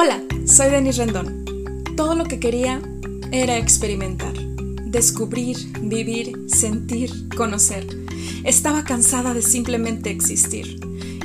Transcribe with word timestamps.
Hola, 0.00 0.22
soy 0.46 0.70
Denis 0.70 0.96
Rendón. 0.96 1.44
Todo 1.96 2.14
lo 2.14 2.22
que 2.22 2.38
quería 2.38 2.80
era 3.32 3.58
experimentar, 3.58 4.32
descubrir, 4.84 5.56
vivir, 5.82 6.38
sentir, 6.46 7.10
conocer. 7.36 7.84
Estaba 8.44 8.84
cansada 8.84 9.34
de 9.34 9.42
simplemente 9.42 10.10
existir. 10.10 10.78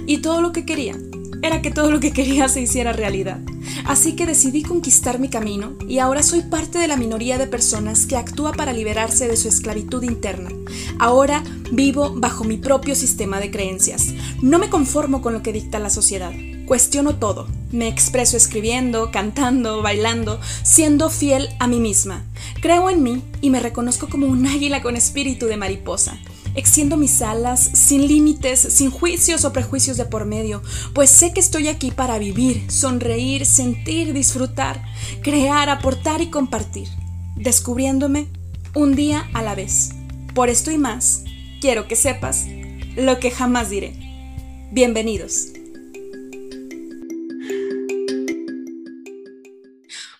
Y 0.07 0.23
todo 0.23 0.41
lo 0.41 0.53
que 0.53 0.65
quería 0.65 0.97
era 1.43 1.61
que 1.61 1.69
todo 1.69 1.91
lo 1.91 1.99
que 1.99 2.13
quería 2.13 2.49
se 2.49 2.61
hiciera 2.61 2.93
realidad. 2.93 3.41
Así 3.85 4.15
que 4.15 4.25
decidí 4.25 4.63
conquistar 4.63 5.19
mi 5.19 5.29
camino 5.29 5.77
y 5.87 5.99
ahora 5.99 6.23
soy 6.23 6.41
parte 6.41 6.79
de 6.79 6.87
la 6.87 6.97
minoría 6.97 7.37
de 7.37 7.45
personas 7.45 8.07
que 8.07 8.17
actúa 8.17 8.53
para 8.53 8.73
liberarse 8.73 9.27
de 9.27 9.37
su 9.37 9.49
esclavitud 9.49 10.01
interna. 10.01 10.49
Ahora 10.97 11.43
vivo 11.71 12.15
bajo 12.15 12.43
mi 12.43 12.57
propio 12.57 12.95
sistema 12.95 13.39
de 13.39 13.51
creencias. 13.51 14.15
No 14.41 14.57
me 14.57 14.71
conformo 14.71 15.21
con 15.21 15.33
lo 15.33 15.43
que 15.43 15.53
dicta 15.53 15.77
la 15.77 15.91
sociedad. 15.91 16.33
Cuestiono 16.65 17.17
todo. 17.17 17.45
Me 17.73 17.87
expreso 17.87 18.37
escribiendo, 18.37 19.09
cantando, 19.09 19.81
bailando, 19.81 20.39
siendo 20.61 21.09
fiel 21.09 21.49
a 21.59 21.65
mí 21.65 21.79
misma. 21.79 22.23
Creo 22.61 22.87
en 22.91 23.01
mí 23.01 23.23
y 23.41 23.49
me 23.49 23.59
reconozco 23.59 24.09
como 24.09 24.27
un 24.27 24.45
águila 24.45 24.83
con 24.83 24.95
espíritu 24.95 25.47
de 25.47 25.57
mariposa. 25.57 26.19
Extiendo 26.53 26.97
mis 26.97 27.23
alas 27.23 27.59
sin 27.59 28.07
límites, 28.07 28.59
sin 28.59 28.91
juicios 28.91 29.43
o 29.43 29.51
prejuicios 29.51 29.97
de 29.97 30.05
por 30.05 30.25
medio, 30.25 30.61
pues 30.93 31.09
sé 31.09 31.33
que 31.33 31.39
estoy 31.39 31.67
aquí 31.67 31.89
para 31.89 32.19
vivir, 32.19 32.69
sonreír, 32.69 33.43
sentir, 33.47 34.13
disfrutar, 34.13 34.79
crear, 35.23 35.67
aportar 35.69 36.21
y 36.21 36.29
compartir, 36.29 36.89
descubriéndome 37.37 38.27
un 38.75 38.95
día 38.95 39.27
a 39.33 39.41
la 39.41 39.55
vez. 39.55 39.93
Por 40.35 40.49
esto 40.49 40.69
y 40.69 40.77
más, 40.77 41.23
quiero 41.59 41.87
que 41.87 41.95
sepas 41.95 42.45
lo 42.95 43.19
que 43.19 43.31
jamás 43.31 43.71
diré. 43.71 43.95
Bienvenidos. 44.71 45.53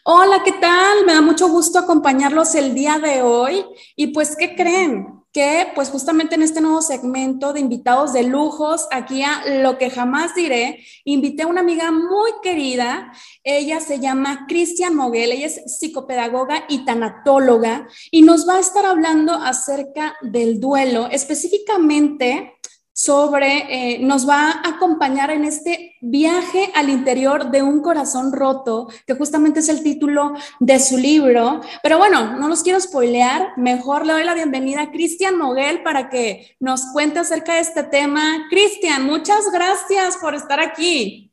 Hola, 0.06 0.42
¿qué 0.44 0.52
tal? 0.52 1.06
Me 1.06 1.14
da 1.14 1.22
mucho 1.22 1.48
gusto 1.48 1.80
acompañarlos 1.80 2.56
el 2.56 2.76
día 2.76 3.00
de 3.00 3.22
hoy. 3.22 3.64
Y 3.96 4.08
pues, 4.08 4.36
¿qué 4.36 4.54
creen? 4.54 5.24
Que 5.32 5.68
pues 5.74 5.90
justamente 5.90 6.36
en 6.36 6.42
este 6.42 6.60
nuevo 6.60 6.82
segmento 6.82 7.54
de 7.54 7.62
invitados 7.62 8.12
de 8.12 8.24
lujos, 8.24 8.86
aquí 8.92 9.24
a 9.24 9.62
Lo 9.62 9.78
que 9.78 9.90
jamás 9.90 10.36
diré, 10.36 10.84
invité 11.06 11.44
a 11.44 11.48
una 11.48 11.62
amiga 11.62 11.90
muy 11.94 12.32
querida. 12.44 13.14
Ella 13.46 13.80
se 13.80 14.02
llama 14.02 14.46
Cristian 14.46 14.94
Moguel, 14.94 15.32
ella 15.32 15.48
es 15.48 15.80
psicopedagoga 15.80 16.66
y 16.68 16.84
tanatóloga 16.84 17.88
y 18.12 18.24
nos 18.24 18.46
va 18.46 18.56
a 18.56 18.60
estar 18.60 18.86
hablando 18.86 19.32
acerca 19.32 20.18
del 20.22 20.60
duelo, 20.60 21.08
específicamente 21.12 22.58
sobre, 22.94 23.96
eh, 23.96 24.00
nos 24.00 24.30
va 24.30 24.52
a 24.52 24.70
acompañar 24.70 25.32
en 25.32 25.46
este 25.46 25.96
viaje 26.00 26.72
al 26.76 26.90
interior 26.90 27.50
de 27.50 27.64
un 27.64 27.82
corazón 27.82 28.32
roto, 28.32 28.88
que 29.08 29.16
justamente 29.16 29.62
es 29.62 29.70
el 29.70 29.82
título 29.82 30.34
de 30.60 30.80
su 30.80 30.98
libro. 30.98 31.62
Pero 31.82 31.98
bueno, 31.98 32.38
no 32.38 32.48
los 32.48 32.62
quiero 32.62 32.80
spoilear, 32.80 33.54
mejor 33.58 34.06
le 34.06 34.14
doy 34.14 34.24
la 34.24 34.36
bienvenida 34.36 34.84
a 34.84 34.92
Cristian 34.92 35.38
Moguel 35.38 35.82
para 35.82 36.10
que 36.10 36.56
nos 36.60 36.86
cuente 36.94 37.20
acerca 37.20 37.56
de 37.56 37.62
este 37.62 37.84
tema. 37.84 38.46
Cristian, 38.52 39.06
muchas 39.06 39.52
gracias 39.52 40.18
por 40.18 40.36
estar 40.36 40.60
aquí. 40.60 41.32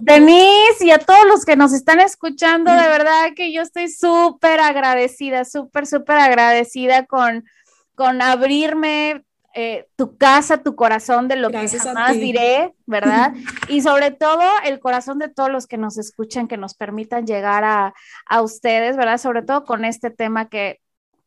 Denise 0.00 0.84
y 0.84 0.90
a 0.90 0.98
todos 0.98 1.24
los 1.26 1.44
que 1.44 1.56
nos 1.56 1.72
están 1.72 1.98
escuchando, 2.00 2.70
de 2.70 2.88
verdad 2.88 3.30
que 3.34 3.52
yo 3.52 3.62
estoy 3.62 3.88
súper 3.88 4.60
agradecida, 4.60 5.44
súper, 5.44 5.86
súper 5.86 6.18
agradecida 6.18 7.06
con, 7.06 7.44
con 7.94 8.22
abrirme 8.22 9.24
eh, 9.54 9.86
tu 9.96 10.16
casa, 10.16 10.62
tu 10.62 10.74
corazón 10.76 11.28
de 11.28 11.36
lo 11.36 11.50
que 11.50 11.68
jamás 11.68 12.14
diré, 12.14 12.74
¿verdad? 12.86 13.32
y 13.68 13.82
sobre 13.82 14.10
todo 14.10 14.42
el 14.64 14.80
corazón 14.80 15.18
de 15.18 15.28
todos 15.28 15.50
los 15.50 15.66
que 15.66 15.78
nos 15.78 15.98
escuchan, 15.98 16.48
que 16.48 16.56
nos 16.56 16.74
permitan 16.74 17.26
llegar 17.26 17.64
a, 17.64 17.94
a 18.26 18.42
ustedes, 18.42 18.96
¿verdad? 18.96 19.18
Sobre 19.18 19.42
todo 19.42 19.64
con 19.64 19.84
este 19.84 20.10
tema 20.10 20.48
que 20.48 20.80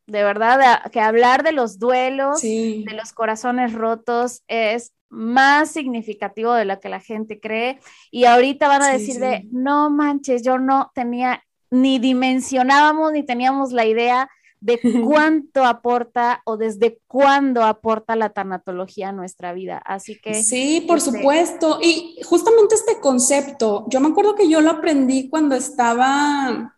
de 0.06 0.22
verdad, 0.22 0.82
que 0.92 1.00
hablar 1.00 1.42
de 1.42 1.52
los 1.52 1.78
duelos, 1.78 2.40
de 2.40 2.86
los 2.94 3.12
corazones 3.12 3.72
rotos 3.72 4.42
es 4.46 4.92
más 5.08 5.70
significativo 5.70 6.52
de 6.54 6.64
lo 6.64 6.78
que 6.80 6.88
la 6.88 7.00
gente 7.00 7.40
cree. 7.40 7.80
Y 8.10 8.24
ahorita 8.24 8.68
van 8.68 8.82
a 8.82 8.92
decir 8.92 9.18
de, 9.18 9.46
no 9.50 9.90
manches, 9.90 10.42
yo 10.44 10.58
no 10.58 10.92
tenía, 10.94 11.42
ni 11.70 11.98
dimensionábamos, 11.98 13.12
ni 13.12 13.24
teníamos 13.24 13.72
la 13.72 13.84
idea 13.84 14.30
de 14.60 14.80
cuánto 15.04 15.64
aporta 15.64 16.42
o 16.44 16.56
desde 16.56 17.00
cuándo 17.06 17.62
aporta 17.62 18.16
la 18.16 18.30
tanatología 18.30 19.10
a 19.10 19.12
nuestra 19.12 19.52
vida. 19.52 19.78
Así 19.78 20.18
que... 20.20 20.42
Sí, 20.42 20.84
por 20.86 20.98
este 20.98 21.12
supuesto. 21.12 21.78
Y 21.82 22.20
justamente 22.24 22.74
este 22.74 23.00
concepto, 23.00 23.86
yo 23.88 24.00
me 24.00 24.08
acuerdo 24.08 24.34
que 24.34 24.48
yo 24.48 24.60
lo 24.60 24.70
aprendí 24.70 25.28
cuando 25.28 25.54
estaba, 25.54 26.76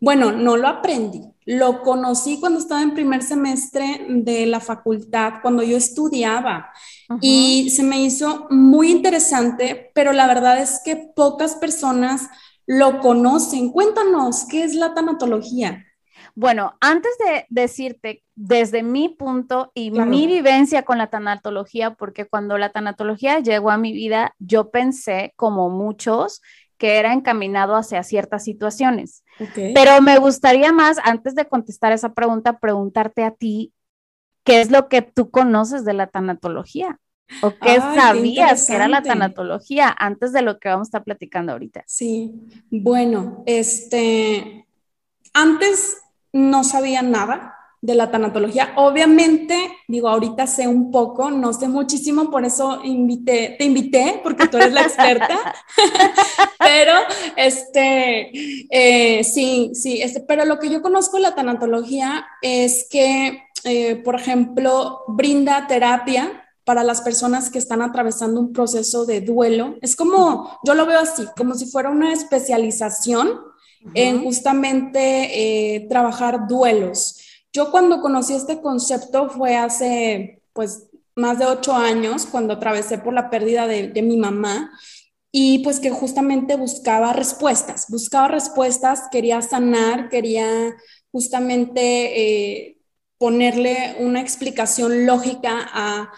bueno, 0.00 0.32
no 0.32 0.56
lo 0.56 0.68
aprendí, 0.68 1.22
lo 1.44 1.82
conocí 1.82 2.38
cuando 2.38 2.58
estaba 2.58 2.82
en 2.82 2.94
primer 2.94 3.22
semestre 3.22 4.06
de 4.08 4.46
la 4.46 4.60
facultad, 4.60 5.34
cuando 5.42 5.62
yo 5.62 5.76
estudiaba. 5.76 6.70
Y 7.20 7.70
se 7.70 7.82
me 7.82 8.00
hizo 8.00 8.46
muy 8.50 8.90
interesante, 8.92 9.90
pero 9.94 10.12
la 10.12 10.28
verdad 10.28 10.60
es 10.60 10.80
que 10.84 10.94
pocas 10.94 11.56
personas 11.56 12.28
lo 12.66 13.00
conocen. 13.00 13.70
Cuéntanos, 13.72 14.46
¿qué 14.48 14.62
es 14.62 14.76
la 14.76 14.94
tanatología? 14.94 15.86
Bueno, 16.34 16.76
antes 16.80 17.12
de 17.18 17.46
decirte 17.48 18.22
desde 18.34 18.82
mi 18.82 19.08
punto 19.08 19.70
y 19.74 19.90
mi 19.90 20.26
vivencia 20.26 20.82
con 20.82 20.98
la 20.98 21.08
tanatología, 21.08 21.94
porque 21.94 22.26
cuando 22.26 22.58
la 22.58 22.70
tanatología 22.70 23.40
llegó 23.40 23.70
a 23.70 23.76
mi 23.76 23.92
vida, 23.92 24.34
yo 24.38 24.70
pensé, 24.70 25.32
como 25.36 25.68
muchos, 25.68 26.40
que 26.78 26.96
era 26.96 27.12
encaminado 27.12 27.76
hacia 27.76 28.02
ciertas 28.02 28.42
situaciones. 28.42 29.22
Pero 29.74 30.00
me 30.00 30.18
gustaría 30.18 30.72
más, 30.72 30.96
antes 31.04 31.34
de 31.34 31.46
contestar 31.46 31.92
esa 31.92 32.14
pregunta, 32.14 32.58
preguntarte 32.58 33.22
a 33.22 33.32
ti, 33.32 33.74
¿qué 34.44 34.62
es 34.62 34.70
lo 34.70 34.88
que 34.88 35.02
tú 35.02 35.30
conoces 35.30 35.84
de 35.84 35.92
la 35.92 36.06
tanatología? 36.06 36.98
¿O 37.42 37.52
qué 37.58 37.76
sabías 37.76 38.66
que 38.66 38.74
era 38.74 38.88
la 38.88 39.02
tanatología 39.02 39.94
antes 39.96 40.32
de 40.32 40.42
lo 40.42 40.58
que 40.58 40.68
vamos 40.68 40.86
a 40.86 40.88
estar 40.88 41.04
platicando 41.04 41.52
ahorita? 41.52 41.84
Sí, 41.86 42.32
bueno, 42.70 43.42
este, 43.46 44.66
antes 45.34 45.98
no 46.32 46.64
sabía 46.64 47.02
nada 47.02 47.56
de 47.82 47.94
la 47.94 48.10
tanatología. 48.10 48.72
Obviamente, 48.76 49.56
digo, 49.88 50.08
ahorita 50.08 50.46
sé 50.46 50.68
un 50.68 50.90
poco, 50.90 51.30
no 51.30 51.52
sé 51.52 51.68
muchísimo, 51.68 52.30
por 52.30 52.44
eso 52.44 52.80
invité, 52.84 53.56
te 53.58 53.64
invité, 53.64 54.20
porque 54.22 54.48
tú 54.48 54.58
eres 54.58 54.72
la 54.72 54.82
experta. 54.82 55.54
pero, 56.58 56.92
este, 57.36 58.30
eh, 58.70 59.24
sí, 59.24 59.70
sí, 59.74 60.02
este, 60.02 60.20
pero 60.20 60.44
lo 60.44 60.58
que 60.58 60.68
yo 60.68 60.82
conozco 60.82 61.16
de 61.16 61.22
la 61.22 61.34
tanatología 61.34 62.26
es 62.42 62.86
que, 62.90 63.44
eh, 63.64 63.96
por 63.96 64.16
ejemplo, 64.16 65.02
brinda 65.08 65.66
terapia 65.66 66.44
para 66.64 66.84
las 66.84 67.00
personas 67.00 67.50
que 67.50 67.58
están 67.58 67.80
atravesando 67.80 68.40
un 68.40 68.52
proceso 68.52 69.06
de 69.06 69.22
duelo. 69.22 69.76
Es 69.80 69.96
como, 69.96 70.58
yo 70.64 70.74
lo 70.74 70.84
veo 70.86 71.00
así, 71.00 71.24
como 71.36 71.54
si 71.54 71.66
fuera 71.66 71.90
una 71.90 72.12
especialización 72.12 73.49
en 73.94 74.22
justamente 74.22 75.76
eh, 75.76 75.86
trabajar 75.88 76.46
duelos. 76.46 77.20
Yo 77.52 77.70
cuando 77.70 78.00
conocí 78.00 78.34
este 78.34 78.60
concepto 78.60 79.28
fue 79.28 79.56
hace 79.56 80.42
pues 80.52 80.88
más 81.16 81.38
de 81.38 81.46
ocho 81.46 81.74
años, 81.74 82.26
cuando 82.26 82.54
atravesé 82.54 82.98
por 82.98 83.12
la 83.12 83.30
pérdida 83.30 83.66
de, 83.66 84.02
mi 84.02 84.16
mamá 84.16 84.70
y 85.32 85.60
pues 85.60 85.80
que 85.80 85.90
justamente 85.90 86.56
buscaba 86.56 87.12
respuestas, 87.12 87.86
buscaba 87.88 88.28
respuestas, 88.28 89.04
quería 89.10 89.42
sanar, 89.42 90.08
quería 90.08 90.74
justamente 91.12 92.20
eh, 92.20 92.78
ponerle 93.18 93.96
una 94.00 94.20
explicación 94.20 95.06
lógica 95.06 95.68
a 95.72 96.10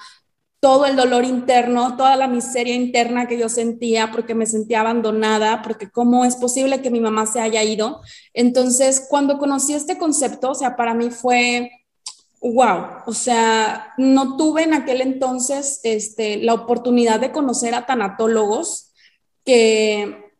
todo 0.63 0.87
el 0.87 0.95
dolor 0.95 1.25
interno, 1.25 1.97
toda 1.97 2.15
la 2.15 2.29
miseria 2.29 2.77
interna 2.77 3.27
que 3.27 3.37
yo 3.37 3.49
sentía 3.49 4.13
porque 4.13 4.37
me 4.37 4.47
sentía 4.47 4.83
abandonada, 4.83 5.61
porque 5.61 5.91
cómo 5.91 6.25
es 6.25 6.37
posible 6.37 6.81
que 6.81 6.91
mi 6.93 7.01
mamá 7.01 7.27
se 7.27 7.41
haya 7.41 7.65
ido. 7.65 8.01
Entonces, 8.33 9.09
cuando 9.11 9.39
conocí 9.39 9.75
este 9.75 9.99
concepto, 9.99 10.51
o 10.51 10.55
sea, 10.55 10.77
para 10.77 10.95
mí 10.95 11.11
fue 11.11 11.69
wow, 12.41 13.03
o 13.07 13.13
sea, 13.13 13.93
no 13.99 14.37
tuve 14.37 14.63
en 14.63 14.75
aquel 14.75 15.01
entonces 15.01 15.81
este, 15.83 16.37
la 16.37 16.55
oportunidad 16.55 17.19
de 17.19 17.33
conocer 17.33 17.75
a 17.75 17.85
tanatólogos 17.85 18.93
que 19.45 20.31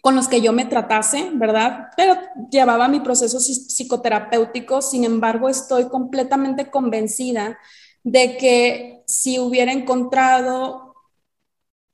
con 0.00 0.16
los 0.16 0.28
que 0.28 0.40
yo 0.40 0.54
me 0.54 0.64
tratase, 0.64 1.28
¿verdad? 1.34 1.88
Pero 1.94 2.16
llevaba 2.50 2.88
mi 2.88 3.00
proceso 3.00 3.38
psicoterapéutico, 3.38 4.80
sin 4.80 5.04
embargo, 5.04 5.50
estoy 5.50 5.90
completamente 5.90 6.70
convencida 6.70 7.58
de 8.02 8.38
que 8.38 8.99
si 9.10 9.38
hubiera 9.38 9.72
encontrado 9.72 10.94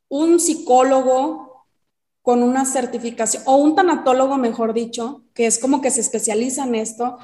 un 0.08 0.38
psicólogo 0.38 1.66
con 2.22 2.42
una 2.42 2.64
certificación, 2.64 3.42
o 3.46 3.56
un 3.56 3.74
tanatólogo, 3.74 4.36
mejor 4.36 4.74
dicho, 4.74 5.22
que 5.32 5.46
es 5.46 5.58
como 5.58 5.80
que 5.80 5.90
se 5.90 6.00
especializa 6.00 6.64
en 6.64 6.74
esto, 6.74 7.18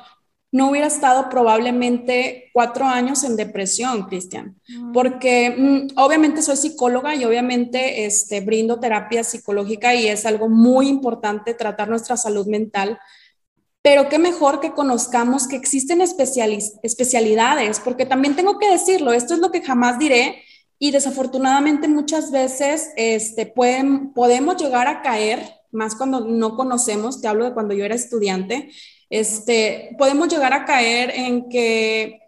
no 0.52 0.68
hubiera 0.70 0.86
estado 0.86 1.30
probablemente 1.30 2.50
cuatro 2.52 2.84
años 2.84 3.24
en 3.24 3.36
depresión, 3.36 4.04
Cristian, 4.04 4.60
porque 4.92 5.54
mm, 5.56 5.98
obviamente 5.98 6.42
soy 6.42 6.56
psicóloga 6.56 7.16
y 7.16 7.24
obviamente 7.24 8.04
este, 8.04 8.42
brindo 8.42 8.78
terapia 8.78 9.24
psicológica 9.24 9.94
y 9.94 10.08
es 10.08 10.26
algo 10.26 10.50
muy 10.50 10.88
importante 10.88 11.54
tratar 11.54 11.88
nuestra 11.88 12.18
salud 12.18 12.46
mental, 12.46 12.98
pero 13.82 14.08
qué 14.08 14.18
mejor 14.18 14.60
que 14.60 14.72
conozcamos 14.72 15.48
que 15.48 15.56
existen 15.56 16.00
especialidades, 16.00 17.80
porque 17.80 18.06
también 18.06 18.36
tengo 18.36 18.58
que 18.58 18.70
decirlo, 18.70 19.12
esto 19.12 19.34
es 19.34 19.40
lo 19.40 19.50
que 19.50 19.62
jamás 19.62 19.98
diré 19.98 20.42
y 20.78 20.92
desafortunadamente 20.92 21.88
muchas 21.88 22.30
veces 22.30 22.90
este, 22.96 23.46
pueden, 23.46 24.12
podemos 24.12 24.56
llegar 24.56 24.86
a 24.86 25.02
caer, 25.02 25.42
más 25.72 25.96
cuando 25.96 26.20
no 26.26 26.56
conocemos, 26.56 27.20
te 27.20 27.28
hablo 27.28 27.44
de 27.44 27.54
cuando 27.54 27.74
yo 27.74 27.84
era 27.84 27.94
estudiante, 27.94 28.70
este, 29.10 29.94
podemos 29.98 30.28
llegar 30.28 30.52
a 30.52 30.64
caer 30.64 31.10
en 31.10 31.48
que 31.48 32.20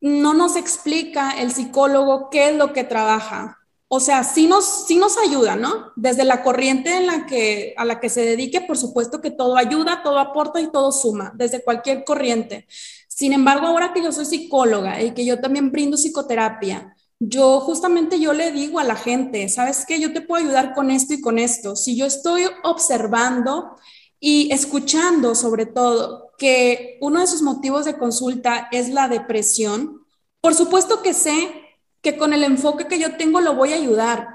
no 0.00 0.34
nos 0.34 0.56
explica 0.56 1.32
el 1.40 1.50
psicólogo 1.50 2.28
qué 2.30 2.50
es 2.50 2.56
lo 2.56 2.72
que 2.72 2.84
trabaja. 2.84 3.63
O 3.88 4.00
sea, 4.00 4.24
sí 4.24 4.46
nos, 4.46 4.86
sí 4.86 4.96
nos 4.96 5.16
ayuda, 5.18 5.56
¿no? 5.56 5.92
Desde 5.94 6.24
la 6.24 6.42
corriente 6.42 6.96
en 6.96 7.06
la 7.06 7.26
que, 7.26 7.74
a 7.76 7.84
la 7.84 8.00
que 8.00 8.08
se 8.08 8.22
dedique, 8.24 8.60
por 8.62 8.76
supuesto 8.76 9.20
que 9.20 9.30
todo 9.30 9.56
ayuda, 9.56 10.02
todo 10.02 10.18
aporta 10.18 10.60
y 10.60 10.70
todo 10.72 10.90
suma, 10.90 11.32
desde 11.36 11.62
cualquier 11.62 12.04
corriente. 12.04 12.66
Sin 13.08 13.32
embargo, 13.32 13.66
ahora 13.66 13.92
que 13.92 14.02
yo 14.02 14.10
soy 14.10 14.24
psicóloga 14.24 15.00
y 15.02 15.12
que 15.12 15.24
yo 15.24 15.40
también 15.40 15.70
brindo 15.70 15.96
psicoterapia, 15.96 16.96
yo 17.20 17.60
justamente 17.60 18.18
yo 18.18 18.32
le 18.32 18.52
digo 18.52 18.78
a 18.80 18.84
la 18.84 18.96
gente, 18.96 19.48
¿sabes 19.48 19.84
qué? 19.86 20.00
Yo 20.00 20.12
te 20.12 20.20
puedo 20.20 20.42
ayudar 20.44 20.74
con 20.74 20.90
esto 20.90 21.14
y 21.14 21.20
con 21.20 21.38
esto. 21.38 21.76
Si 21.76 21.96
yo 21.96 22.06
estoy 22.06 22.44
observando 22.64 23.76
y 24.18 24.52
escuchando 24.52 25.34
sobre 25.34 25.66
todo 25.66 26.32
que 26.38 26.98
uno 27.00 27.20
de 27.20 27.26
sus 27.26 27.42
motivos 27.42 27.84
de 27.84 27.98
consulta 27.98 28.68
es 28.72 28.88
la 28.88 29.08
depresión, 29.08 30.04
por 30.40 30.54
supuesto 30.54 31.02
que 31.02 31.14
sé 31.14 31.63
que 32.04 32.16
con 32.16 32.32
el 32.32 32.44
enfoque 32.44 32.86
que 32.86 33.00
yo 33.00 33.16
tengo 33.16 33.40
lo 33.40 33.56
voy 33.56 33.72
a 33.72 33.76
ayudar, 33.76 34.28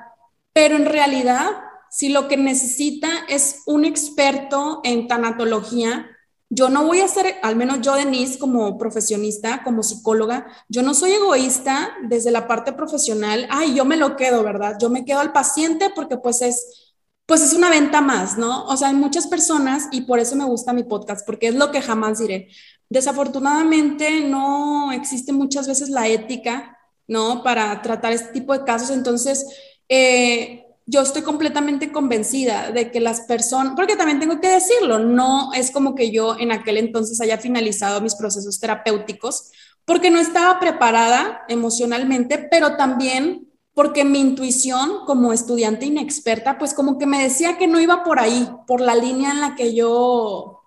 pero 0.51 0.75
en 0.75 0.85
realidad, 0.85 1.51
si 1.89 2.09
lo 2.09 2.27
que 2.27 2.35
necesita 2.35 3.07
es 3.29 3.61
un 3.65 3.85
experto 3.85 4.81
en 4.83 5.07
tanatología, 5.07 6.07
yo 6.49 6.69
no 6.69 6.83
voy 6.83 7.01
a 7.01 7.07
ser, 7.07 7.35
al 7.43 7.55
menos 7.55 7.79
yo, 7.81 7.93
Denise, 7.93 8.39
como 8.39 8.77
profesionista, 8.79 9.61
como 9.63 9.83
psicóloga, 9.83 10.47
yo 10.67 10.81
no 10.81 10.95
soy 10.95 11.11
egoísta 11.11 11.91
desde 12.03 12.31
la 12.31 12.47
parte 12.47 12.73
profesional, 12.73 13.47
ay, 13.51 13.75
yo 13.75 13.85
me 13.85 13.97
lo 13.97 14.15
quedo, 14.15 14.43
¿verdad? 14.43 14.75
Yo 14.81 14.89
me 14.89 15.05
quedo 15.05 15.19
al 15.19 15.31
paciente 15.31 15.91
porque 15.95 16.17
pues 16.17 16.41
es 16.41 16.85
pues 17.29 17.43
es 17.43 17.53
una 17.53 17.69
venta 17.69 18.01
más, 18.01 18.39
¿no? 18.39 18.65
O 18.65 18.75
sea, 18.75 18.87
hay 18.87 18.95
muchas 18.95 19.27
personas 19.27 19.87
y 19.91 20.01
por 20.01 20.17
eso 20.17 20.35
me 20.35 20.45
gusta 20.45 20.73
mi 20.73 20.81
podcast, 20.81 21.23
porque 21.27 21.49
es 21.49 21.53
lo 21.53 21.71
que 21.71 21.79
jamás 21.79 22.17
diré. 22.17 22.47
Desafortunadamente 22.89 24.21
no 24.21 24.91
existe 24.91 25.31
muchas 25.31 25.67
veces 25.67 25.89
la 25.89 26.07
ética, 26.07 26.78
¿no? 27.09 27.43
Para 27.43 27.81
tratar 27.81 28.13
este 28.13 28.31
tipo 28.31 28.53
de 28.53 28.63
casos. 28.63 28.91
Entonces, 28.91 29.45
eh, 29.89 30.65
yo 30.85 31.01
estoy 31.01 31.23
completamente 31.23 31.91
convencida 31.91 32.71
de 32.71 32.89
que 32.89 33.01
las 33.01 33.21
personas, 33.21 33.73
porque 33.75 33.97
también 33.97 34.19
tengo 34.19 34.39
que 34.39 34.49
decirlo, 34.49 34.99
no 34.99 35.51
es 35.53 35.71
como 35.71 35.93
que 35.93 36.09
yo 36.11 36.37
en 36.39 36.51
aquel 36.51 36.77
entonces 36.77 37.19
haya 37.19 37.37
finalizado 37.37 37.99
mis 38.01 38.15
procesos 38.15 38.59
terapéuticos, 38.59 39.51
porque 39.85 40.09
no 40.09 40.19
estaba 40.19 40.59
preparada 40.59 41.43
emocionalmente, 41.47 42.47
pero 42.49 42.77
también 42.77 43.49
porque 43.73 44.03
mi 44.03 44.19
intuición 44.19 45.05
como 45.05 45.31
estudiante 45.31 45.85
inexperta, 45.85 46.57
pues 46.57 46.73
como 46.73 46.97
que 46.97 47.05
me 47.05 47.23
decía 47.23 47.57
que 47.57 47.67
no 47.67 47.79
iba 47.79 48.03
por 48.03 48.19
ahí, 48.19 48.49
por 48.67 48.81
la 48.81 48.95
línea 48.95 49.31
en 49.31 49.41
la 49.41 49.55
que 49.55 49.73
yo, 49.73 50.61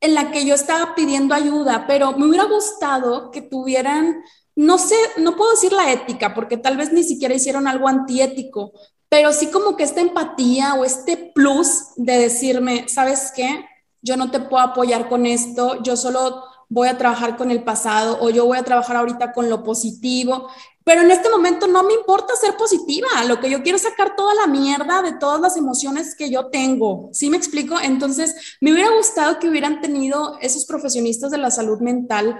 en 0.00 0.14
la 0.14 0.30
que 0.30 0.44
yo 0.44 0.54
estaba 0.54 0.94
pidiendo 0.94 1.34
ayuda, 1.34 1.86
pero 1.86 2.12
me 2.12 2.26
hubiera 2.26 2.44
gustado 2.44 3.30
que 3.30 3.42
tuvieran, 3.42 4.22
no 4.56 4.78
sé, 4.78 4.96
no 5.18 5.36
puedo 5.36 5.50
decir 5.50 5.72
la 5.72 5.92
ética, 5.92 6.34
porque 6.34 6.56
tal 6.56 6.76
vez 6.76 6.92
ni 6.92 7.02
siquiera 7.02 7.34
hicieron 7.34 7.66
algo 7.66 7.88
antiético, 7.88 8.72
pero 9.08 9.32
sí 9.32 9.48
como 9.48 9.76
que 9.76 9.84
esta 9.84 10.00
empatía 10.00 10.74
o 10.74 10.84
este 10.84 11.16
plus 11.16 11.88
de 11.96 12.18
decirme, 12.18 12.88
¿sabes 12.88 13.32
qué? 13.34 13.64
Yo 14.02 14.16
no 14.16 14.30
te 14.30 14.40
puedo 14.40 14.62
apoyar 14.62 15.08
con 15.08 15.26
esto, 15.26 15.82
yo 15.82 15.96
solo 15.96 16.44
voy 16.68 16.88
a 16.88 16.98
trabajar 16.98 17.36
con 17.36 17.50
el 17.50 17.62
pasado 17.62 18.18
o 18.20 18.30
yo 18.30 18.46
voy 18.46 18.58
a 18.58 18.64
trabajar 18.64 18.96
ahorita 18.96 19.32
con 19.32 19.48
lo 19.48 19.62
positivo. 19.62 20.48
Pero 20.82 21.00
en 21.00 21.10
este 21.10 21.30
momento 21.30 21.66
no 21.66 21.82
me 21.82 21.94
importa 21.94 22.34
ser 22.36 22.56
positiva, 22.56 23.08
lo 23.26 23.40
que 23.40 23.48
yo 23.48 23.62
quiero 23.62 23.76
es 23.76 23.82
sacar 23.82 24.16
toda 24.16 24.34
la 24.34 24.46
mierda 24.46 25.00
de 25.00 25.12
todas 25.12 25.40
las 25.40 25.56
emociones 25.56 26.14
que 26.14 26.30
yo 26.30 26.46
tengo. 26.50 27.08
¿Sí 27.12 27.30
me 27.30 27.38
explico? 27.38 27.80
Entonces, 27.80 28.56
me 28.60 28.72
hubiera 28.72 28.90
gustado 28.94 29.38
que 29.38 29.48
hubieran 29.48 29.80
tenido 29.80 30.36
esos 30.40 30.66
profesionistas 30.66 31.30
de 31.30 31.38
la 31.38 31.50
salud 31.50 31.80
mental 31.80 32.38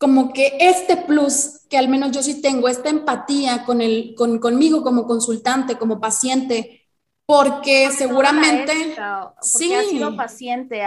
como 0.00 0.32
que 0.32 0.56
este 0.58 0.96
plus 0.96 1.66
que 1.68 1.76
al 1.76 1.88
menos 1.88 2.10
yo 2.10 2.22
sí 2.22 2.40
tengo, 2.40 2.68
esta 2.68 2.88
empatía 2.88 3.66
con 3.66 3.82
el, 3.82 4.14
con, 4.16 4.38
conmigo 4.38 4.82
como 4.82 5.06
consultante, 5.06 5.76
como 5.76 6.00
paciente, 6.00 6.88
porque 7.26 7.90
seguramente... 7.90 8.96
sí. 9.42 9.74
ha 9.74 9.82
sido 9.82 10.16
paciente. 10.16 10.82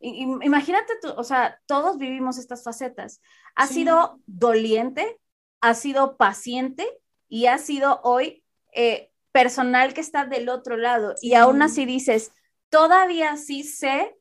Imagínate 0.00 0.94
tú, 1.00 1.10
o 1.16 1.22
sea, 1.22 1.60
todos 1.66 1.96
vivimos 1.96 2.38
estas 2.38 2.64
facetas. 2.64 3.20
Ha 3.54 3.68
sido 3.68 4.18
doliente, 4.26 5.20
ha 5.60 5.74
sido 5.74 6.16
paciente 6.16 6.88
y 7.28 7.46
ha 7.46 7.58
sido 7.58 8.00
hoy 8.02 8.42
eh, 8.72 9.12
personal 9.30 9.94
que 9.94 10.00
está 10.00 10.24
del 10.24 10.48
otro 10.48 10.76
lado. 10.76 11.14
Y 11.22 11.34
aún 11.34 11.62
así 11.62 11.86
dices, 11.86 12.32
todavía 12.68 13.36
sí 13.36 13.62
sé 13.62 14.16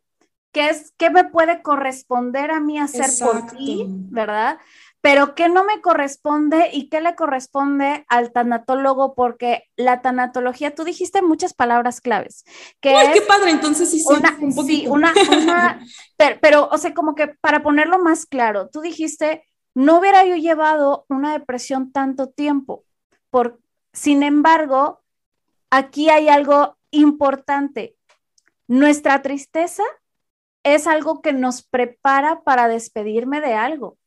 qué 0.55 0.69
es, 0.69 0.93
qué 0.97 1.09
me 1.09 1.25
puede 1.25 1.61
corresponder 1.61 2.49
a 2.49 2.61
mí 2.61 2.79
hacer 2.79 3.09
por 3.19 3.45
ti, 3.47 3.83
¿verdad? 3.89 4.57
Pero 5.01 5.35
qué 5.35 5.49
no 5.49 5.65
me 5.65 5.81
corresponde 5.81 6.69
y 6.71 6.87
qué 6.87 7.01
le 7.01 7.13
corresponde 7.13 8.05
al 8.07 8.31
tanatólogo, 8.31 9.15
porque 9.15 9.65
la 9.75 10.01
tanatología, 10.01 10.73
tú 10.73 10.85
dijiste 10.85 11.21
muchas 11.21 11.53
palabras 11.53 11.99
claves. 11.99 12.45
Que 12.79 12.95
qué 13.13 13.21
padre, 13.21 13.51
entonces 13.51 13.91
sí, 13.91 14.01
una, 14.07 14.37
un 14.39 14.53
sí, 14.53 14.87
una, 14.87 15.13
pero, 16.17 16.37
pero, 16.41 16.69
o 16.71 16.77
sea, 16.77 16.93
como 16.93 17.15
que 17.15 17.27
para 17.27 17.61
ponerlo 17.61 17.99
más 17.99 18.25
claro, 18.25 18.69
tú 18.69 18.79
dijiste 18.79 19.43
no 19.73 19.99
hubiera 19.99 20.23
yo 20.23 20.37
llevado 20.37 21.05
una 21.09 21.33
depresión 21.33 21.91
tanto 21.91 22.29
tiempo. 22.29 22.85
Por, 23.29 23.59
sin 23.91 24.23
embargo, 24.23 25.01
aquí 25.69 26.09
hay 26.09 26.29
algo 26.29 26.77
importante. 26.91 27.97
Nuestra 28.67 29.21
tristeza 29.21 29.83
es 30.65 30.87
algo 30.87 31.21
que 31.21 31.31
nos 31.31 31.61
prepara 31.61 32.41
para 32.41 32.67
despedirme 32.67 33.39
de 33.39 33.53
algo. 33.53 33.97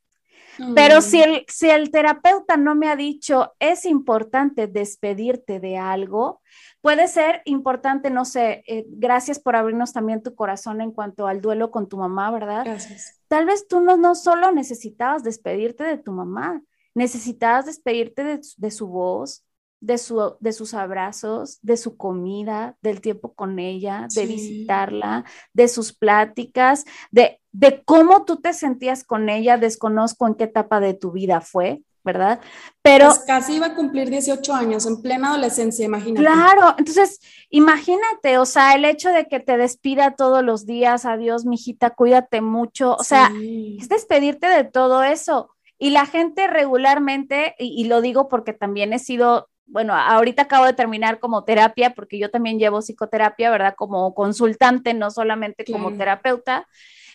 Pero 0.74 1.00
si 1.02 1.22
el, 1.22 1.44
si 1.46 1.70
el 1.70 1.92
terapeuta 1.92 2.56
no 2.56 2.74
me 2.74 2.88
ha 2.88 2.96
dicho, 2.96 3.54
es 3.60 3.84
importante 3.84 4.66
despedirte 4.66 5.60
de 5.60 5.78
algo, 5.78 6.42
puede 6.80 7.06
ser 7.06 7.42
importante, 7.44 8.10
no 8.10 8.24
sé, 8.24 8.64
eh, 8.66 8.84
gracias 8.88 9.38
por 9.38 9.54
abrirnos 9.54 9.92
también 9.92 10.20
tu 10.20 10.34
corazón 10.34 10.80
en 10.80 10.90
cuanto 10.90 11.28
al 11.28 11.40
duelo 11.40 11.70
con 11.70 11.88
tu 11.88 11.96
mamá, 11.96 12.32
¿verdad? 12.32 12.64
Gracias. 12.64 13.20
Tal 13.28 13.46
vez 13.46 13.68
tú 13.68 13.78
no, 13.78 13.96
no 13.96 14.16
solo 14.16 14.50
necesitabas 14.50 15.22
despedirte 15.22 15.84
de 15.84 15.96
tu 15.96 16.10
mamá, 16.10 16.60
necesitabas 16.92 17.66
despedirte 17.66 18.24
de, 18.24 18.40
de 18.56 18.70
su 18.72 18.88
voz, 18.88 19.44
de, 19.80 19.98
su, 19.98 20.36
de 20.40 20.52
sus 20.52 20.74
abrazos, 20.74 21.58
de 21.62 21.76
su 21.76 21.96
comida, 21.96 22.76
del 22.82 23.00
tiempo 23.00 23.34
con 23.34 23.58
ella, 23.58 24.06
de 24.14 24.26
visitarla, 24.26 25.24
de 25.52 25.68
sus 25.68 25.92
pláticas, 25.92 26.84
de, 27.10 27.40
de 27.52 27.82
cómo 27.84 28.24
tú 28.24 28.36
te 28.36 28.52
sentías 28.52 29.04
con 29.04 29.28
ella. 29.28 29.56
Desconozco 29.56 30.26
en 30.26 30.34
qué 30.34 30.44
etapa 30.44 30.80
de 30.80 30.94
tu 30.94 31.12
vida 31.12 31.40
fue, 31.40 31.82
¿verdad? 32.04 32.40
Pero... 32.82 33.06
Pues 33.06 33.20
casi 33.20 33.54
iba 33.56 33.66
a 33.66 33.74
cumplir 33.74 34.08
18 34.10 34.54
años, 34.54 34.86
en 34.86 35.02
plena 35.02 35.28
adolescencia, 35.28 35.84
imagínate. 35.84 36.22
Claro, 36.22 36.74
entonces, 36.78 37.20
imagínate, 37.50 38.38
o 38.38 38.46
sea, 38.46 38.74
el 38.74 38.84
hecho 38.84 39.10
de 39.10 39.26
que 39.26 39.40
te 39.40 39.56
despida 39.56 40.14
todos 40.16 40.42
los 40.42 40.66
días, 40.66 41.04
adiós, 41.04 41.44
mijita, 41.44 41.90
cuídate 41.90 42.40
mucho, 42.40 42.94
o 42.94 43.04
sea, 43.04 43.30
es 43.78 43.88
despedirte 43.88 44.46
de 44.46 44.64
todo 44.64 45.02
eso. 45.02 45.50
Y 45.78 45.90
la 45.90 46.06
gente 46.06 46.48
regularmente, 46.48 47.54
y, 47.58 47.84
lo 47.84 48.00
digo 48.00 48.28
porque 48.28 48.52
también 48.52 48.92
he 48.92 48.98
sido 48.98 49.48
bueno, 49.68 49.94
ahorita 49.94 50.42
acabo 50.42 50.64
de 50.64 50.72
terminar 50.72 51.18
como 51.20 51.44
terapia, 51.44 51.94
porque 51.94 52.18
yo 52.18 52.30
también 52.30 52.58
llevo 52.58 52.80
psicoterapia, 52.80 53.50
¿verdad? 53.50 53.74
Como 53.76 54.14
consultante, 54.14 54.94
no 54.94 55.10
solamente 55.10 55.64
como 55.64 55.96
terapeuta. 55.96 56.66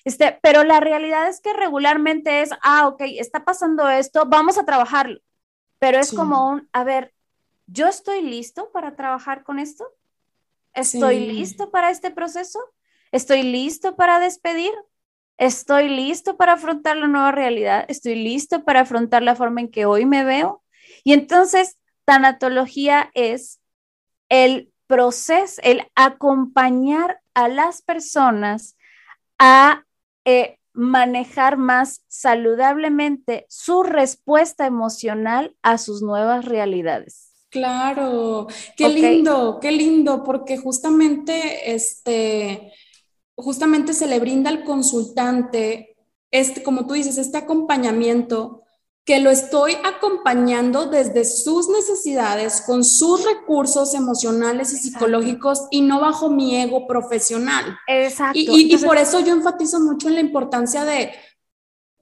Este, 0.06 0.38
pero 0.42 0.64
la 0.64 0.80
realidad 0.80 1.28
es 1.28 1.40
que 1.42 1.54
regularmente 1.54 2.42
es, 2.42 2.52
ah, 2.62 2.88
ok, 2.88 3.02
está 3.18 3.44
pasando 3.44 3.90
esto, 3.90 4.26
vamos 4.28 4.58
a 4.58 4.66
trabajarlo. 4.66 5.20
Pero 5.80 6.00
es 6.00 6.14
como 6.14 6.50
un, 6.50 6.70
a 6.72 6.84
ver, 6.84 7.14
¿yo 7.68 7.88
estoy 7.88 8.22
listo 8.22 8.70
para 8.72 8.96
trabajar 8.96 9.44
con 9.44 9.60
esto? 9.60 9.86
¿Estoy 10.74 11.20
listo 11.20 11.72
para 11.72 11.90
este 11.90 12.12
proceso? 12.12 12.60
¿Estoy 13.12 13.44
listo 13.44 13.96
para 13.96 14.20
despedir? 14.20 14.72
¿Estoy 15.38 15.90
listo 15.90 16.38
para 16.38 16.54
afrontar 16.54 16.98
la 16.98 17.08
nueva 17.08 17.32
realidad? 17.32 17.86
¿Estoy 17.88 18.16
listo 18.16 18.64
para 18.64 18.82
afrontar 18.82 19.24
la 19.24 19.36
forma 19.36 19.62
en 19.62 19.70
que 19.70 19.86
hoy 19.86 20.06
me 20.06 20.24
veo? 20.24 20.64
Y 21.04 21.14
entonces 21.14 21.78
tanatología 22.06 23.12
es 23.14 23.60
el 24.30 24.72
proceso, 24.88 25.62
el 25.64 25.88
acompañar 25.96 27.20
a 27.34 27.48
las 27.48 27.82
personas 27.82 28.78
a 29.40 29.86
eh, 30.26 30.58
manejar 30.74 31.58
más 31.58 32.04
saludablemente 32.08 33.46
su 33.50 33.84
respuesta 33.84 34.66
emocional 34.66 35.56
a 35.62 35.78
sus 35.78 36.02
nuevas 36.02 36.46
realidades. 36.46 37.32
Claro, 37.50 38.48
qué 38.76 38.90
lindo, 38.90 39.60
qué 39.62 39.72
lindo, 39.72 40.24
porque 40.24 40.58
justamente 40.58 41.72
este, 41.74 42.74
justamente 43.36 43.94
se 43.94 44.08
le 44.08 44.20
brinda 44.20 44.50
al 44.50 44.64
consultante, 44.64 45.96
este, 46.32 46.64
como 46.64 46.88
tú 46.88 46.96
dices, 46.96 47.20
este 47.20 47.38
acompañamiento 47.38 48.63
que 49.06 49.20
lo 49.20 49.30
estoy 49.30 49.74
acompañando 49.84 50.86
desde 50.86 51.26
sus 51.26 51.68
necesidades, 51.70 52.62
con 52.62 52.86
sus 52.86 53.26
recursos 53.26 53.94
emocionales 53.94 54.72
y 54.74 54.78
psicológicos 54.78 55.68
y 55.72 55.82
no 55.82 56.00
bajo 56.00 56.30
mi 56.30 56.56
ego 56.56 56.88
profesional. 56.88 57.78
Exacto. 57.88 58.40
Y, 58.40 58.78
por 58.78 58.98
eso 58.98 59.20
yo 59.20 59.34
enfatizo 59.34 59.82
mucho 59.82 60.08
en 60.08 60.16
la 60.16 60.22
importancia 60.22 60.86
de, 60.86 61.12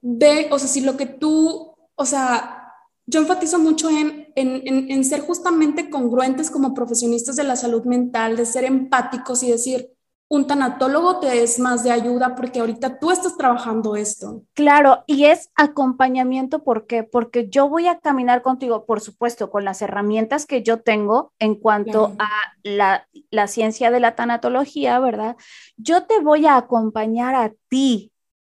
de, 0.00 0.48
o 0.52 0.58
sea, 0.60 0.68
si 0.68 0.80
lo 0.80 0.96
que 0.96 1.06
tú, 1.06 1.74
o 1.96 2.04
sea, 2.04 2.72
yo 3.06 3.18
enfatizo 3.18 3.58
mucho 3.58 3.90
en, 3.90 4.28
en, 4.36 4.90
en 4.90 5.04
ser 5.04 5.22
justamente 5.22 5.90
congruentes 5.90 6.52
como 6.52 6.72
profesionistas 6.72 7.34
de 7.34 7.42
la 7.42 7.56
salud 7.56 7.82
mental, 7.84 8.36
de 8.36 8.46
ser 8.46 8.62
empáticos 8.62 9.42
y 9.42 9.50
decir, 9.50 9.92
un 10.32 10.46
tanatólogo 10.46 11.20
te 11.20 11.42
es 11.42 11.58
más 11.58 11.84
de 11.84 11.90
ayuda 11.90 12.34
porque 12.34 12.60
ahorita 12.60 12.98
tú 12.98 13.10
estás 13.10 13.36
trabajando 13.36 13.96
esto. 13.96 14.44
Claro, 14.54 15.04
y 15.06 15.26
es 15.26 15.50
acompañamiento, 15.56 16.64
¿por 16.64 16.86
qué? 16.86 17.02
Porque 17.02 17.50
yo 17.50 17.68
voy 17.68 17.86
a 17.86 17.98
caminar 17.98 18.40
contigo, 18.40 18.86
por 18.86 19.02
supuesto, 19.02 19.50
con 19.50 19.66
las 19.66 19.82
herramientas 19.82 20.46
que 20.46 20.62
yo 20.62 20.80
tengo 20.80 21.34
en 21.38 21.54
cuanto 21.54 22.14
a 22.18 22.30
la, 22.62 23.06
la 23.30 23.46
ciencia 23.46 23.90
de 23.90 24.00
la 24.00 24.14
tanatología, 24.14 24.98
¿verdad? 25.00 25.36
Yo 25.76 26.04
te 26.04 26.20
voy 26.20 26.46
a 26.46 26.56
acompañar 26.56 27.34
a 27.34 27.52
ti 27.68 28.11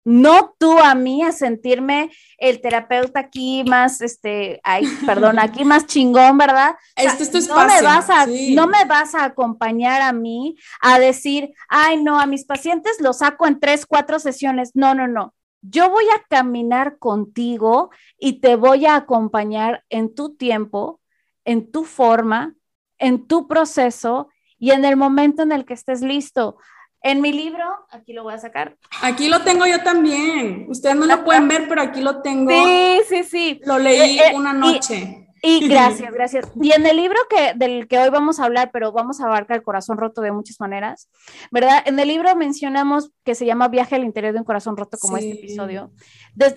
no 0.04 0.54
tú 0.58 0.78
a 0.78 0.94
mí 0.94 1.22
a 1.22 1.32
sentirme 1.32 2.10
el 2.38 2.60
terapeuta 2.60 3.20
aquí 3.20 3.64
más, 3.64 4.02
este, 4.02 4.60
ay, 4.62 4.84
perdón, 5.06 5.38
aquí 5.38 5.64
más 5.64 5.86
chingón, 5.86 6.36
¿verdad? 6.36 6.76
este 6.94 7.24
es 7.38 7.48
no 7.48 7.66
me 7.66 7.82
vas 7.82 8.10
a, 8.10 8.26
no 8.26 8.66
me 8.66 8.84
vas 8.84 9.14
a 9.14 9.24
acompañar 9.24 10.02
a 10.02 10.12
mí 10.12 10.56
a 10.80 10.98
decir, 10.98 11.52
ay, 11.68 12.02
no, 12.02 12.20
a 12.20 12.26
mis 12.26 12.44
pacientes 12.44 13.00
los 13.00 13.18
saco 13.18 13.46
en 13.46 13.58
tres, 13.58 13.86
cuatro 13.86 14.18
sesiones. 14.18 14.72
No, 14.74 14.94
no, 14.94 15.08
no. 15.08 15.34
Yo 15.62 15.88
voy 15.88 16.04
a 16.14 16.22
caminar 16.28 16.98
contigo 16.98 17.90
y 18.18 18.40
te 18.40 18.56
voy 18.56 18.84
a 18.84 18.96
acompañar 18.96 19.82
en 19.88 20.14
tu 20.14 20.36
tiempo, 20.36 21.00
en 21.46 21.70
tu 21.70 21.84
forma, 21.84 22.54
en 22.98 23.26
tu 23.26 23.48
proceso 23.48 24.28
y 24.58 24.72
en 24.72 24.84
el 24.84 24.96
momento 24.96 25.42
en 25.42 25.52
el 25.52 25.64
que 25.64 25.74
estés 25.74 26.02
listo. 26.02 26.58
En 27.04 27.20
mi 27.20 27.34
libro, 27.34 27.66
aquí 27.90 28.14
lo 28.14 28.22
voy 28.22 28.32
a 28.32 28.38
sacar. 28.38 28.78
Aquí 29.02 29.28
lo 29.28 29.42
tengo 29.42 29.66
yo 29.66 29.82
también. 29.82 30.64
Ustedes 30.70 30.96
no 30.96 31.04
lo 31.04 31.22
pueden 31.22 31.46
ver, 31.48 31.68
pero 31.68 31.82
aquí 31.82 32.00
lo 32.00 32.22
tengo. 32.22 32.50
Sí, 32.50 33.00
sí, 33.06 33.24
sí. 33.24 33.60
Lo 33.66 33.78
leí 33.78 34.18
eh, 34.18 34.30
eh, 34.30 34.34
una 34.34 34.54
noche. 34.54 35.28
Y, 35.42 35.68
gracias, 35.68 36.10
gracias. 36.10 36.50
Y 36.62 36.72
en 36.72 36.86
el 36.86 36.96
libro 36.96 37.18
que, 37.28 37.52
del 37.56 37.88
que 37.88 37.98
hoy 37.98 38.08
vamos 38.08 38.40
a 38.40 38.46
hablar, 38.46 38.70
pero 38.72 38.90
vamos 38.90 39.20
a 39.20 39.26
abarcar 39.26 39.58
el 39.58 39.62
corazón 39.62 39.98
roto 39.98 40.22
de 40.22 40.32
muchas 40.32 40.58
maneras, 40.60 41.10
¿verdad? 41.50 41.82
En 41.84 41.98
el 41.98 42.08
libro 42.08 42.34
mencionamos 42.36 43.10
que 43.22 43.34
se 43.34 43.44
llama 43.44 43.68
Viaje 43.68 43.96
al 43.96 44.04
interior 44.04 44.32
de 44.32 44.38
un 44.38 44.46
corazón 44.46 44.74
roto, 44.74 44.96
como 44.96 45.18
este 45.18 45.32
episodio. 45.32 45.92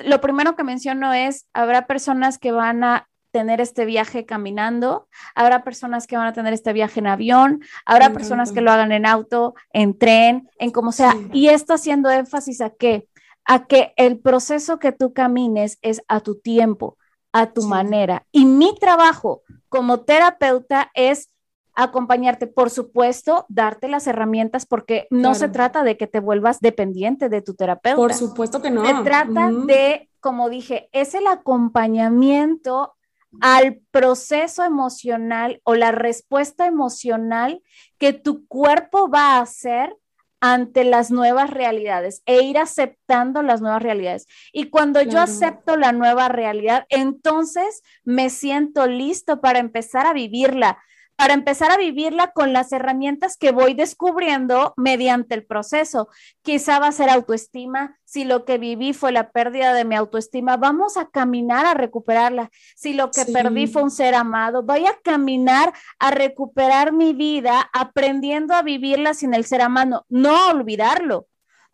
lo 0.06 0.22
primero 0.22 0.56
que 0.56 0.64
menciono 0.64 1.12
es, 1.14 1.46
habrá 1.52 1.88
personas 1.88 2.38
que 2.38 2.54
van 2.54 2.86
a 2.86 3.10
tener 3.32 3.62
este 3.62 3.86
viaje 3.86 4.26
caminando, 4.26 5.08
habrá 5.36 5.64
personas 5.64 6.08
que 6.08 6.18
van 6.18 6.28
a 6.28 6.34
tener 6.34 6.54
este 6.54 6.74
viaje 6.74 7.00
en 7.00 7.08
avión, 7.08 7.62
habrá 7.86 8.12
personas 8.12 8.52
que 8.52 8.62
lo 8.62 8.72
hagan 8.72 8.92
en 8.92 9.06
auto, 9.06 9.56
en 9.72 9.98
tren, 9.98 10.50
en 10.58 10.72
como 10.72 10.92
sea. 10.92 11.14
Y 11.34 11.50
esto 11.50 11.74
haciendo 11.74 12.10
énfasis 12.10 12.62
a 12.62 12.70
qué? 12.70 13.08
A 13.46 13.66
que 13.66 13.94
el 13.96 14.20
proceso 14.20 14.80
que 14.80 14.92
tú 14.92 15.14
camines 15.14 15.78
es 15.82 16.02
a 16.08 16.20
tu 16.20 16.40
tiempo, 16.40 16.98
a 17.32 17.48
tu 17.48 17.64
manera. 17.64 18.26
Y 18.32 18.46
mi 18.46 18.76
trabajo 18.76 19.44
como 19.70 20.02
terapeuta 20.02 20.92
es 20.94 21.30
acompañarte, 21.78 22.48
por 22.48 22.72
supuesto, 22.72 23.46
darte 23.50 23.88
las 23.88 24.08
herramientas 24.08 24.66
porque 24.66 25.08
no 25.12 25.36
se 25.36 25.48
trata 25.48 25.84
de 25.84 25.96
que 25.96 26.08
te 26.08 26.20
vuelvas 26.20 26.60
dependiente 26.60 27.30
de 27.30 27.44
tu 27.44 27.54
terapeuta. 27.54 27.98
Por 27.98 28.16
supuesto 28.16 28.64
que 28.64 28.72
no. 28.72 28.84
Se 28.84 29.04
trata 29.04 29.52
de, 29.52 30.10
como 30.20 30.50
dije, 30.50 30.90
es 30.92 31.14
el 31.14 31.28
acompañamiento 31.28 32.97
al 33.42 33.80
proceso 33.92 34.64
emocional 34.64 35.62
o 35.64 35.76
la 35.76 35.92
respuesta 35.92 36.66
emocional 36.66 37.62
que 37.98 38.14
tu 38.14 38.48
cuerpo 38.48 39.10
va 39.10 39.36
a 39.36 39.42
hacer 39.42 39.96
ante 40.40 40.84
las 40.84 41.10
nuevas 41.10 41.50
realidades 41.50 42.22
e 42.26 42.42
ir 42.44 42.58
aceptando 42.58 43.42
las 43.42 43.62
nuevas 43.62 43.82
realidades. 43.82 44.28
Y 44.54 44.70
cuando 44.70 45.02
yo 45.02 45.20
acepto 45.20 45.78
la 45.78 45.92
nueva 45.92 46.30
realidad, 46.30 46.86
entonces 46.90 47.82
me 48.04 48.30
siento 48.30 48.88
listo 48.88 49.42
para 49.42 49.60
empezar 49.60 50.06
a 50.06 50.14
vivirla, 50.14 50.78
para 51.18 51.34
empezar 51.34 51.72
a 51.72 51.78
vivirla 51.78 52.32
con 52.32 52.54
las 52.54 52.72
herramientas 52.72 53.38
que 53.38 53.52
voy 53.52 53.74
descubriendo 53.74 54.74
mediante 54.78 55.34
el 55.34 55.46
proceso. 55.46 56.10
Quizá 56.44 56.80
va 56.80 56.88
a 56.88 56.92
ser 56.92 57.10
autoestima. 57.10 57.98
Si 58.06 58.24
lo 58.24 58.46
que 58.46 58.60
viví 58.60 58.94
fue 58.94 59.12
la 59.12 59.32
pérdida 59.32 59.74
de 59.74 59.84
mi 59.84 59.96
autoestima, 59.96 60.58
vamos 60.58 60.96
a 60.96 61.10
caminar 61.10 61.66
a 61.66 61.74
recuperarla. 61.74 62.52
Si 62.76 62.94
lo 62.94 63.10
que 63.10 63.26
perdí 63.26 63.66
fue 63.66 63.82
un 63.82 63.92
ser 63.92 64.14
amado, 64.14 64.62
voy 64.62 64.86
a 64.86 64.96
caminar 65.04 65.74
a 66.00 66.12
recuperar 66.12 66.94
mi 66.94 67.14
vida 67.14 67.68
aprendiendo 67.74 68.54
a 68.54 68.62
vivirla 68.62 69.16
sin 69.16 69.34
el 69.34 69.44
ser 69.44 69.62
amado, 69.62 70.06
no 70.10 70.50
olvidarlo 70.52 71.28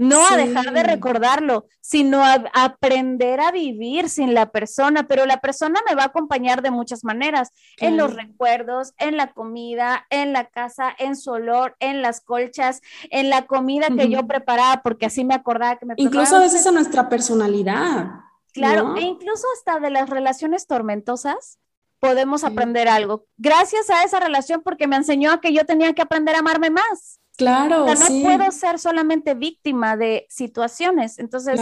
no 0.10 0.28
a 0.28 0.38
dejar 0.38 0.74
de 0.74 0.84
recordarlo, 0.84 1.68
sino 1.82 2.24
a, 2.24 2.44
aprender 2.54 3.40
a 3.40 3.52
vivir 3.52 4.10
sin 4.10 4.34
la 4.34 4.52
persona, 4.52 5.08
pero 5.08 5.26
la 5.26 5.40
persona 5.42 5.80
me 5.88 5.96
va 5.96 6.04
a 6.04 6.08
acompañar 6.08 6.62
de 6.62 6.72
muchas 6.72 7.04
maneras, 7.04 7.52
en 7.78 7.98
los 7.98 8.14
recuerdos, 8.14 8.94
en 8.98 9.18
la 9.18 9.34
comida, 9.34 10.06
en 10.10 10.34
la 10.34 10.46
casa, 10.46 10.94
en 10.98 11.16
su 11.16 11.32
olor, 11.32 11.76
en 11.80 12.02
las 12.02 12.22
colchas, 12.22 12.82
en 13.10 13.30
la 13.30 13.46
comida 13.46 13.88
que 13.88 14.10
yo 14.10 14.28
preparaba, 14.28 14.82
porque 14.84 15.06
así 15.06 15.24
me 15.24 15.34
acordaba 15.34 15.78
que 15.78 15.86
me 15.86 15.94
Incluso 15.98 16.36
a 16.36 16.40
veces 16.40 16.66
a 16.68 16.72
nuestra 16.72 17.10
personalidad. 17.10 18.08
Claro, 18.54 18.96
e 18.96 19.02
incluso 19.02 19.48
hasta 19.58 19.80
de 19.80 19.90
las 19.90 20.10
relaciones 20.10 20.68
tormentosas 20.68 21.58
podemos 22.00 22.44
aprender 22.44 22.90
algo. 22.90 23.26
Gracias 23.38 23.90
a 23.90 24.04
esa 24.04 24.20
relación 24.20 24.62
porque 24.62 24.88
me 24.88 24.98
enseñó 24.98 25.32
a 25.32 25.40
que 25.40 25.54
yo 25.54 25.66
tenía 25.66 25.94
que 25.94 26.02
aprender 26.02 26.36
a 26.36 26.40
amarme 26.40 26.70
más. 26.70 27.22
Claro, 27.36 27.88
no 27.88 28.22
puedo 28.22 28.52
ser 28.52 28.78
solamente 28.78 29.34
víctima 29.34 29.98
de 29.98 30.28
situaciones. 30.30 31.18
Entonces, 31.18 31.60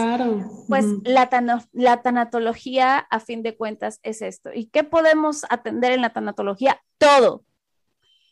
pues 0.68 0.84
la, 1.04 1.30
la 1.72 2.02
tanatología, 2.02 2.98
a 2.98 3.20
fin 3.20 3.42
de 3.42 3.56
cuentas, 3.56 3.98
es 4.02 4.20
esto. 4.20 4.50
¿Y 4.54 4.66
qué 4.66 4.84
podemos 4.84 5.46
atender 5.48 5.92
en 5.92 6.02
la 6.02 6.12
tanatología? 6.12 6.82
Todo. 6.98 7.44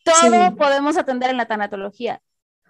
Todo 0.05 0.57
podemos 0.57 0.97
atender 0.99 1.31
en 1.31 1.39
la 1.39 1.47
tanatología, 1.47 2.23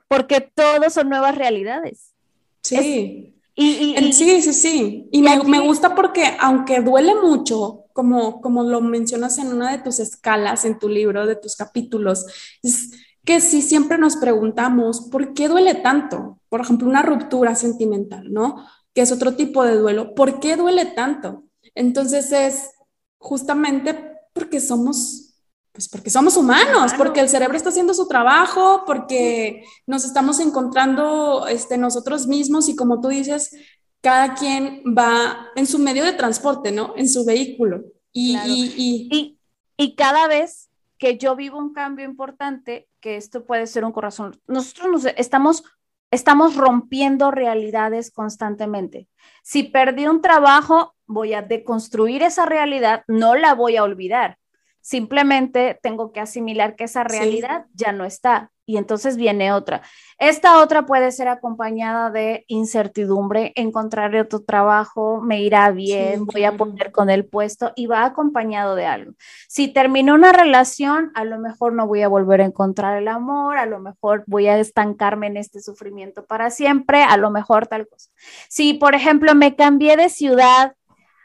porque 0.09 0.41
todos 0.41 0.93
son 0.93 1.09
nuevas 1.09 1.37
realidades. 1.37 2.15
Sí. 2.62 3.35
y, 3.55 4.12
sí, 4.12 4.41
sí, 4.41 4.53
sí. 4.53 5.09
Y 5.11 5.23
me, 5.23 5.43
me, 5.45 5.61
gusta 5.61 5.95
porque 5.95 6.37
aunque 6.39 6.81
duele 6.81 7.15
mucho, 7.15 7.87
como, 7.93 8.41
como 8.41 8.62
lo 8.62 8.81
mencionas 8.81 9.39
en 9.39 9.49
una 9.49 9.73
de 9.73 9.83
tus 9.83 9.99
escalas, 9.99 10.65
en 10.65 10.79
tu 10.79 10.89
libro, 10.89 11.27
de 11.27 11.37
tus 11.37 11.57
capítulos, 11.57 12.27
es 12.62 12.93
que 13.30 13.40
si 13.40 13.62
siempre 13.62 13.96
nos 13.96 14.16
preguntamos, 14.16 15.02
¿por 15.02 15.34
qué 15.34 15.46
duele 15.46 15.76
tanto? 15.76 16.40
Por 16.49 16.62
ejemplo, 16.62 16.88
una 16.88 17.02
ruptura 17.02 17.54
sentimental, 17.54 18.32
¿no? 18.32 18.66
Que 18.92 19.02
es 19.02 19.12
otro 19.12 19.37
tipo 19.37 19.62
de 19.62 19.76
duelo. 19.76 20.16
¿Por 20.16 20.40
qué 20.40 20.56
duele 20.56 20.84
tanto? 20.84 21.44
Entonces 21.76 22.32
es 22.32 22.70
justamente 23.18 24.16
porque 24.32 24.58
somos, 24.58 25.37
pues 25.70 25.88
porque 25.88 26.10
somos 26.10 26.37
humanos, 26.37 26.92
porque 26.99 27.20
el 27.20 27.28
cerebro 27.28 27.56
está 27.56 27.68
haciendo 27.68 27.94
su 27.94 28.08
trabajo, 28.08 28.82
porque 28.84 29.62
nos 29.87 30.04
estamos 30.04 30.40
encontrando 30.40 31.46
este, 31.46 31.78
nosotros 31.78 32.26
mismos 32.26 32.68
y 32.68 32.75
como 32.75 33.00
tú 33.00 33.10
dices, 33.10 33.56
cada 34.00 34.34
quien 34.34 34.82
va 34.87 35.50
en 35.54 35.68
su 35.68 35.78
medio 35.78 36.04
de 36.04 36.14
transporte, 36.14 36.72
¿no? 36.72 36.94
En 36.96 37.08
su 37.08 37.25
vehículo. 37.25 37.84
Y, 38.10 38.37
y, 38.37 39.06
y, 39.08 39.38
y 39.76 39.94
cada 39.94 40.26
vez 40.26 40.68
que 40.99 41.16
yo 41.16 41.37
vivo 41.37 41.58
un 41.58 41.72
cambio 41.72 42.04
importante, 42.04 42.88
que 43.00 43.16
esto 43.16 43.45
puede 43.45 43.66
ser 43.66 43.85
un 43.85 43.92
corazón. 43.92 44.40
Nosotros 44.47 44.90
nos 44.90 45.04
estamos, 45.16 45.64
estamos 46.11 46.57
rompiendo 46.57 47.30
realidades 47.30 48.11
constantemente. 48.11 49.09
Si 49.42 49.64
perdí 49.64 50.07
un 50.07 50.21
trabajo, 50.21 50.95
voy 51.07 51.35
a 51.35 51.42
deconstruir 51.42 52.23
esa 52.23 52.47
realidad, 52.47 53.04
no 53.09 53.35
la 53.35 53.54
voy 53.54 53.76
a 53.76 53.85
olvidar. 53.85 54.38
Simplemente 54.80 55.78
tengo 55.83 56.12
que 56.12 56.21
asimilar 56.21 56.75
que 56.76 56.85
esa 56.85 57.04
realidad 57.04 57.66
ya 57.75 57.92
no 57.92 58.04
está 58.04 58.50
y 58.71 58.77
entonces 58.77 59.17
viene 59.17 59.53
otra. 59.53 59.83
Esta 60.17 60.61
otra 60.61 60.87
puede 60.87 61.11
ser 61.11 61.27
acompañada 61.27 62.11
de 62.11 62.45
incertidumbre, 62.47 63.53
encontraré 63.57 64.21
otro 64.21 64.41
trabajo, 64.41 65.21
me 65.21 65.43
irá 65.43 65.71
bien, 65.73 66.25
voy 66.27 66.45
a 66.45 66.57
poner 66.57 66.93
con 66.93 67.11
el 67.11 67.25
puesto 67.25 67.73
y 67.75 67.87
va 67.87 68.05
acompañado 68.05 68.77
de 68.77 68.87
algo. 68.87 69.12
Si 69.49 69.69
terminó 69.69 70.15
una 70.15 70.33
relación, 70.33 71.11
a 71.15 71.25
lo 71.25 71.39
mejor 71.39 71.73
no 71.73 71.89
voy 71.89 72.03
a 72.03 72.09
volver 72.09 72.43
a 72.43 72.45
encontrar 72.45 72.97
el 72.99 73.09
amor, 73.09 73.57
a 73.57 73.67
lo 73.67 73.81
mejor 73.81 74.23
voy 74.29 74.47
a 74.47 74.59
estancarme 74.59 75.27
en 75.27 75.37
este 75.37 75.61
sufrimiento 75.61 76.25
para 76.25 76.50
siempre, 76.50 77.03
a 77.03 77.17
lo 77.17 77.31
mejor 77.31 77.67
tal 77.67 77.89
cosa. 77.89 78.11
Si, 78.49 78.75
por 78.75 78.95
ejemplo, 78.95 79.35
me 79.35 79.57
cambié 79.57 79.97
de 79.97 80.11
ciudad, 80.11 80.75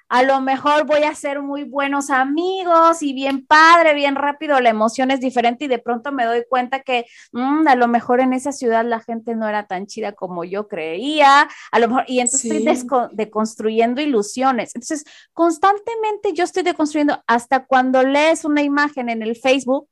a 0.07 0.24
lo 0.24 0.39
mejor 0.41 0.85
voy 0.85 1.03
a 1.03 1.15
ser 1.15 1.41
muy 1.41 1.63
buenos 1.63 2.09
amigos 2.09 3.01
y 3.01 3.13
bien 3.13 3.45
padre, 3.45 3.93
bien 3.93 4.15
rápido, 4.15 4.59
la 4.59 4.69
emoción 4.69 5.12
es 5.12 5.19
diferente 5.19 5.65
y 5.65 5.67
de 5.67 5.79
pronto 5.79 6.12
me 6.12 6.25
doy 6.25 6.43
cuenta 6.47 6.81
que 6.81 7.05
mm, 7.31 7.67
a 7.67 7.75
lo 7.75 7.88
mejor 7.88 8.19
en 8.19 8.33
esa 8.33 8.51
ciudad 8.51 8.85
la 8.85 9.00
gente 9.00 9.35
no 9.35 9.47
era 9.47 9.67
tan 9.67 9.88
chida 9.88 10.12
como 10.12 10.43
yo 10.43 10.67
creía, 10.67 11.47
a 11.71 11.79
lo 11.79 11.88
mejor, 11.88 12.05
y 12.07 12.19
entonces 12.19 12.51
estoy 12.51 13.09
deconstruyendo 13.13 14.01
ilusiones. 14.01 14.75
Entonces, 14.75 15.05
constantemente 15.33 16.33
yo 16.33 16.43
estoy 16.43 16.63
deconstruyendo 16.63 17.24
hasta 17.27 17.65
cuando 17.65 18.03
lees 18.03 18.45
una 18.45 18.62
imagen 18.62 19.09
en 19.09 19.21
el 19.21 19.35
Facebook, 19.35 19.89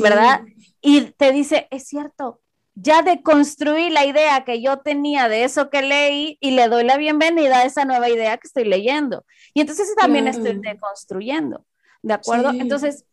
¿verdad? 0.00 0.42
Y 0.80 1.12
te 1.12 1.32
dice, 1.32 1.68
es 1.70 1.86
cierto, 1.86 2.40
ya 2.82 3.02
deconstruí 3.02 3.90
la 3.90 4.06
idea 4.06 4.44
que 4.44 4.62
yo 4.62 4.78
tenía 4.78 5.28
de 5.28 5.44
eso 5.44 5.68
que 5.70 5.82
leí 5.82 6.38
y 6.40 6.52
le 6.52 6.68
doy 6.68 6.84
la 6.84 6.96
bienvenida 6.96 7.58
a 7.58 7.64
esa 7.64 7.84
nueva 7.84 8.08
idea 8.08 8.38
que 8.38 8.46
estoy 8.46 8.64
leyendo. 8.64 9.24
Y 9.52 9.60
entonces 9.60 9.94
también 9.96 10.28
estoy 10.28 10.58
deconstruyendo, 10.58 11.64
¿de 12.02 12.14
acuerdo? 12.14 12.50
Entonces, 12.50 13.04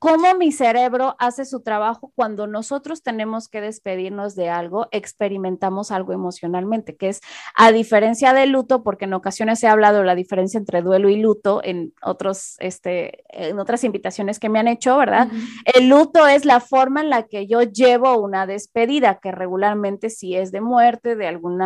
cómo 0.00 0.34
mi 0.34 0.50
cerebro 0.50 1.14
hace 1.18 1.44
su 1.44 1.60
trabajo 1.60 2.10
cuando 2.16 2.46
nosotros 2.46 3.02
tenemos 3.02 3.48
que 3.48 3.60
despedirnos 3.60 4.34
de 4.34 4.48
algo, 4.48 4.88
experimentamos 4.92 5.92
algo 5.92 6.14
emocionalmente, 6.14 6.96
que 6.96 7.10
es 7.10 7.20
a 7.54 7.70
diferencia 7.70 8.32
del 8.32 8.50
luto, 8.50 8.82
porque 8.82 9.04
en 9.04 9.12
ocasiones 9.12 9.62
ha 9.62 9.72
hablado 9.72 9.98
de 9.98 10.06
la 10.06 10.14
diferencia 10.14 10.56
entre 10.56 10.80
duelo 10.80 11.10
y 11.10 11.20
luto 11.20 11.60
en 11.62 11.92
otros, 12.02 12.56
este, 12.60 13.24
en 13.28 13.58
otras 13.58 13.84
invitaciones 13.84 14.38
que 14.38 14.48
me 14.48 14.58
han 14.58 14.68
hecho, 14.68 14.96
¿verdad? 14.96 15.28
El 15.66 15.90
luto 15.90 16.26
es 16.26 16.46
la 16.46 16.60
forma 16.60 17.02
en 17.02 17.10
la 17.10 17.24
que 17.24 17.46
yo 17.46 17.60
llevo 17.60 18.18
una 18.18 18.46
despedida, 18.46 19.20
que 19.20 19.32
regularmente 19.32 20.08
si 20.08 20.34
es 20.34 20.50
de 20.50 20.62
muerte, 20.62 21.14
de 21.14 21.28
algún 21.28 21.60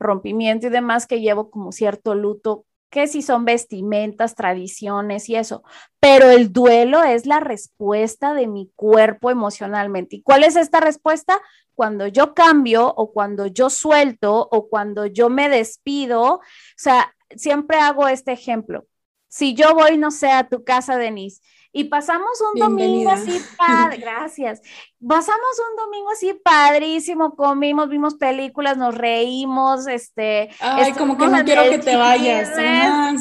rompimiento 0.00 0.66
y 0.66 0.70
demás, 0.70 1.06
que 1.06 1.20
llevo 1.20 1.50
como 1.50 1.70
cierto 1.70 2.16
luto 2.16 2.64
que 2.96 3.08
si 3.08 3.20
son 3.20 3.44
vestimentas, 3.44 4.34
tradiciones 4.34 5.28
y 5.28 5.36
eso, 5.36 5.62
pero 6.00 6.30
el 6.30 6.50
duelo 6.50 7.02
es 7.02 7.26
la 7.26 7.40
respuesta 7.40 8.32
de 8.32 8.46
mi 8.46 8.72
cuerpo 8.74 9.30
emocionalmente. 9.30 10.16
¿Y 10.16 10.22
cuál 10.22 10.44
es 10.44 10.56
esta 10.56 10.80
respuesta? 10.80 11.38
Cuando 11.74 12.06
yo 12.06 12.32
cambio 12.32 12.86
o 12.96 13.12
cuando 13.12 13.48
yo 13.48 13.68
suelto 13.68 14.48
o 14.50 14.70
cuando 14.70 15.04
yo 15.04 15.28
me 15.28 15.50
despido, 15.50 16.36
o 16.36 16.40
sea, 16.74 17.14
siempre 17.36 17.76
hago 17.76 18.08
este 18.08 18.32
ejemplo. 18.32 18.86
Si 19.28 19.52
yo 19.52 19.74
voy, 19.74 19.98
no 19.98 20.10
sé, 20.10 20.30
a 20.30 20.48
tu 20.48 20.64
casa, 20.64 20.96
Denise, 20.96 21.42
y 21.76 21.84
pasamos 21.84 22.40
un 22.54 22.58
domingo 22.58 23.10
así 23.10 23.38
padre, 23.54 23.98
gracias. 24.00 24.62
Pasamos 25.06 25.60
un 25.70 25.76
domingo 25.76 26.10
así 26.10 26.32
padrísimo, 26.32 27.36
comimos, 27.36 27.90
vimos 27.90 28.14
películas, 28.14 28.78
nos 28.78 28.94
reímos, 28.94 29.86
este. 29.86 30.48
Ay, 30.58 30.94
como 30.94 31.18
que 31.18 31.26
no 31.26 31.44
quiero 31.44 31.64
que 31.64 31.78
te 31.78 31.94
vayas. 31.94 32.50
Ah, 32.56 33.12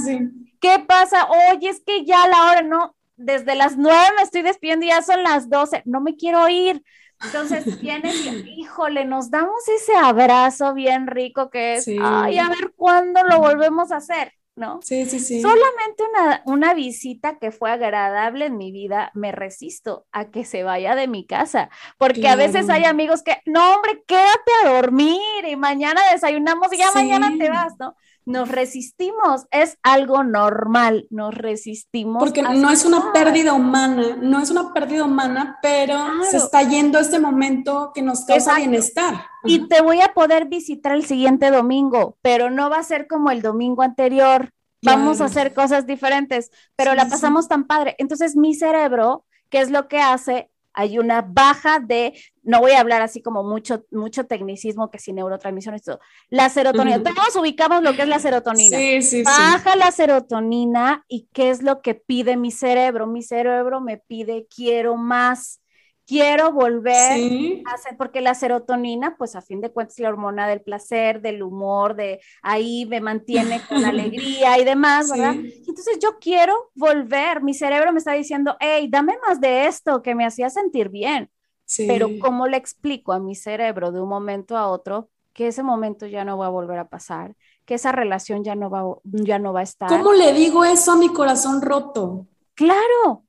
¿Qué 0.61 0.79
pasa? 0.87 1.27
Oye, 1.51 1.67
es 1.67 1.81
que 1.85 2.05
ya 2.05 2.29
la 2.29 2.45
hora, 2.45 2.61
no, 2.61 2.95
desde 3.17 3.55
las 3.55 3.75
nueve 3.75 4.05
me 4.15 4.23
estoy 4.23 4.41
despidiendo 4.41 4.85
y 4.85 4.89
ya 4.89 5.01
son 5.01 5.21
las 5.21 5.49
doce, 5.49 5.81
no 5.83 5.99
me 5.99 6.15
quiero 6.15 6.47
ir. 6.47 6.81
Entonces 7.25 7.81
vienes 7.81 8.25
y, 8.25 8.29
híjole, 8.61 9.03
nos 9.03 9.29
damos 9.31 9.67
ese 9.67 9.97
abrazo 9.97 10.73
bien 10.73 11.07
rico 11.07 11.49
que 11.49 11.75
es, 11.75 11.89
ay, 12.01 12.37
a 12.37 12.47
ver 12.47 12.71
cuándo 12.77 13.21
lo 13.23 13.39
volvemos 13.39 13.91
a 13.91 13.97
hacer. 13.97 14.31
¿No? 14.55 14.79
Sí, 14.81 15.05
sí, 15.05 15.19
sí. 15.19 15.41
Solamente 15.41 16.03
una, 16.45 16.73
visita 16.73 17.37
que 17.39 17.51
fue 17.51 17.71
agradable 17.71 18.45
en 18.45 18.57
mi 18.57 18.71
vida, 18.71 19.11
me 19.13 19.31
resisto 19.31 20.05
a 20.11 20.29
que 20.31 20.45
se 20.45 20.63
vaya 20.63 20.95
de 20.95 21.07
mi 21.07 21.25
casa, 21.25 21.69
porque 21.97 22.27
a 22.27 22.35
veces 22.35 22.69
hay 22.69 22.85
amigos 22.85 23.23
que, 23.23 23.37
no, 23.45 23.75
hombre, 23.75 24.03
quédate 24.07 24.51
a 24.63 24.69
dormir 24.69 25.45
y 25.47 25.55
mañana 25.55 26.01
desayunamos 26.11 26.71
y 26.73 26.77
ya 26.77 26.91
mañana 26.91 27.31
te 27.37 27.49
vas, 27.49 27.73
¿no? 27.79 27.95
Nos 28.25 28.49
resistimos, 28.49 29.45
es 29.51 29.77
algo 29.83 30.23
normal, 30.23 31.05
nos 31.11 31.33
resistimos. 31.35 32.23
Porque 32.23 32.41
no 32.41 32.71
es 32.71 32.83
una 32.83 33.13
pérdida 33.13 33.53
humana, 33.53 34.17
no 34.19 34.41
es 34.41 34.49
una 34.49 34.73
pérdida 34.73 35.03
humana, 35.03 35.59
pero 35.61 35.97
se 36.29 36.37
está 36.37 36.63
yendo 36.63 36.97
este 36.97 37.19
momento 37.19 37.91
que 37.93 38.01
nos 38.01 38.25
causa 38.25 38.55
bienestar. 38.55 39.25
Y 39.43 39.67
te 39.67 39.81
voy 39.81 40.01
a 40.01 40.13
poder 40.13 40.45
visitar 40.45 40.93
el 40.93 41.05
siguiente 41.05 41.51
domingo, 41.51 42.17
pero 42.21 42.49
no 42.49 42.69
va 42.69 42.79
a 42.79 42.83
ser 42.83 43.07
como 43.07 43.29
el 43.29 43.43
domingo 43.43 43.83
anterior. 43.83 44.49
Vamos 44.81 45.21
a 45.21 45.25
hacer 45.25 45.53
cosas 45.53 45.85
diferentes, 45.85 46.51
pero 46.75 46.95
la 46.95 47.07
pasamos 47.07 47.47
tan 47.47 47.65
padre. 47.65 47.95
Entonces 47.97 48.35
mi 48.35 48.53
cerebro, 48.53 49.25
¿qué 49.49 49.61
es 49.61 49.71
lo 49.71 49.87
que 49.87 49.99
hace? 49.99 50.49
Hay 50.75 50.99
una 50.99 51.21
baja 51.21 51.79
de, 51.79 52.13
no 52.43 52.59
voy 52.59 52.73
a 52.73 52.79
hablar 52.79 53.01
así 53.01 53.21
como 53.21 53.43
mucho, 53.43 53.85
mucho 53.91 54.25
tecnicismo 54.25 54.91
que 54.91 54.99
si 54.99 55.13
neurotransmisión, 55.13 55.79
todo. 55.79 55.99
La 56.29 56.49
serotonina, 56.49 57.01
todos 57.01 57.35
ubicamos 57.37 57.81
lo 57.81 57.95
que 57.95 58.03
es 58.03 58.07
la 58.07 58.19
serotonina. 58.19 58.77
Sí, 58.77 59.01
sí, 59.01 59.23
baja 59.23 59.75
la 59.75 59.91
serotonina 59.91 61.03
y 61.07 61.27
¿qué 61.33 61.49
es 61.49 61.63
lo 61.63 61.81
que 61.81 61.95
pide 61.95 62.37
mi 62.37 62.51
cerebro? 62.51 63.07
Mi 63.07 63.23
cerebro 63.23 63.81
me 63.81 63.97
pide, 63.97 64.47
quiero 64.53 64.95
más 64.95 65.61
quiero 66.05 66.51
volver 66.51 67.63
a 67.65 67.73
hacer, 67.73 67.97
porque 67.97 68.21
la 68.21 68.35
serotonina, 68.35 69.15
pues 69.17 69.35
a 69.35 69.41
fin 69.41 69.61
de 69.61 69.71
cuentas, 69.71 69.95
es 69.97 70.03
la 70.03 70.09
hormona 70.09 70.47
del 70.47 70.61
placer, 70.61 71.21
del 71.21 71.43
humor, 71.43 71.95
de 71.95 72.21
ahí 72.41 72.85
me 72.85 73.01
mantiene 73.01 73.61
con 73.67 73.83
alegría 73.85 74.57
y 74.59 74.63
demás, 74.65 75.09
¿verdad? 75.09 75.35
entonces 75.35 75.99
yo 76.01 76.17
quiero 76.19 76.71
volver, 76.75 77.41
mi 77.41 77.53
cerebro 77.53 77.91
me 77.91 77.99
está 77.99 78.13
diciendo, 78.13 78.55
hey, 78.59 78.87
dame 78.89 79.17
más 79.25 79.41
de 79.41 79.67
esto 79.67 80.01
que 80.01 80.15
me 80.15 80.25
hacía 80.25 80.49
sentir 80.49 80.89
bien. 80.89 81.29
Pero 81.77 82.09
¿cómo 82.21 82.47
le 82.47 82.57
explico 82.57 83.11
a 83.11 83.19
mi 83.19 83.33
cerebro 83.33 83.91
de 83.91 83.99
un 83.99 84.07
momento 84.07 84.55
a 84.55 84.67
otro 84.67 85.09
que 85.33 85.47
ese 85.47 85.63
momento 85.63 86.05
ya 86.05 86.23
no 86.23 86.37
va 86.37 86.45
a 86.45 86.49
volver 86.49 86.77
a 86.77 86.87
pasar, 86.89 87.35
que 87.65 87.73
esa 87.73 87.91
relación 87.91 88.43
ya 88.43 88.55
no 88.55 88.69
va, 88.69 88.83
ya 89.03 89.39
no 89.39 89.51
va 89.51 89.61
a 89.61 89.63
estar? 89.63 89.89
¿Cómo 89.89 90.13
le 90.13 90.31
digo 90.33 90.63
eso 90.63 90.91
a 90.91 90.95
mi 90.95 91.09
corazón 91.09 91.61
roto? 91.61 92.27
Claro, 92.53 93.24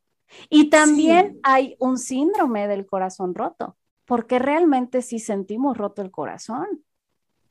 y 0.49 0.71
también 0.71 1.39
hay 1.43 1.77
un 1.79 1.99
síndrome 1.99 2.69
del 2.69 2.87
corazón 2.87 3.35
roto, 3.35 3.77
porque 4.05 4.39
realmente 4.39 5.03
sí 5.03 5.19
sentimos 5.19 5.77
roto 5.77 6.03
el 6.03 6.11
corazón. 6.11 6.85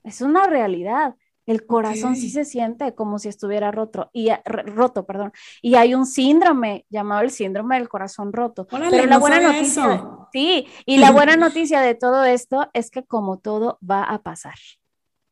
Es 0.04 0.22
una 0.22 0.48
realidad. 0.48 1.16
El 1.46 1.68
corazón 1.68 2.16
sí 2.16 2.32
se 2.32 2.44
siente 2.44 2.96
como 2.96 3.20
si 3.20 3.30
estuviera 3.30 3.72
roto 3.72 4.10
y 4.14 4.30
roto, 4.46 5.06
perdón. 5.06 5.32
Y 5.62 5.76
hay 5.76 5.94
un 5.94 6.08
síndrome 6.08 6.88
llamado 6.90 7.22
el 7.22 7.30
síndrome 7.30 7.78
del 7.78 7.88
corazón 7.88 8.34
roto. 8.34 8.66
Pero 8.66 8.90
la 8.90 9.20
buena 9.20 9.40
noticia, 9.40 10.04
sí, 10.34 10.68
y 10.88 10.98
la 10.98 11.12
buena 11.12 11.36
noticia 11.38 11.82
de 11.82 11.94
todo 11.94 12.24
esto 12.24 12.68
es 12.74 12.90
que 12.90 13.04
como 13.04 13.38
todo 13.38 13.78
va 13.88 14.04
a 14.04 14.24
pasar. 14.24 14.56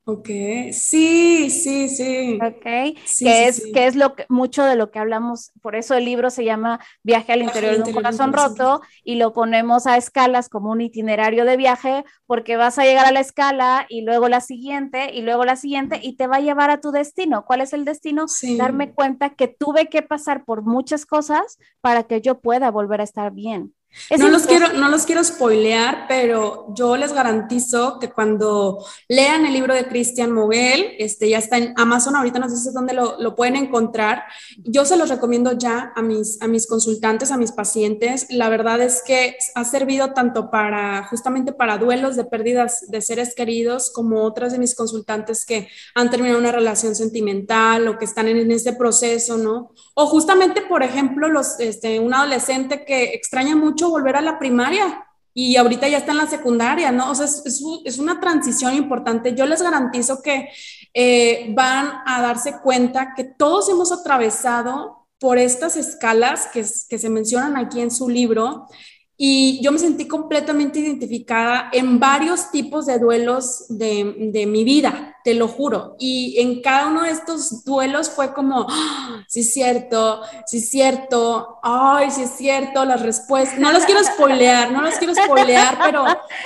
Ok, 0.05 0.27
sí, 0.73 1.49
sí, 1.49 1.87
sí. 1.87 2.37
Ok, 2.41 2.61
que, 2.61 3.47
es, 3.47 3.65
que 3.73 3.87
es 3.87 3.95
lo 3.95 4.15
que, 4.15 4.25
mucho 4.27 4.65
de 4.65 4.75
lo 4.75 4.91
que 4.91 4.99
hablamos, 4.99 5.51
por 5.61 5.77
eso 5.77 5.95
el 5.95 6.03
libro 6.03 6.29
se 6.29 6.43
llama 6.43 6.81
Viaje 7.03 7.31
al 7.31 7.41
interior 7.41 7.77
de 7.77 7.83
un 7.83 7.93
corazón 7.93 8.33
roto 8.33 8.81
y 9.05 9.15
lo 9.15 9.31
ponemos 9.31 9.87
a 9.87 9.95
escalas 9.95 10.49
como 10.49 10.71
un 10.71 10.81
itinerario 10.81 11.45
de 11.45 11.55
viaje 11.55 12.03
porque 12.25 12.57
vas 12.57 12.77
a 12.79 12.83
llegar 12.83 13.05
a 13.05 13.13
la 13.13 13.21
escala 13.21 13.85
y 13.87 14.01
luego 14.01 14.27
la 14.27 14.41
siguiente 14.41 15.13
y 15.13 15.21
luego 15.21 15.45
la 15.45 15.55
siguiente 15.55 16.01
y 16.03 16.17
te 16.17 16.27
va 16.27 16.37
a 16.37 16.41
llevar 16.41 16.69
a 16.69 16.81
tu 16.81 16.91
destino. 16.91 17.45
¿Cuál 17.45 17.61
es 17.61 17.71
el 17.71 17.85
destino? 17.85 18.25
Darme 18.57 18.93
cuenta 18.93 19.29
que 19.29 19.47
tuve 19.47 19.87
que 19.87 20.01
pasar 20.01 20.43
por 20.43 20.63
muchas 20.63 21.05
cosas 21.05 21.57
para 21.79 22.03
que 22.03 22.19
yo 22.19 22.41
pueda 22.41 22.71
volver 22.71 22.99
a 22.99 23.05
estar 23.05 23.31
bien 23.31 23.73
no 24.17 24.29
los, 24.29 24.45
quiero, 24.45 24.73
no 24.73 24.89
los 24.89 25.05
quiero 25.05 25.23
spoilear, 25.23 26.05
pero 26.07 26.67
yo 26.75 26.97
les 26.97 27.13
garantizo 27.13 27.99
que 27.99 28.09
cuando 28.09 28.83
lean 29.07 29.45
el 29.45 29.53
libro 29.53 29.73
de 29.73 29.87
Cristian 29.87 30.31
Moguel, 30.31 30.95
este 30.99 31.29
ya 31.29 31.37
está 31.37 31.57
en 31.57 31.73
Amazon, 31.77 32.15
ahorita 32.15 32.39
no 32.39 32.49
sé 32.49 32.71
dónde 32.71 32.93
lo, 32.93 33.19
lo, 33.19 33.35
pueden 33.35 33.55
encontrar. 33.55 34.23
Yo 34.57 34.85
se 34.85 34.97
los 34.97 35.09
recomiendo 35.09 35.53
ya 35.53 35.91
a 35.95 36.01
mis, 36.01 36.41
a 36.41 36.47
mis 36.47 36.67
consultantes, 36.67 37.31
a 37.31 37.37
mis 37.37 37.51
pacientes. 37.51 38.27
La 38.29 38.49
verdad 38.49 38.81
es 38.81 39.03
que 39.05 39.37
ha 39.55 39.63
servido 39.63 40.13
tanto 40.13 40.49
para 40.49 41.05
justamente 41.07 41.53
para 41.53 41.77
duelos 41.77 42.15
de 42.15 42.25
pérdidas 42.25 42.89
de 42.89 43.01
seres 43.01 43.35
queridos, 43.35 43.91
como 43.91 44.23
otras 44.23 44.51
de 44.51 44.59
mis 44.59 44.75
consultantes 44.75 45.45
que 45.45 45.67
han 45.95 46.09
terminado 46.09 46.39
una 46.39 46.51
relación 46.51 46.95
sentimental 46.95 47.87
o 47.87 47.97
que 47.97 48.05
están 48.05 48.27
en, 48.27 48.37
en 48.37 48.51
este 48.51 48.73
proceso, 48.73 49.37
¿no? 49.37 49.71
O 49.93 50.07
justamente, 50.07 50.61
por 50.61 50.83
ejemplo, 50.83 51.29
los, 51.29 51.59
este, 51.59 51.99
un 51.99 52.13
adolescente 52.13 52.85
que 52.85 53.13
extraña 53.13 53.55
mucho 53.55 53.82
volver 53.89 54.15
a 54.15 54.21
la 54.21 54.39
primaria 54.39 55.05
y 55.33 55.55
ahorita 55.55 55.87
ya 55.87 55.97
está 55.97 56.11
en 56.11 56.19
la 56.19 56.27
secundaria, 56.27 56.91
¿no? 56.91 57.09
O 57.09 57.15
sea, 57.15 57.25
es, 57.25 57.97
una 57.97 58.19
transición 58.19 58.75
importante. 58.75 59.33
Yo 59.33 59.45
les 59.45 59.61
garantizo 59.61 60.21
que 60.21 60.49
eh, 60.93 61.51
van 61.55 62.01
a 62.05 62.21
darse 62.21 62.59
cuenta 62.61 63.13
que 63.15 63.23
todos 63.23 63.67
hemos 63.69 63.91
atravesado 63.91 65.07
por 65.19 65.37
estas 65.37 65.75
escalas 65.75 66.47
que, 66.47 66.63
que 66.87 66.97
se 66.99 67.09
mencionan 67.09 67.57
aquí 67.57 67.81
en 67.81 67.89
su 67.89 68.09
libro 68.09 68.67
y 69.15 69.61
yo 69.61 69.71
me 69.71 69.77
sentí 69.77 70.07
completamente 70.07 70.79
identificada 70.79 71.69
en 71.71 71.99
varios 71.99 72.49
tipos 72.49 72.87
de 72.87 72.97
duelos 72.97 73.65
de, 73.69 74.31
de, 74.31 74.47
mi 74.47 74.63
vida, 74.63 75.17
te 75.23 75.35
lo 75.35 75.47
juro. 75.47 75.95
Y 75.99 76.39
en 76.39 76.61
cada 76.63 76.87
uno 76.87 77.03
de 77.03 77.11
estos 77.11 77.63
duelos 77.63 78.09
fue 78.09 78.33
como, 78.33 78.65
¡Ah! 78.67 79.23
sí 79.27 79.41
es 79.41 79.53
cierto, 79.53 80.21
sí 80.47 80.57
es 80.57 80.69
cierto, 80.69 81.59
ay, 81.61 82.09
sí 82.09 82.23
es 82.23 82.31
cierto, 82.31 82.83
las 82.85 83.03
respuestas. 83.03 83.59
No 83.59 83.71
los 83.71 83.85
quiero 83.85 84.03
spoilear, 84.03 84.71
no 84.71 84.81
los 84.81 84.95
quiero 84.95 85.13
spoilear, 85.13 85.77
pero 85.83 86.05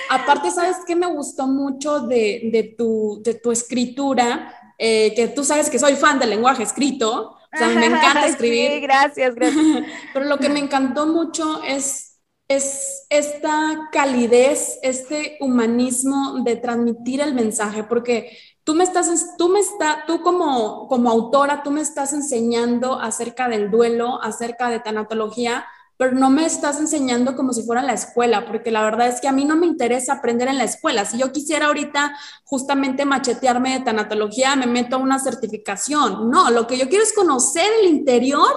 aparte, 0.09 0.51
¿sabes 0.51 0.77
qué 0.85 0.95
me 0.95 1.07
gustó 1.07 1.47
mucho 1.47 2.01
de, 2.01 2.49
de, 2.51 2.75
tu, 2.77 3.21
de 3.23 3.35
tu 3.35 3.51
escritura? 3.51 4.53
Eh, 4.77 5.13
que 5.15 5.29
tú 5.29 5.43
sabes 5.43 5.69
que 5.69 5.79
soy 5.79 5.95
fan 5.95 6.19
del 6.19 6.29
lenguaje 6.29 6.63
escrito, 6.63 7.37
o 7.53 7.57
sea, 7.57 7.69
me 7.69 7.87
encanta 7.87 8.27
escribir. 8.27 8.73
Sí, 8.73 8.79
gracias, 8.81 9.33
gracias. 9.33 9.65
pero 10.13 10.25
lo 10.25 10.37
que 10.37 10.49
me 10.49 10.59
encantó 10.59 11.07
mucho 11.07 11.63
es 11.63 12.06
es 12.47 13.05
esta 13.09 13.89
calidez, 13.91 14.79
este 14.81 15.37
humanismo 15.41 16.43
de 16.43 16.55
transmitir 16.55 17.19
el 17.19 17.33
mensaje, 17.33 17.83
porque 17.83 18.37
tú 18.63 18.73
me 18.73 18.83
estás, 18.83 19.35
tú 19.37 19.49
me 19.49 19.59
está, 19.59 20.05
tú 20.07 20.21
como, 20.21 20.87
como 20.87 21.09
autora, 21.09 21.63
tú 21.63 21.71
me 21.71 21.81
estás 21.81 22.13
enseñando 22.13 22.99
acerca 22.99 23.49
del 23.49 23.69
duelo, 23.69 24.21
acerca 24.21 24.69
de 24.69 24.79
tanatología, 24.79 25.65
pero 25.97 26.11
no 26.11 26.29
me 26.29 26.45
estás 26.45 26.79
enseñando 26.79 27.35
como 27.35 27.51
si 27.53 27.63
fuera 27.63 27.81
la 27.81 27.93
escuela, 27.93 28.45
porque 28.45 28.71
la 28.71 28.83
verdad 28.83 29.07
es 29.07 29.19
que 29.19 29.27
a 29.27 29.31
mí 29.31 29.45
no 29.45 29.55
me 29.57 29.65
interesa 29.65 30.13
aprender 30.13 30.47
en 30.47 30.59
la 30.59 30.63
escuela. 30.63 31.05
Si 31.05 31.17
yo 31.17 31.31
quisiera 31.31 31.67
ahorita 31.67 32.15
justamente 32.45 33.03
machetearme 33.03 33.73
de 33.73 33.85
tanatología, 33.85 34.55
me 34.55 34.67
meto 34.67 34.97
a 34.97 34.99
una 34.99 35.17
certificación. 35.17 36.29
No, 36.29 36.51
lo 36.51 36.67
que 36.67 36.77
yo 36.77 36.87
quiero 36.87 37.03
es 37.03 37.13
conocer 37.13 37.69
el 37.81 37.87
interior 37.87 38.53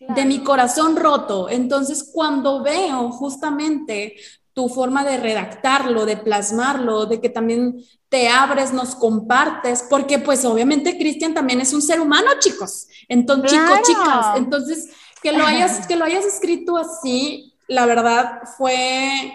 de 0.00 0.24
mi 0.24 0.42
corazón 0.42 0.96
roto. 0.96 1.48
Entonces, 1.48 2.10
cuando 2.12 2.62
veo 2.62 3.10
justamente 3.10 4.16
tu 4.52 4.68
forma 4.68 5.04
de 5.04 5.18
redactarlo, 5.18 6.06
de 6.06 6.16
plasmarlo, 6.16 7.06
de 7.06 7.20
que 7.20 7.28
también 7.28 7.84
te 8.08 8.28
abres, 8.28 8.72
nos 8.72 8.96
compartes, 8.96 9.84
porque 9.88 10.18
pues 10.18 10.44
obviamente 10.44 10.98
Cristian 10.98 11.34
también 11.34 11.60
es 11.60 11.72
un 11.72 11.82
ser 11.82 12.00
humano, 12.00 12.28
chicos. 12.40 12.88
Entonces, 13.08 13.52
chicos, 13.52 13.80
chicas, 13.84 14.36
entonces 14.36 14.90
que 15.22 15.32
lo 15.32 15.44
hayas 15.44 15.86
que 15.86 15.96
lo 15.96 16.04
hayas 16.04 16.24
escrito 16.24 16.76
así, 16.76 17.54
la 17.68 17.86
verdad 17.86 18.40
fue 18.56 19.32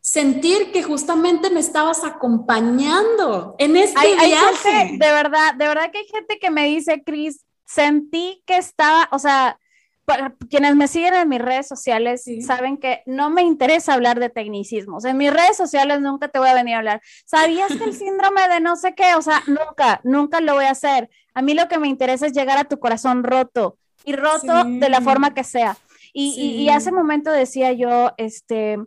sentir 0.00 0.70
que 0.70 0.82
justamente 0.82 1.50
me 1.50 1.60
estabas 1.60 2.04
acompañando 2.04 3.56
en 3.58 3.76
este 3.76 4.14
viaje. 4.14 4.98
de 4.98 5.12
verdad, 5.12 5.54
de 5.54 5.66
verdad 5.66 5.90
que 5.90 5.98
hay 5.98 6.06
gente 6.06 6.38
que 6.38 6.50
me 6.50 6.66
dice, 6.66 7.02
Cris, 7.04 7.44
sentí 7.64 8.42
que 8.46 8.58
estaba, 8.58 9.08
o 9.10 9.18
sea, 9.18 9.58
para 10.04 10.34
quienes 10.50 10.76
me 10.76 10.88
siguen 10.88 11.14
en 11.14 11.28
mis 11.28 11.40
redes 11.40 11.66
sociales 11.66 12.24
saben 12.46 12.76
que 12.76 13.02
no 13.06 13.30
me 13.30 13.42
interesa 13.42 13.94
hablar 13.94 14.20
de 14.20 14.28
tecnicismos. 14.28 15.04
En 15.04 15.16
mis 15.16 15.32
redes 15.32 15.56
sociales 15.56 16.00
nunca 16.00 16.28
te 16.28 16.38
voy 16.38 16.48
a 16.48 16.54
venir 16.54 16.74
a 16.74 16.78
hablar. 16.78 17.02
¿Sabías 17.24 17.68
que 17.76 17.84
el 17.84 17.94
síndrome 17.94 18.48
de 18.48 18.60
no 18.60 18.76
sé 18.76 18.94
qué? 18.94 19.14
O 19.16 19.22
sea, 19.22 19.42
nunca, 19.46 20.00
nunca 20.04 20.40
lo 20.40 20.54
voy 20.54 20.64
a 20.66 20.72
hacer. 20.72 21.08
A 21.34 21.42
mí 21.42 21.54
lo 21.54 21.68
que 21.68 21.78
me 21.78 21.88
interesa 21.88 22.26
es 22.26 22.32
llegar 22.32 22.58
a 22.58 22.64
tu 22.64 22.78
corazón 22.78 23.24
roto 23.24 23.78
y 24.04 24.14
roto 24.14 24.64
de 24.64 24.88
la 24.88 25.00
forma 25.00 25.32
que 25.32 25.44
sea. 25.44 25.76
Y, 26.12 26.34
y, 26.38 26.68
hace 26.68 26.92
momento 26.92 27.32
decía 27.32 27.72
yo, 27.72 28.12
este, 28.18 28.78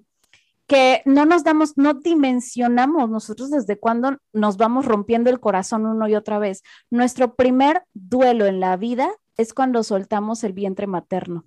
que 0.68 1.02
no 1.06 1.26
nos 1.26 1.44
damos, 1.44 1.78
no 1.78 1.94
dimensionamos 1.94 3.10
nosotros 3.10 3.50
desde 3.50 3.78
cuándo 3.78 4.18
nos 4.32 4.56
vamos 4.56 4.86
rompiendo 4.86 5.30
el 5.30 5.40
corazón 5.42 5.86
uno 5.86 6.08
y 6.08 6.16
otra 6.16 6.40
vez. 6.40 6.64
Nuestro 6.90 7.36
primer 7.36 7.84
duelo 7.94 8.46
en 8.46 8.62
la 8.62 8.78
vida 8.78 9.10
es 9.38 9.54
cuando 9.54 9.84
soltamos 9.84 10.44
el 10.44 10.54
vientre 10.54 10.88
materno. 10.88 11.46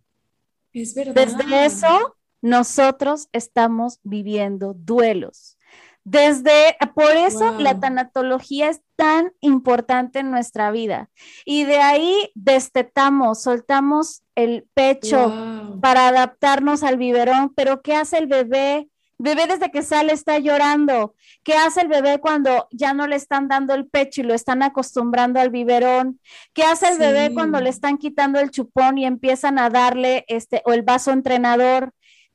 Es 0.73 0.95
verdad. 0.95 1.15
Desde 1.15 1.65
eso, 1.67 2.17
nosotros 2.41 3.29
estamos 3.33 3.99
viviendo 4.03 4.75
duelos. 4.75 5.59
Desde, 6.05 6.77
por 6.95 7.11
eso 7.11 7.59
la 7.59 7.79
tanatología 7.79 8.71
es 8.71 8.81
tan 8.97 9.33
importante 9.41 10.21
en 10.21 10.31
nuestra 10.31 10.71
vida. 10.71 11.11
Y 11.45 11.65
de 11.65 11.79
ahí 11.79 12.31
destetamos, 12.35 13.43
soltamos 13.43 14.23
el 14.35 14.67
pecho 14.73 15.79
para 15.83 16.09
adaptarnos 16.09 16.83
al 16.83 16.97
biberón. 16.97 17.53
Pero 17.55 17.83
¿qué 17.83 17.97
hace 17.97 18.19
el 18.19 18.29
bebé? 18.29 18.89
Bebé 19.23 19.47
desde 19.47 19.71
que 19.71 19.83
sale 19.83 20.15
está 20.15 20.39
llorando. 20.39 21.15
¿Qué 21.43 21.53
hace 21.53 21.83
el 21.83 21.89
bebé 21.89 22.21
cuando 22.21 22.69
ya 22.71 22.95
no 22.95 23.07
le 23.07 23.17
están 23.17 23.49
dando 23.49 23.75
el 23.75 23.87
pecho 23.87 24.23
y 24.23 24.25
lo 24.25 24.33
están 24.33 24.63
acostumbrando 24.63 25.39
al 25.39 25.51
biberón? 25.51 26.19
¿Qué 26.55 26.63
hace 26.63 26.89
el 26.89 26.97
bebé 26.97 27.35
cuando 27.35 27.61
le 27.61 27.69
están 27.69 27.99
quitando 27.99 28.41
el 28.41 28.51
chupón 28.51 28.97
y 28.97 29.05
empiezan 29.05 29.59
a 29.59 29.69
darle 29.69 30.25
este 30.27 30.63
o 30.65 30.73
el 30.73 30.81
vaso 30.81 31.11
entrenador? 31.11 31.93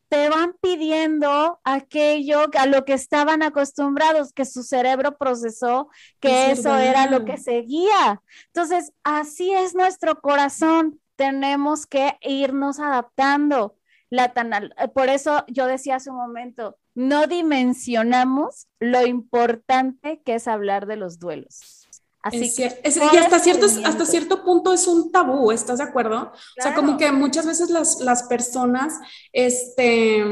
Te 0.10 0.30
van 0.30 0.54
pidiendo 0.62 1.60
aquello 1.63 2.52
a 2.56 2.67
lo 2.67 2.86
que 2.86 2.93
estaban 2.93 3.41
acostumbrados, 3.41 4.32
que 4.32 4.45
su 4.45 4.62
cerebro 4.62 5.17
procesó, 5.17 5.89
que 6.19 6.52
eso 6.52 6.78
era 6.78 7.08
lo 7.08 7.26
que 7.26 7.38
seguía. 7.38 8.21
Entonces, 8.54 8.93
así 9.04 9.52
es 9.52 9.74
nuestro 9.74 10.21
corazón. 10.21 11.02
Tenemos 11.15 11.88
que 11.88 12.15
irnos 12.21 12.80
adaptando 12.80 13.76
la 14.10 14.34
eh, 14.78 14.88
por 14.89 15.10
eso 15.10 15.44
yo 15.48 15.65
decía 15.68 15.96
hace 15.96 16.10
un 16.10 16.18
momento, 16.18 16.78
no 16.94 17.28
dimensionamos 17.28 18.68
lo 18.80 19.06
importante 19.06 20.22
que 20.24 20.36
es 20.36 20.48
hablar 20.48 20.86
de 20.86 20.96
los 20.96 21.20
duelos. 21.20 21.88
Así 22.22 22.56
que 22.56 22.82
y 22.84 23.18
hasta 23.18 23.38
cierto, 23.38 23.68
hasta 23.84 24.06
cierto 24.06 24.44
punto 24.44 24.74
es 24.74 24.88
un 24.88 25.12
tabú, 25.12 25.52
¿estás 25.52 25.78
de 25.78 25.84
acuerdo? 25.84 26.32
O 26.32 26.62
sea, 26.62 26.74
como 26.74 26.98
que 26.98 27.12
muchas 27.12 27.46
veces 27.46 27.70
las, 27.70 28.00
las 28.00 28.24
personas, 28.24 29.00
este, 29.32 30.26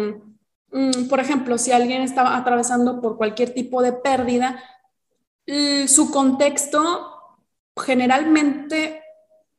mm, 0.71 1.07
por 1.07 1.19
ejemplo, 1.19 1.59
si 1.59 1.71
alguien 1.71 2.01
está 2.01 2.35
atravesando 2.35 2.99
por 2.99 3.15
cualquier 3.15 3.53
tipo 3.53 3.83
de 3.83 3.93
pérdida, 3.93 4.59
su 5.87 6.09
contexto 6.09 7.13
generalmente 7.75 9.02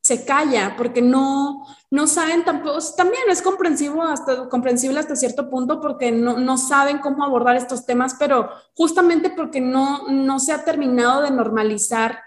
se 0.05 0.23
calla 0.27 0.75
porque 0.77 1.01
no, 1.01 1.65
no 1.91 2.07
saben 2.07 2.45
tampoco, 2.45 2.79
también 2.95 3.23
es 3.31 3.41
comprensivo 3.41 4.03
hasta, 4.03 4.51
comprensible 4.51 5.01
hasta 5.01 5.17
cierto 5.17 5.49
punto 5.49 5.81
porque 5.81 6.13
no, 6.13 6.39
no, 6.39 6.59
saben 6.59 6.99
cómo 6.99 7.25
abordar 7.25 7.57
estos 7.57 7.87
temas, 7.87 8.15
pero 8.19 8.51
justamente 8.75 9.31
porque 9.31 9.63
no, 9.63 10.07
no 10.11 10.41
se 10.41 10.53
ha 10.53 10.63
terminado 10.63 11.23
de 11.23 11.31
normalizar 11.31 12.19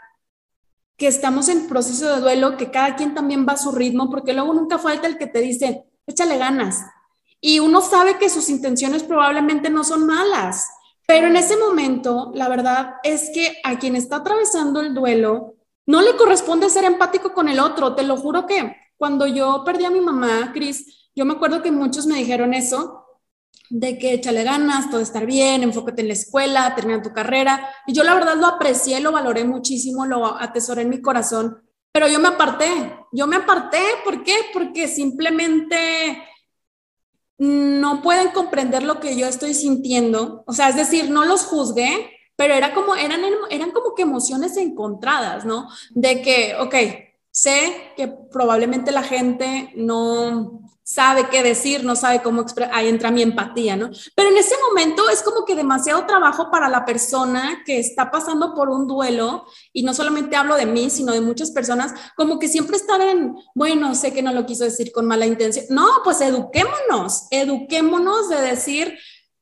que 0.97 1.05
estamos 1.05 1.49
en 1.49 1.67
proceso 1.67 2.15
de 2.15 2.19
duelo, 2.19 2.57
que 2.57 2.71
cada 2.71 2.95
quien 2.95 3.13
también 3.13 3.45
va 3.47 3.53
a 3.53 3.57
su 3.57 3.71
ritmo, 3.71 4.09
porque 4.09 4.33
luego 4.33 4.55
nunca 4.55 4.79
falta 4.79 5.05
el 5.05 5.19
que 5.19 5.27
te 5.27 5.41
dice, 5.41 5.85
échale 6.07 6.39
ganas. 6.39 6.83
Y 7.39 7.59
uno 7.59 7.81
sabe 7.81 8.17
que 8.17 8.31
sus 8.31 8.49
intenciones 8.49 9.03
probablemente 9.03 9.69
no 9.69 9.83
son 9.83 10.07
malas, 10.07 10.67
pero 11.05 11.27
en 11.27 11.35
ese 11.35 11.55
momento, 11.57 12.31
la 12.33 12.49
verdad 12.49 12.95
es 13.03 13.29
que 13.31 13.57
a 13.63 13.77
quien 13.77 13.95
está 13.95 14.15
atravesando 14.15 14.81
el 14.81 14.95
duelo, 14.95 15.56
no 15.87 16.01
le 16.01 16.15
corresponde 16.15 16.69
ser 16.69 16.83
empático 16.83 17.33
con 17.33 17.49
el 17.49 17.59
otro. 17.59 17.95
Te 17.95 18.03
lo 18.03 18.17
juro 18.17 18.45
que 18.45 18.75
cuando 18.97 19.25
yo 19.25 19.63
perdí 19.65 19.85
a 19.85 19.89
mi 19.89 20.01
mamá, 20.01 20.51
Cris, 20.53 21.09
yo 21.15 21.25
me 21.25 21.33
acuerdo 21.33 21.63
que 21.63 21.71
muchos 21.71 22.05
me 22.05 22.19
dijeron 22.19 22.53
eso, 22.53 23.05
de 23.69 23.97
que 23.97 24.13
échale 24.13 24.43
ganas, 24.43 24.89
todo 24.89 25.01
estar 25.01 25.25
bien, 25.25 25.63
enfócate 25.63 26.01
en 26.01 26.07
la 26.07 26.13
escuela, 26.13 26.75
termina 26.75 27.01
tu 27.01 27.11
carrera. 27.13 27.69
Y 27.87 27.93
yo 27.93 28.03
la 28.03 28.13
verdad 28.13 28.35
lo 28.35 28.47
aprecié, 28.47 28.99
lo 28.99 29.11
valoré 29.11 29.43
muchísimo, 29.45 30.05
lo 30.05 30.25
atesoré 30.25 30.83
en 30.83 30.89
mi 30.89 31.01
corazón, 31.01 31.63
pero 31.91 32.07
yo 32.07 32.19
me 32.19 32.27
aparté, 32.27 32.95
yo 33.11 33.25
me 33.27 33.37
aparté, 33.37 33.81
¿por 34.03 34.23
qué? 34.23 34.35
Porque 34.53 34.87
simplemente 34.87 36.23
no 37.39 38.01
pueden 38.01 38.29
comprender 38.29 38.83
lo 38.83 38.99
que 38.99 39.15
yo 39.15 39.27
estoy 39.27 39.53
sintiendo, 39.53 40.43
o 40.47 40.53
sea, 40.53 40.69
es 40.69 40.75
decir, 40.75 41.09
no 41.09 41.25
los 41.25 41.45
juzgué, 41.45 42.16
pero 42.37 42.53
era 42.53 42.73
como, 42.73 42.95
eran, 42.95 43.19
eran 43.49 43.71
como 43.71 43.93
que 43.93 44.03
emociones 44.03 44.55
encontradas, 44.55 45.43
¿no? 45.43 45.67
De 45.89 46.21
que, 46.21 46.55
ok, 46.57 46.75
sé 47.31 47.91
que 47.97 48.07
probablemente 48.07 48.91
la 48.91 49.03
gente 49.03 49.73
no 49.75 50.61
sabe 50.83 51.27
qué 51.29 51.43
decir, 51.43 51.83
no 51.83 51.97
sabe 51.97 52.21
cómo 52.21 52.41
expresar, 52.41 52.73
ahí 52.73 52.87
entra 52.87 53.11
mi 53.11 53.21
empatía, 53.21 53.75
¿no? 53.75 53.89
Pero 54.15 54.29
en 54.29 54.37
ese 54.37 54.55
momento 54.69 55.09
es 55.09 55.21
como 55.21 55.43
que 55.43 55.53
demasiado 55.53 56.05
trabajo 56.05 56.49
para 56.49 56.69
la 56.69 56.85
persona 56.85 57.63
que 57.65 57.77
está 57.77 58.09
pasando 58.09 58.53
por 58.55 58.69
un 58.69 58.87
duelo, 58.87 59.45
y 59.73 59.83
no 59.83 59.93
solamente 59.93 60.37
hablo 60.37 60.55
de 60.55 60.65
mí, 60.65 60.89
sino 60.89 61.11
de 61.11 61.19
muchas 61.19 61.51
personas, 61.51 61.93
como 62.15 62.39
que 62.39 62.47
siempre 62.47 62.77
están 62.77 63.01
en, 63.01 63.35
bueno, 63.53 63.95
sé 63.95 64.13
que 64.13 64.21
no 64.21 64.31
lo 64.31 64.45
quiso 64.45 64.63
decir 64.63 64.93
con 64.93 65.05
mala 65.05 65.25
intención. 65.25 65.65
No, 65.69 65.87
pues 66.05 66.21
eduquémonos, 66.21 67.27
eduquémonos 67.31 68.29
de 68.29 68.41
decir, 68.41 68.97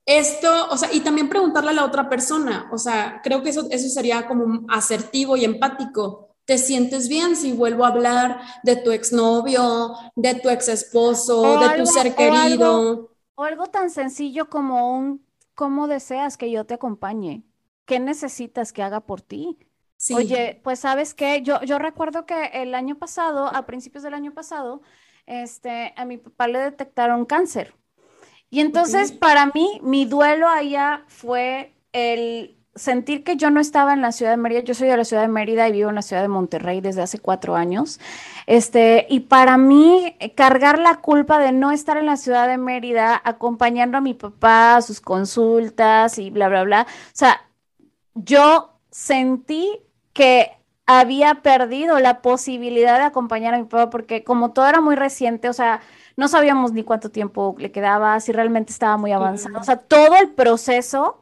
esto, 0.05 0.69
o 0.69 0.77
sea, 0.77 0.93
y 0.93 0.99
también 1.01 1.29
preguntarle 1.29 1.71
a 1.71 1.73
la 1.73 1.85
otra 1.85 2.07
persona, 2.09 2.69
o 2.71 2.77
sea, 2.77 3.21
creo 3.23 3.41
que 3.41 3.49
eso, 3.49 3.67
eso 3.71 3.89
sería 3.89 4.27
como 4.27 4.65
asertivo 4.69 5.35
y 5.35 5.45
empático. 5.45 6.29
¿Te 6.45 6.59
sientes 6.59 7.09
bien 7.09 7.35
si 7.35 7.53
vuelvo 7.53 7.85
a 7.85 7.87
hablar 7.87 8.39
de 8.61 8.75
tu 8.75 8.91
exnovio, 8.91 9.95
de 10.15 10.35
tu 10.35 10.49
ex 10.49 10.67
esposo, 10.67 11.59
de 11.59 11.77
tu 11.77 11.87
ser 11.87 12.13
querido? 12.13 13.09
O 13.33 13.43
algo, 13.43 13.65
tan 13.65 13.89
sencillo 13.89 14.47
como 14.47 14.95
un, 14.95 15.25
¿cómo 15.55 15.87
deseas 15.87 16.37
que 16.37 16.51
yo 16.51 16.65
te 16.65 16.75
acompañe? 16.75 17.43
¿Qué 17.85 17.99
necesitas 17.99 18.73
que 18.73 18.83
haga 18.83 19.01
por 19.01 19.21
ti? 19.21 19.57
Oye, 20.13 20.61
pues 20.63 20.79
sabes 20.79 21.15
que 21.15 21.41
yo, 21.41 21.61
yo 21.63 21.79
recuerdo 21.79 22.27
que 22.27 22.45
el 22.53 22.75
año 22.75 22.95
pasado, 22.97 23.47
a 23.47 23.65
principios 23.65 24.03
del 24.03 24.13
año 24.13 24.33
pasado, 24.33 24.81
este, 25.25 25.93
a 25.97 26.05
mi 26.05 26.17
papá 26.17 26.47
le 26.47 26.59
detectaron 26.59 27.25
cáncer. 27.25 27.73
Y 28.49 28.61
entonces 28.61 29.11
para 29.11 29.47
mí, 29.47 29.79
mi 29.83 30.05
duelo 30.05 30.47
allá 30.47 31.03
fue 31.07 31.73
el 31.91 32.55
sentir 32.75 33.23
que 33.23 33.37
yo 33.37 33.49
no 33.49 33.59
estaba 33.59 33.93
en 33.93 34.01
la 34.01 34.11
ciudad 34.11 34.31
de 34.31 34.37
Mérida. 34.37 34.59
Yo 34.61 34.73
soy 34.73 34.87
de 34.87 34.97
la 34.97 35.05
ciudad 35.05 35.23
de 35.23 35.29
Mérida 35.29 35.67
y 35.67 35.71
vivo 35.71 35.89
en 35.89 35.95
la 35.95 36.01
ciudad 36.01 36.21
de 36.21 36.27
Monterrey 36.27 36.81
desde 36.81 37.01
hace 37.01 37.19
cuatro 37.19 37.55
años. 37.55 37.99
Este, 38.47 39.07
y 39.09 39.21
para 39.21 39.57
mí, 39.57 40.15
cargar 40.35 40.77
la 40.79 40.97
culpa 40.97 41.39
de 41.39 41.51
no 41.51 41.71
estar 41.71 41.97
en 41.97 42.05
la 42.05 42.17
ciudad 42.17 42.47
de 42.47 42.57
Mérida, 42.57 43.19
acompañando 43.23 43.97
a 43.97 44.01
mi 44.01 44.13
papá 44.13 44.75
a 44.77 44.81
sus 44.81 44.99
consultas 45.01 46.19
y 46.19 46.29
bla, 46.29 46.49
bla, 46.49 46.63
bla. 46.63 46.87
O 46.89 47.11
sea, 47.13 47.49
yo 48.13 48.77
sentí 48.91 49.79
que 50.13 50.51
había 50.85 51.35
perdido 51.35 51.99
la 51.99 52.21
posibilidad 52.21 52.99
de 52.99 53.05
acompañar 53.05 53.53
a 53.53 53.57
mi 53.57 53.63
papá 53.63 53.89
porque 53.89 54.23
como 54.23 54.51
todo 54.51 54.67
era 54.67 54.81
muy 54.81 54.95
reciente, 54.95 55.49
o 55.49 55.53
sea, 55.53 55.81
no 56.17 56.27
sabíamos 56.27 56.71
ni 56.71 56.83
cuánto 56.83 57.09
tiempo 57.09 57.55
le 57.57 57.71
quedaba, 57.71 58.19
si 58.19 58.31
realmente 58.31 58.71
estaba 58.71 58.97
muy 58.97 59.11
avanzado, 59.11 59.59
o 59.59 59.63
sea, 59.63 59.77
todo 59.77 60.15
el 60.15 60.29
proceso 60.29 61.21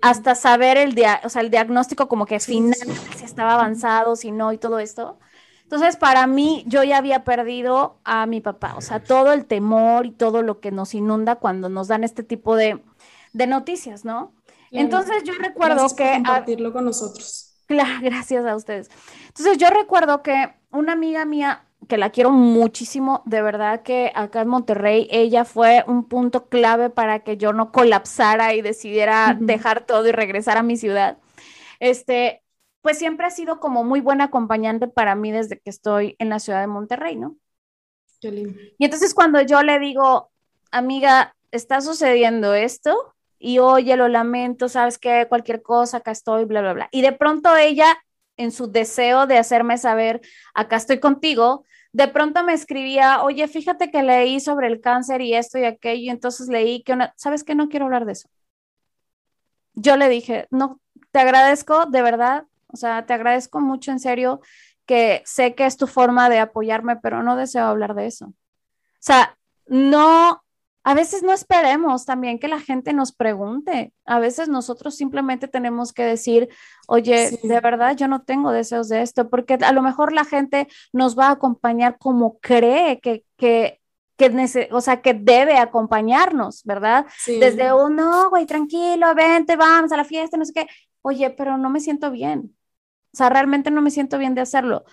hasta 0.00 0.34
saber 0.34 0.78
el, 0.78 0.96
o 1.24 1.28
sea, 1.28 1.42
el 1.42 1.50
diagnóstico 1.50 2.08
como 2.08 2.26
que 2.26 2.40
final, 2.40 2.74
si 3.16 3.24
estaba 3.24 3.54
avanzado, 3.54 4.16
si 4.16 4.32
no 4.32 4.52
y 4.52 4.58
todo 4.58 4.78
esto. 4.78 5.18
Entonces, 5.62 5.96
para 5.96 6.26
mí, 6.26 6.64
yo 6.66 6.82
ya 6.82 6.98
había 6.98 7.24
perdido 7.24 7.98
a 8.04 8.26
mi 8.26 8.40
papá, 8.40 8.74
o 8.76 8.80
sea, 8.80 9.02
todo 9.02 9.32
el 9.32 9.46
temor 9.46 10.06
y 10.06 10.10
todo 10.10 10.42
lo 10.42 10.60
que 10.60 10.70
nos 10.70 10.94
inunda 10.94 11.36
cuando 11.36 11.68
nos 11.68 11.88
dan 11.88 12.04
este 12.04 12.22
tipo 12.22 12.56
de, 12.56 12.82
de 13.32 13.46
noticias, 13.46 14.04
¿no? 14.04 14.34
Entonces, 14.70 15.22
yo 15.24 15.34
recuerdo 15.34 15.86
que... 15.94 16.12
compartirlo 16.14 16.72
con 16.72 16.84
nosotros. 16.84 17.48
Claro, 17.68 18.00
gracias 18.02 18.44
a 18.44 18.54
ustedes. 18.54 18.90
Entonces, 19.28 19.56
yo 19.56 19.70
recuerdo 19.70 20.22
que 20.22 20.52
una 20.72 20.92
amiga 20.92 21.24
mía 21.24 21.64
que 21.88 21.98
la 21.98 22.10
quiero 22.10 22.30
muchísimo, 22.30 23.22
de 23.26 23.42
verdad 23.42 23.82
que 23.82 24.12
acá 24.14 24.42
en 24.42 24.48
Monterrey 24.48 25.08
ella 25.10 25.44
fue 25.44 25.84
un 25.86 26.04
punto 26.08 26.48
clave 26.48 26.90
para 26.90 27.20
que 27.20 27.36
yo 27.36 27.52
no 27.52 27.72
colapsara 27.72 28.54
y 28.54 28.62
decidiera 28.62 29.36
dejar 29.38 29.84
todo 29.86 30.06
y 30.06 30.12
regresar 30.12 30.56
a 30.58 30.62
mi 30.62 30.76
ciudad. 30.76 31.18
Este, 31.80 32.42
pues 32.80 32.98
siempre 32.98 33.26
ha 33.26 33.30
sido 33.30 33.60
como 33.60 33.84
muy 33.84 34.00
buena 34.00 34.24
acompañante 34.24 34.88
para 34.88 35.14
mí 35.14 35.32
desde 35.32 35.58
que 35.58 35.70
estoy 35.70 36.16
en 36.18 36.28
la 36.28 36.38
ciudad 36.38 36.60
de 36.60 36.66
Monterrey, 36.66 37.16
¿no? 37.16 37.36
Qué 38.20 38.30
lindo. 38.30 38.58
Y 38.78 38.84
entonces 38.84 39.14
cuando 39.14 39.40
yo 39.40 39.62
le 39.62 39.78
digo, 39.78 40.30
amiga, 40.70 41.34
está 41.50 41.80
sucediendo 41.80 42.54
esto 42.54 43.14
y 43.38 43.58
oye, 43.58 43.96
lo 43.96 44.08
lamento, 44.08 44.68
sabes 44.68 44.98
que 44.98 45.26
cualquier 45.28 45.62
cosa, 45.62 45.98
acá 45.98 46.12
estoy, 46.12 46.44
bla, 46.44 46.60
bla, 46.60 46.72
bla. 46.72 46.88
Y 46.92 47.02
de 47.02 47.12
pronto 47.12 47.56
ella 47.56 47.98
en 48.36 48.52
su 48.52 48.70
deseo 48.70 49.26
de 49.26 49.38
hacerme 49.38 49.78
saber, 49.78 50.20
acá 50.54 50.76
estoy 50.76 51.00
contigo, 51.00 51.64
de 51.92 52.08
pronto 52.08 52.42
me 52.42 52.54
escribía, 52.54 53.22
oye, 53.22 53.46
fíjate 53.48 53.90
que 53.90 54.02
leí 54.02 54.40
sobre 54.40 54.66
el 54.66 54.80
cáncer 54.80 55.20
y 55.20 55.34
esto 55.34 55.58
y 55.58 55.64
aquello, 55.64 56.02
y 56.02 56.10
entonces 56.10 56.48
leí 56.48 56.82
que 56.82 56.94
una, 56.94 57.12
¿sabes 57.16 57.44
qué? 57.44 57.54
No 57.54 57.68
quiero 57.68 57.84
hablar 57.86 58.06
de 58.06 58.12
eso. 58.12 58.28
Yo 59.74 59.96
le 59.96 60.08
dije, 60.08 60.46
no, 60.50 60.80
te 61.10 61.20
agradezco 61.20 61.86
de 61.86 62.02
verdad, 62.02 62.44
o 62.68 62.76
sea, 62.76 63.04
te 63.04 63.12
agradezco 63.12 63.60
mucho 63.60 63.90
en 63.90 64.00
serio 64.00 64.40
que 64.86 65.22
sé 65.24 65.54
que 65.54 65.66
es 65.66 65.76
tu 65.76 65.86
forma 65.86 66.28
de 66.28 66.38
apoyarme, 66.38 66.96
pero 66.96 67.22
no 67.22 67.36
deseo 67.36 67.64
hablar 67.64 67.94
de 67.94 68.06
eso. 68.06 68.26
O 68.26 68.34
sea, 69.04 69.36
no 69.66 70.42
a 70.84 70.94
veces 70.94 71.22
no 71.22 71.32
esperemos 71.32 72.04
también 72.04 72.38
que 72.38 72.48
la 72.48 72.58
gente 72.58 72.92
nos 72.92 73.12
pregunte. 73.12 73.92
A 74.04 74.18
veces 74.18 74.48
nosotros 74.48 74.96
simplemente 74.96 75.46
tenemos 75.46 75.92
que 75.92 76.02
decir, 76.02 76.48
oye, 76.88 77.38
de 77.42 77.60
verdad 77.60 77.96
yo 77.96 78.08
no 78.08 78.22
tengo 78.22 78.50
deseos 78.50 78.88
de 78.88 79.02
esto, 79.02 79.30
porque 79.30 79.54
a 79.54 79.72
lo 79.72 79.82
mejor 79.82 80.12
la 80.12 80.24
gente 80.24 80.66
nos 80.92 81.16
va 81.16 81.28
a 81.28 81.32
acompañar 81.32 81.98
como 81.98 82.38
cree 82.40 83.00
que, 83.00 83.24
que, 83.36 83.80
que 84.16 84.68
o 84.72 84.80
sea, 84.80 85.02
que 85.02 85.14
debe 85.14 85.56
acompañarnos, 85.58 86.64
¿verdad? 86.64 87.06
Desde 87.26 87.72
un, 87.72 87.94
no, 87.94 88.30
güey, 88.30 88.44
tranquilo, 88.44 89.14
vente, 89.14 89.54
vamos 89.54 89.92
a 89.92 89.96
la 89.96 90.04
fiesta, 90.04 90.36
no 90.36 90.44
sé 90.44 90.52
qué. 90.52 90.66
Oye, 91.02 91.30
pero 91.30 91.58
no 91.58 91.70
me 91.70 91.80
siento 91.80 92.10
bien. 92.10 92.56
O 93.12 93.16
sea, 93.16 93.28
realmente 93.28 93.70
no 93.70 93.82
me 93.82 93.90
siento 93.90 94.18
bien 94.18 94.34
de 94.34 94.40
hacerlo. 94.40 94.84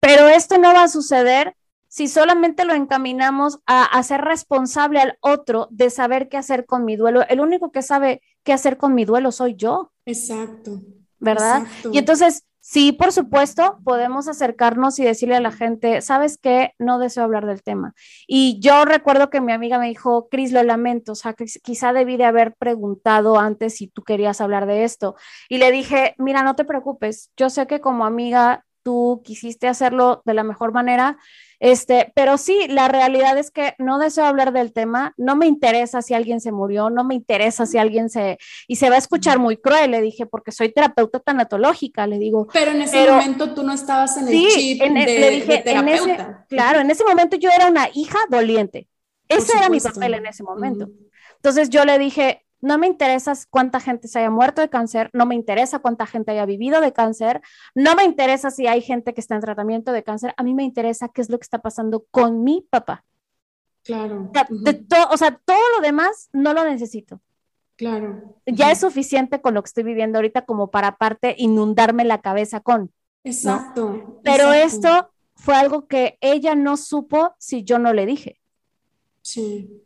Pero 0.00 0.28
esto 0.28 0.58
no 0.58 0.72
va 0.72 0.84
a 0.84 0.88
suceder 0.88 1.54
si 1.90 2.06
solamente 2.06 2.64
lo 2.64 2.72
encaminamos 2.72 3.58
a 3.66 3.82
hacer 3.82 4.20
responsable 4.20 5.00
al 5.00 5.18
otro 5.20 5.66
de 5.72 5.90
saber 5.90 6.28
qué 6.28 6.36
hacer 6.36 6.64
con 6.64 6.84
mi 6.84 6.94
duelo. 6.94 7.26
El 7.28 7.40
único 7.40 7.72
que 7.72 7.82
sabe 7.82 8.22
qué 8.44 8.52
hacer 8.52 8.76
con 8.76 8.94
mi 8.94 9.04
duelo 9.04 9.32
soy 9.32 9.56
yo. 9.56 9.90
Exacto. 10.06 10.82
¿Verdad? 11.18 11.66
Y 11.92 11.98
entonces, 11.98 12.44
sí, 12.60 12.92
por 12.92 13.10
supuesto, 13.10 13.80
podemos 13.84 14.28
acercarnos 14.28 15.00
y 15.00 15.04
decirle 15.04 15.34
a 15.34 15.40
la 15.40 15.50
gente, 15.50 16.00
¿sabes 16.00 16.38
qué? 16.38 16.74
No 16.78 17.00
deseo 17.00 17.24
hablar 17.24 17.44
del 17.44 17.64
tema. 17.64 17.92
Y 18.28 18.60
yo 18.60 18.84
recuerdo 18.84 19.28
que 19.28 19.40
mi 19.40 19.52
amiga 19.52 19.80
me 19.80 19.88
dijo, 19.88 20.28
Cris, 20.30 20.52
lo 20.52 20.62
lamento, 20.62 21.12
o 21.12 21.16
sea, 21.16 21.32
que 21.32 21.46
quizá 21.60 21.92
debí 21.92 22.16
de 22.16 22.24
haber 22.24 22.54
preguntado 22.54 23.36
antes 23.36 23.74
si 23.74 23.88
tú 23.88 24.04
querías 24.04 24.40
hablar 24.40 24.66
de 24.66 24.84
esto. 24.84 25.16
Y 25.48 25.58
le 25.58 25.72
dije, 25.72 26.14
mira, 26.18 26.44
no 26.44 26.54
te 26.54 26.64
preocupes, 26.64 27.32
yo 27.36 27.50
sé 27.50 27.66
que 27.66 27.80
como 27.80 28.04
amiga 28.04 28.64
tú 28.82 29.22
quisiste 29.24 29.66
hacerlo 29.66 30.22
de 30.24 30.34
la 30.34 30.44
mejor 30.44 30.72
manera 30.72 31.18
este, 31.60 32.10
pero 32.14 32.38
sí, 32.38 32.66
la 32.68 32.88
realidad 32.88 33.36
es 33.36 33.50
que 33.50 33.74
no 33.78 33.98
deseo 33.98 34.24
hablar 34.24 34.52
del 34.52 34.72
tema, 34.72 35.12
no 35.18 35.36
me 35.36 35.46
interesa 35.46 36.00
si 36.00 36.14
alguien 36.14 36.40
se 36.40 36.52
murió, 36.52 36.88
no 36.88 37.04
me 37.04 37.14
interesa 37.14 37.66
si 37.66 37.76
alguien 37.76 38.08
se, 38.08 38.38
y 38.66 38.76
se 38.76 38.88
va 38.88 38.96
a 38.96 38.98
escuchar 38.98 39.38
muy 39.38 39.58
cruel, 39.58 39.90
le 39.90 40.00
dije, 40.00 40.24
porque 40.24 40.52
soy 40.52 40.72
terapeuta 40.72 41.20
tanatológica, 41.20 42.06
le 42.06 42.18
digo. 42.18 42.48
Pero 42.50 42.70
en 42.70 42.80
ese 42.80 43.10
momento 43.10 43.52
tú 43.54 43.62
no 43.62 43.74
estabas 43.74 44.16
en 44.16 44.28
el 44.28 44.48
chip 44.48 44.82
de, 44.82 44.88
le 44.88 45.30
dije, 45.30 45.58
terapeuta. 45.58 46.46
claro, 46.48 46.80
en 46.80 46.90
ese 46.90 47.04
momento 47.04 47.36
yo 47.36 47.50
era 47.50 47.66
una 47.66 47.90
hija 47.92 48.18
doliente. 48.30 48.88
Ese 49.28 49.56
era 49.56 49.68
mi 49.68 49.80
papel 49.80 50.14
en 50.14 50.26
ese 50.26 50.42
momento. 50.42 50.88
Entonces 51.36 51.68
yo 51.70 51.84
le 51.84 51.98
dije, 51.98 52.44
no 52.60 52.78
me 52.78 52.86
interesa 52.86 53.32
cuánta 53.48 53.80
gente 53.80 54.08
se 54.08 54.18
haya 54.18 54.30
muerto 54.30 54.60
de 54.60 54.68
cáncer, 54.68 55.10
no 55.12 55.26
me 55.26 55.34
interesa 55.34 55.78
cuánta 55.78 56.06
gente 56.06 56.32
haya 56.32 56.46
vivido 56.46 56.80
de 56.80 56.92
cáncer, 56.92 57.40
no 57.74 57.94
me 57.94 58.04
interesa 58.04 58.50
si 58.50 58.66
hay 58.66 58.82
gente 58.82 59.14
que 59.14 59.20
está 59.20 59.34
en 59.34 59.40
tratamiento 59.40 59.92
de 59.92 60.02
cáncer, 60.02 60.34
a 60.36 60.42
mí 60.42 60.54
me 60.54 60.64
interesa 60.64 61.08
qué 61.08 61.22
es 61.22 61.30
lo 61.30 61.38
que 61.38 61.44
está 61.44 61.58
pasando 61.58 62.06
con 62.10 62.44
mi 62.44 62.66
papá. 62.68 63.04
Claro. 63.82 64.30
O 65.10 65.16
sea, 65.16 65.40
todo 65.44 65.62
lo 65.76 65.82
demás 65.82 66.28
no 66.32 66.52
lo 66.52 66.64
necesito. 66.64 67.20
Claro. 67.76 68.36
Ya 68.44 68.70
es 68.70 68.80
suficiente 68.80 69.40
con 69.40 69.54
lo 69.54 69.62
que 69.62 69.68
estoy 69.68 69.84
viviendo 69.84 70.18
ahorita 70.18 70.44
como 70.44 70.70
para 70.70 70.88
aparte 70.88 71.34
inundarme 71.38 72.04
la 72.04 72.20
cabeza 72.20 72.60
con. 72.60 72.92
Exacto. 73.24 74.20
Pero 74.22 74.52
esto 74.52 75.10
fue 75.34 75.56
algo 75.56 75.86
que 75.86 76.18
ella 76.20 76.54
no 76.54 76.76
supo 76.76 77.34
si 77.38 77.64
yo 77.64 77.78
no 77.78 77.94
le 77.94 78.04
dije. 78.04 78.38
Sí 79.22 79.82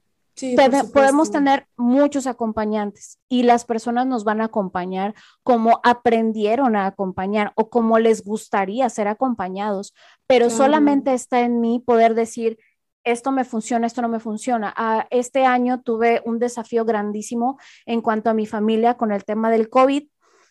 podemos 0.93 1.31
tener 1.31 1.67
muchos 1.77 2.27
acompañantes 2.27 3.19
y 3.29 3.43
las 3.43 3.65
personas 3.65 4.07
nos 4.07 4.25
van 4.25 4.41
a 4.41 4.47
acompañar 4.47 5.15
como 5.43 5.81
aprendieron 5.83 6.77
a 6.77 6.87
acompañar 6.87 7.53
o 7.57 7.71
como 7.71 7.99
les 7.99 8.25
gustaría 8.25 8.89
ser 8.89 9.09
acompañados, 9.09 9.95
pero 10.27 10.51
solamente 10.51 11.13
está 11.15 11.41
en 11.41 11.61
mí 11.61 11.83
poder 11.85 12.15
decir, 12.15 12.59
esto 13.05 13.33
me 13.33 13.45
funciona, 13.45 13.87
esto 13.87 14.03
no 14.03 14.09
me 14.09 14.19
funciona. 14.19 14.73
Ah, 14.77 15.07
este 15.11 15.45
año 15.45 15.83
tuve 15.83 16.23
un 16.25 16.39
desafío 16.39 16.85
grandísimo 16.85 17.59
en 17.87 18.01
cuanto 18.01 18.31
a 18.31 18.35
mi 18.35 18.47
familia 18.47 18.95
con 18.95 19.13
el 19.13 19.25
tema 19.25 19.51
del 19.51 19.69
COVID, 19.69 20.09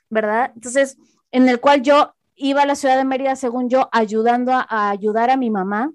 ¿verdad? 0.09 0.51
Entonces, 0.55 0.97
en 1.31 1.49
el 1.49 1.59
cual 1.59 1.81
yo 1.81 2.13
iba 2.35 2.61
a 2.61 2.65
la 2.65 2.75
ciudad 2.75 2.97
de 2.97 3.05
Mérida, 3.05 3.35
según 3.35 3.69
yo, 3.69 3.89
ayudando 3.91 4.51
a 4.53 4.89
ayudar 4.89 5.31
a 5.31 5.37
mi 5.37 5.49
mamá 5.49 5.91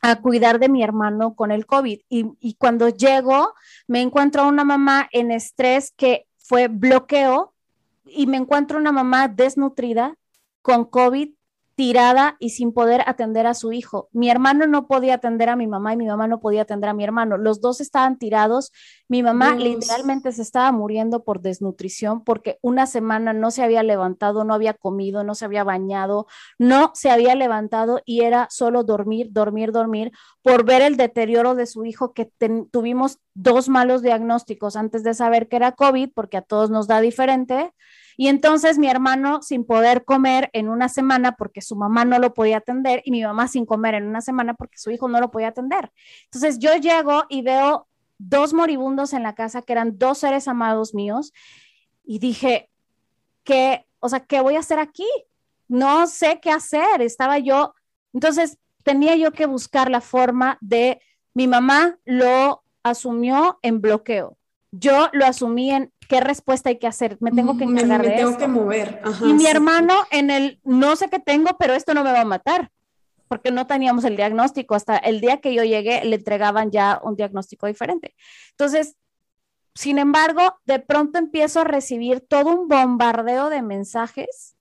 a 0.00 0.20
cuidar 0.20 0.58
de 0.58 0.68
mi 0.68 0.82
hermano 0.82 1.34
con 1.34 1.50
el 1.50 1.66
COVID. 1.66 2.00
Y, 2.08 2.54
cuando 2.54 2.88
llego, 2.88 3.54
me 3.86 4.00
encuentro 4.00 4.42
a 4.42 4.46
una 4.46 4.64
mamá 4.64 5.08
en 5.12 5.30
estrés 5.30 5.92
que 5.96 6.26
fue 6.38 6.68
bloqueo 6.68 7.54
y 8.04 8.26
me 8.26 8.38
encuentro 8.38 8.78
una 8.78 8.92
mamá 8.92 9.28
desnutrida 9.28 10.16
con 10.62 10.84
COVID 10.84 11.30
tirada 11.80 12.36
y 12.38 12.50
sin 12.50 12.74
poder 12.74 13.00
atender 13.06 13.46
a 13.46 13.54
su 13.54 13.72
hijo. 13.72 14.10
Mi 14.12 14.28
hermano 14.28 14.66
no 14.66 14.86
podía 14.86 15.14
atender 15.14 15.48
a 15.48 15.56
mi 15.56 15.66
mamá 15.66 15.94
y 15.94 15.96
mi 15.96 16.04
mamá 16.04 16.26
no 16.26 16.38
podía 16.38 16.60
atender 16.60 16.90
a 16.90 16.92
mi 16.92 17.04
hermano. 17.04 17.38
Los 17.38 17.62
dos 17.62 17.80
estaban 17.80 18.18
tirados. 18.18 18.70
Mi 19.08 19.22
mamá 19.22 19.54
literalmente 19.54 20.30
se 20.32 20.42
estaba 20.42 20.72
muriendo 20.72 21.24
por 21.24 21.40
desnutrición 21.40 22.22
porque 22.22 22.58
una 22.60 22.84
semana 22.84 23.32
no 23.32 23.50
se 23.50 23.62
había 23.62 23.82
levantado, 23.82 24.44
no 24.44 24.52
había 24.52 24.74
comido, 24.74 25.24
no 25.24 25.34
se 25.34 25.46
había 25.46 25.64
bañado, 25.64 26.26
no 26.58 26.90
se 26.92 27.08
había 27.08 27.34
levantado 27.34 28.02
y 28.04 28.24
era 28.24 28.46
solo 28.50 28.84
dormir, 28.84 29.28
dormir, 29.30 29.72
dormir 29.72 30.12
por 30.42 30.66
ver 30.66 30.82
el 30.82 30.98
deterioro 30.98 31.54
de 31.54 31.64
su 31.64 31.86
hijo 31.86 32.12
que 32.12 32.30
tuvimos 32.70 33.20
dos 33.32 33.70
malos 33.70 34.02
diagnósticos 34.02 34.76
antes 34.76 35.02
de 35.02 35.14
saber 35.14 35.48
que 35.48 35.56
era 35.56 35.72
COVID 35.72 36.10
porque 36.14 36.36
a 36.36 36.42
todos 36.42 36.68
nos 36.68 36.88
da 36.88 37.00
diferente 37.00 37.72
y 38.20 38.28
entonces 38.28 38.76
mi 38.76 38.86
hermano 38.86 39.40
sin 39.40 39.64
poder 39.64 40.04
comer 40.04 40.50
en 40.52 40.68
una 40.68 40.90
semana 40.90 41.36
porque 41.36 41.62
su 41.62 41.74
mamá 41.74 42.04
no 42.04 42.18
lo 42.18 42.34
podía 42.34 42.58
atender 42.58 43.00
y 43.06 43.12
mi 43.12 43.22
mamá 43.22 43.48
sin 43.48 43.64
comer 43.64 43.94
en 43.94 44.06
una 44.06 44.20
semana 44.20 44.52
porque 44.52 44.76
su 44.76 44.90
hijo 44.90 45.08
no 45.08 45.20
lo 45.20 45.30
podía 45.30 45.48
atender. 45.48 45.90
Entonces 46.24 46.58
yo 46.58 46.76
llego 46.76 47.24
y 47.30 47.40
veo 47.40 47.88
dos 48.18 48.52
moribundos 48.52 49.14
en 49.14 49.22
la 49.22 49.34
casa 49.34 49.62
que 49.62 49.72
eran 49.72 49.96
dos 49.96 50.18
seres 50.18 50.48
amados 50.48 50.92
míos 50.92 51.32
y 52.04 52.18
dije, 52.18 52.68
¿qué, 53.42 53.86
o 54.00 54.10
sea, 54.10 54.20
qué 54.20 54.42
voy 54.42 54.56
a 54.56 54.60
hacer 54.60 54.80
aquí? 54.80 55.08
No 55.66 56.06
sé 56.06 56.40
qué 56.42 56.50
hacer. 56.50 57.00
Estaba 57.00 57.38
yo, 57.38 57.72
entonces 58.12 58.58
tenía 58.82 59.16
yo 59.16 59.32
que 59.32 59.46
buscar 59.46 59.90
la 59.90 60.02
forma 60.02 60.58
de, 60.60 61.00
mi 61.32 61.48
mamá 61.48 61.98
lo 62.04 62.64
asumió 62.82 63.58
en 63.62 63.80
bloqueo. 63.80 64.36
Yo 64.72 65.08
lo 65.14 65.24
asumí 65.24 65.70
en 65.70 65.90
qué 66.10 66.18
respuesta 66.18 66.70
hay 66.70 66.78
que 66.80 66.88
hacer, 66.88 67.16
me 67.20 67.30
tengo 67.30 67.56
que 67.56 67.62
encargar 67.62 68.02
me, 68.02 68.08
me 68.08 68.14
de 68.14 68.16
tengo 68.16 68.36
que 68.36 68.48
mover. 68.48 69.00
y 69.24 69.32
mi 69.32 69.46
hermano 69.46 69.94
en 70.10 70.30
el 70.30 70.60
no 70.64 70.96
sé 70.96 71.08
qué 71.08 71.20
tengo, 71.20 71.56
pero 71.56 71.72
esto 71.72 71.94
no 71.94 72.02
me 72.02 72.10
va 72.10 72.22
a 72.22 72.24
matar, 72.24 72.72
porque 73.28 73.52
no 73.52 73.68
teníamos 73.68 74.04
el 74.04 74.16
diagnóstico. 74.16 74.74
Hasta 74.74 74.96
el 74.96 75.20
día 75.20 75.40
que 75.40 75.54
yo 75.54 75.62
llegué 75.62 76.04
le 76.04 76.16
entregaban 76.16 76.72
ya 76.72 77.00
un 77.04 77.14
diagnóstico 77.14 77.68
diferente. 77.68 78.16
Entonces, 78.50 78.96
sin 79.76 79.98
embargo, 79.98 80.58
de 80.64 80.80
pronto 80.80 81.20
empiezo 81.20 81.60
a 81.60 81.64
recibir 81.64 82.20
todo 82.20 82.56
un 82.56 82.66
bombardeo 82.66 83.48
de 83.48 83.62
mensajes 83.62 84.56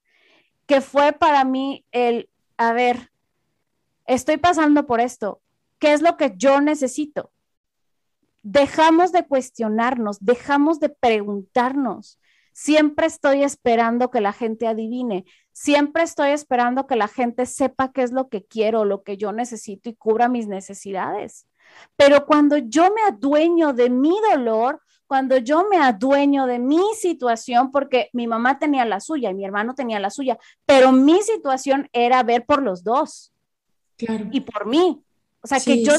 que 0.68 0.82
fue 0.82 1.14
para 1.14 1.46
mí 1.46 1.84
el, 1.92 2.30
a 2.58 2.74
ver, 2.74 3.10
estoy 4.06 4.38
pasando 4.38 4.86
por 4.86 5.02
esto, 5.02 5.42
¿qué 5.80 5.94
es 5.94 6.04
lo 6.04 6.16
que 6.16 6.34
yo 6.38 6.62
necesito? 6.62 7.32
Dejamos 8.42 9.12
de 9.12 9.28
cuestionarnos, 9.28 10.18
dejamos 10.22 10.80
de 10.80 10.90
preguntarnos. 10.90 12.20
Siempre 12.54 13.08
estoy 13.08 13.44
esperando 13.44 14.12
que 14.12 14.22
la 14.22 14.34
gente 14.34 14.68
adivine, 14.68 15.26
siempre 15.52 16.04
estoy 16.04 16.32
esperando 16.32 16.88
que 16.88 16.96
la 16.96 17.08
gente 17.08 17.46
sepa 17.46 17.92
qué 17.92 18.04
es 18.04 18.12
lo 18.12 18.28
que 18.30 18.44
quiero, 18.44 18.86
lo 18.86 19.04
que 19.04 19.18
yo 19.18 19.32
necesito 19.32 19.90
y 19.90 19.96
cubra 19.96 20.28
mis 20.28 20.48
necesidades. 20.48 21.48
Pero 21.96 22.26
cuando 22.26 22.58
yo 22.58 22.90
me 22.94 23.02
adueño 23.08 23.74
de 23.74 23.90
mi 23.90 24.16
dolor, 24.32 24.82
cuando 25.08 25.38
yo 25.38 25.68
me 25.70 25.78
adueño 25.78 26.46
de 26.46 26.60
mi 26.60 26.84
situación, 26.96 27.72
porque 27.72 28.10
mi 28.14 28.28
mamá 28.28 28.60
tenía 28.60 28.86
la 28.86 29.00
suya 29.00 29.32
y 29.32 29.34
mi 29.34 29.44
hermano 29.44 29.74
tenía 29.74 30.00
la 30.00 30.10
suya, 30.10 30.38
pero 30.66 30.92
mi 30.92 31.22
situación 31.22 31.90
era 31.94 32.22
ver 32.24 32.46
por 32.46 32.62
los 32.62 32.84
dos. 32.84 33.34
Y 34.32 34.42
por 34.42 34.66
mí. 34.66 35.04
O 35.42 35.48
sea, 35.48 35.60
que, 35.60 35.84
yo 35.84 35.94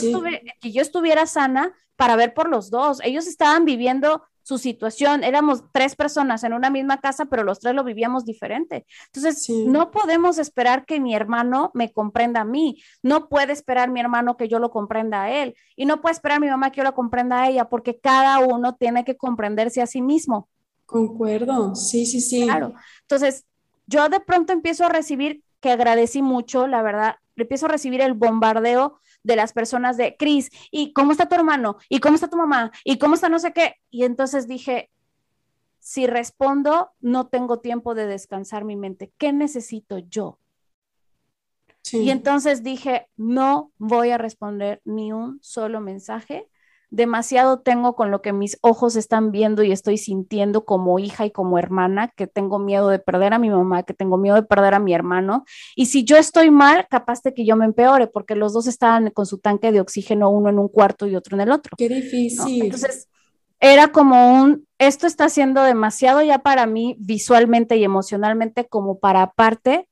que 0.60 0.72
yo 0.72 0.82
estuviera 0.82 1.26
sana 1.26 1.72
para 1.96 2.16
ver 2.16 2.34
por 2.34 2.48
los 2.48 2.70
dos. 2.70 3.00
Ellos 3.04 3.26
estaban 3.26 3.64
viviendo 3.64 4.22
su 4.42 4.58
situación. 4.58 5.22
Éramos 5.22 5.62
tres 5.72 5.94
personas 5.94 6.42
en 6.44 6.52
una 6.52 6.70
misma 6.70 7.00
casa, 7.00 7.26
pero 7.26 7.44
los 7.44 7.60
tres 7.60 7.74
lo 7.74 7.84
vivíamos 7.84 8.24
diferente. 8.24 8.86
Entonces, 9.12 9.48
no 9.50 9.90
podemos 9.90 10.38
esperar 10.38 10.86
que 10.86 10.98
mi 10.98 11.14
hermano 11.14 11.70
me 11.74 11.92
comprenda 11.92 12.40
a 12.40 12.44
mí. 12.44 12.82
No 13.02 13.28
puede 13.28 13.52
esperar 13.52 13.90
mi 13.90 14.00
hermano 14.00 14.36
que 14.36 14.48
yo 14.48 14.58
lo 14.58 14.70
comprenda 14.70 15.24
a 15.24 15.30
él. 15.30 15.54
Y 15.76 15.84
no 15.84 16.00
puede 16.00 16.14
esperar 16.14 16.40
mi 16.40 16.48
mamá 16.48 16.72
que 16.72 16.78
yo 16.78 16.84
lo 16.84 16.94
comprenda 16.94 17.42
a 17.42 17.48
ella, 17.48 17.68
porque 17.68 18.00
cada 18.00 18.38
uno 18.40 18.74
tiene 18.74 19.04
que 19.04 19.16
comprenderse 19.16 19.82
a 19.82 19.86
sí 19.86 20.02
mismo. 20.02 20.48
Concuerdo, 20.86 21.74
sí, 21.76 22.06
sí, 22.06 22.20
sí. 22.20 22.44
Claro. 22.44 22.74
Entonces, 23.02 23.44
yo 23.86 24.08
de 24.08 24.20
pronto 24.20 24.52
empiezo 24.52 24.84
a 24.84 24.88
recibir, 24.88 25.42
que 25.60 25.70
agradecí 25.70 26.22
mucho, 26.22 26.66
la 26.66 26.82
verdad, 26.82 27.16
empiezo 27.36 27.66
a 27.66 27.68
recibir 27.68 28.00
el 28.00 28.14
bombardeo 28.14 28.98
de 29.22 29.36
las 29.36 29.52
personas 29.52 29.96
de 29.96 30.16
Cris, 30.16 30.50
¿y 30.70 30.92
cómo 30.92 31.12
está 31.12 31.28
tu 31.28 31.34
hermano? 31.34 31.76
¿Y 31.88 32.00
cómo 32.00 32.14
está 32.14 32.28
tu 32.28 32.36
mamá? 32.36 32.72
¿Y 32.84 32.98
cómo 32.98 33.14
está 33.14 33.28
no 33.28 33.38
sé 33.38 33.52
qué? 33.52 33.76
Y 33.90 34.04
entonces 34.04 34.48
dije, 34.48 34.90
si 35.78 36.06
respondo, 36.06 36.90
no 37.00 37.28
tengo 37.28 37.60
tiempo 37.60 37.94
de 37.94 38.06
descansar 38.06 38.64
mi 38.64 38.76
mente. 38.76 39.12
¿Qué 39.18 39.32
necesito 39.32 39.98
yo? 39.98 40.38
Y 41.92 42.10
entonces 42.10 42.62
dije, 42.62 43.08
no 43.16 43.72
voy 43.78 44.10
a 44.10 44.18
responder 44.18 44.80
ni 44.84 45.12
un 45.12 45.38
solo 45.42 45.80
mensaje 45.80 46.46
demasiado 46.90 47.60
tengo 47.60 47.94
con 47.94 48.10
lo 48.10 48.20
que 48.20 48.32
mis 48.32 48.58
ojos 48.62 48.96
están 48.96 49.30
viendo 49.30 49.62
y 49.62 49.72
estoy 49.72 49.96
sintiendo 49.96 50.64
como 50.64 50.98
hija 50.98 51.24
y 51.24 51.30
como 51.30 51.58
hermana, 51.58 52.12
que 52.16 52.26
tengo 52.26 52.58
miedo 52.58 52.88
de 52.88 52.98
perder 52.98 53.32
a 53.32 53.38
mi 53.38 53.48
mamá, 53.48 53.84
que 53.84 53.94
tengo 53.94 54.18
miedo 54.18 54.36
de 54.36 54.42
perder 54.42 54.74
a 54.74 54.80
mi 54.80 54.92
hermano. 54.92 55.44
Y 55.76 55.86
si 55.86 56.04
yo 56.04 56.16
estoy 56.16 56.50
mal, 56.50 56.86
capaz 56.90 57.22
de 57.22 57.32
que 57.32 57.46
yo 57.46 57.56
me 57.56 57.64
empeore, 57.64 58.08
porque 58.08 58.34
los 58.34 58.52
dos 58.52 58.66
estaban 58.66 59.10
con 59.10 59.26
su 59.26 59.38
tanque 59.38 59.72
de 59.72 59.80
oxígeno, 59.80 60.30
uno 60.30 60.50
en 60.50 60.58
un 60.58 60.68
cuarto 60.68 61.06
y 61.06 61.16
otro 61.16 61.36
en 61.36 61.42
el 61.42 61.52
otro. 61.52 61.76
Qué 61.78 61.88
difícil. 61.88 62.64
Entonces, 62.64 63.08
era 63.60 63.92
como 63.92 64.32
un, 64.32 64.66
esto 64.78 65.06
está 65.06 65.28
siendo 65.28 65.62
demasiado 65.62 66.22
ya 66.22 66.40
para 66.40 66.66
mí 66.66 66.96
visualmente 66.98 67.76
y 67.76 67.84
emocionalmente 67.84 68.66
como 68.66 68.98
para 68.98 69.22
aparte 69.22 69.86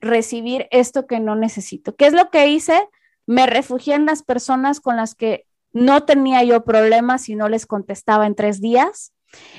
recibir 0.00 0.66
esto 0.70 1.06
que 1.06 1.20
no 1.20 1.36
necesito. 1.36 1.94
¿Qué 1.96 2.06
es 2.06 2.12
lo 2.12 2.30
que 2.30 2.48
hice? 2.48 2.88
Me 3.26 3.46
refugié 3.46 3.94
en 3.94 4.06
las 4.06 4.22
personas 4.22 4.80
con 4.80 4.96
las 4.96 5.14
que 5.14 5.47
no 5.72 6.04
tenía 6.04 6.42
yo 6.42 6.64
problemas 6.64 7.22
si 7.22 7.34
no 7.34 7.48
les 7.48 7.66
contestaba 7.66 8.26
en 8.26 8.34
tres 8.34 8.60
días 8.60 9.12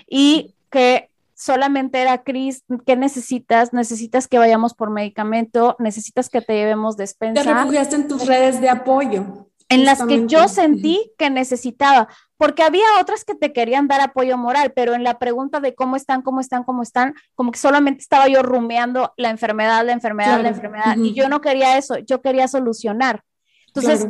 y 0.07 0.55
que 0.69 1.09
solamente 1.35 2.01
era, 2.01 2.23
Cris, 2.23 2.63
¿qué 2.85 2.95
necesitas? 2.95 3.71
Necesitas 3.73 4.27
que 4.27 4.37
vayamos 4.37 4.73
por 4.73 4.89
medicamento, 4.89 5.75
necesitas 5.79 6.29
que 6.29 6.41
te 6.41 6.53
llevemos 6.53 6.97
despensa. 6.97 7.43
Te 7.43 7.53
refugiaste 7.53 7.95
en 7.95 8.07
tus 8.07 8.25
redes 8.27 8.59
de 8.59 8.69
apoyo. 8.69 9.49
En 9.69 9.85
las 9.85 10.03
que 10.03 10.25
yo 10.25 10.47
sentí 10.47 11.11
que 11.17 11.29
necesitaba, 11.29 12.09
porque 12.37 12.63
había 12.63 12.85
otras 12.99 13.23
que 13.23 13.35
te 13.35 13.53
querían 13.53 13.87
dar 13.87 14.01
apoyo 14.01 14.35
moral, 14.35 14.73
pero 14.75 14.95
en 14.95 15.03
la 15.03 15.19
pregunta 15.19 15.59
de 15.59 15.75
cómo 15.75 15.95
están, 15.95 16.23
cómo 16.23 16.41
están, 16.41 16.63
cómo 16.63 16.81
están, 16.81 17.13
como 17.35 17.51
que 17.51 17.59
solamente 17.59 18.01
estaba 18.01 18.27
yo 18.27 18.41
rumeando 18.41 19.13
la 19.15 19.29
enfermedad, 19.29 19.85
la 19.85 19.91
enfermedad, 19.91 20.41
la 20.41 20.49
enfermedad, 20.49 20.97
y 20.97 21.13
yo 21.13 21.29
no 21.29 21.39
quería 21.39 21.77
eso, 21.77 21.99
yo 21.99 22.19
quería 22.19 22.47
solucionar. 22.47 23.21
Entonces, 23.67 24.07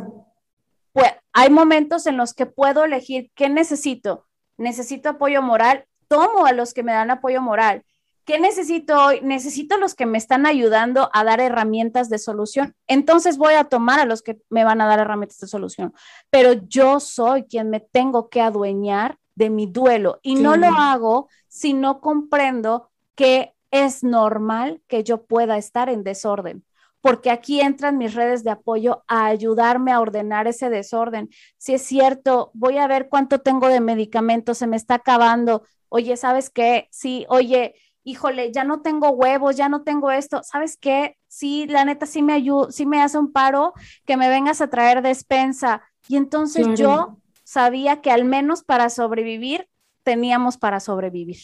pues 0.92 1.12
hay 1.32 1.50
momentos 1.50 2.06
en 2.06 2.16
los 2.16 2.34
que 2.34 2.46
puedo 2.46 2.84
elegir 2.84 3.30
qué 3.34 3.48
necesito. 3.48 4.26
Necesito 4.56 5.10
apoyo 5.10 5.42
moral, 5.42 5.84
tomo 6.08 6.46
a 6.46 6.52
los 6.52 6.74
que 6.74 6.82
me 6.82 6.92
dan 6.92 7.10
apoyo 7.10 7.40
moral. 7.40 7.84
¿Qué 8.24 8.38
necesito 8.38 9.06
hoy? 9.06 9.20
Necesito 9.22 9.74
a 9.74 9.78
los 9.78 9.94
que 9.94 10.06
me 10.06 10.18
están 10.18 10.46
ayudando 10.46 11.10
a 11.12 11.24
dar 11.24 11.40
herramientas 11.40 12.10
de 12.10 12.18
solución. 12.18 12.76
Entonces 12.86 13.38
voy 13.38 13.54
a 13.54 13.64
tomar 13.64 13.98
a 13.98 14.04
los 14.04 14.22
que 14.22 14.40
me 14.50 14.62
van 14.62 14.80
a 14.80 14.86
dar 14.86 15.00
herramientas 15.00 15.40
de 15.40 15.48
solución. 15.48 15.94
Pero 16.30 16.52
yo 16.52 17.00
soy 17.00 17.44
quien 17.44 17.70
me 17.70 17.80
tengo 17.80 18.28
que 18.28 18.40
adueñar 18.40 19.18
de 19.34 19.50
mi 19.50 19.66
duelo 19.66 20.20
y 20.22 20.34
no 20.34 20.56
lo 20.56 20.68
hago 20.68 21.28
si 21.48 21.72
no 21.72 22.00
comprendo 22.00 22.90
que 23.14 23.54
es 23.70 24.04
normal 24.04 24.82
que 24.86 25.02
yo 25.02 25.24
pueda 25.24 25.56
estar 25.56 25.88
en 25.88 26.04
desorden 26.04 26.64
porque 27.00 27.30
aquí 27.30 27.60
entran 27.60 27.98
mis 27.98 28.14
redes 28.14 28.44
de 28.44 28.50
apoyo 28.50 29.04
a 29.06 29.26
ayudarme 29.26 29.92
a 29.92 30.00
ordenar 30.00 30.46
ese 30.46 30.70
desorden. 30.70 31.28
Si 31.56 31.74
es 31.74 31.82
cierto, 31.82 32.50
voy 32.54 32.78
a 32.78 32.86
ver 32.86 33.08
cuánto 33.08 33.40
tengo 33.40 33.68
de 33.68 33.80
medicamentos, 33.80 34.58
se 34.58 34.66
me 34.66 34.76
está 34.76 34.94
acabando. 34.94 35.64
Oye, 35.88 36.16
¿sabes 36.16 36.50
qué? 36.50 36.88
Sí, 36.90 37.26
oye, 37.28 37.74
híjole, 38.04 38.52
ya 38.52 38.64
no 38.64 38.82
tengo 38.82 39.10
huevos, 39.10 39.56
ya 39.56 39.68
no 39.68 39.82
tengo 39.82 40.10
esto. 40.10 40.42
¿Sabes 40.42 40.76
qué? 40.76 41.16
Sí, 41.26 41.66
la 41.66 41.84
neta 41.84 42.06
sí 42.06 42.22
me 42.22 42.34
ayuda, 42.34 42.70
sí 42.70 42.86
me 42.86 43.02
hace 43.02 43.18
un 43.18 43.32
paro 43.32 43.72
que 44.04 44.16
me 44.16 44.28
vengas 44.28 44.60
a 44.60 44.68
traer 44.68 45.02
despensa. 45.02 45.82
Y 46.08 46.16
entonces 46.16 46.66
yo 46.78 47.18
sabía 47.44 48.00
que 48.00 48.10
al 48.10 48.24
menos 48.24 48.62
para 48.62 48.90
sobrevivir 48.90 49.68
teníamos 50.02 50.58
para 50.58 50.80
sobrevivir. 50.80 51.38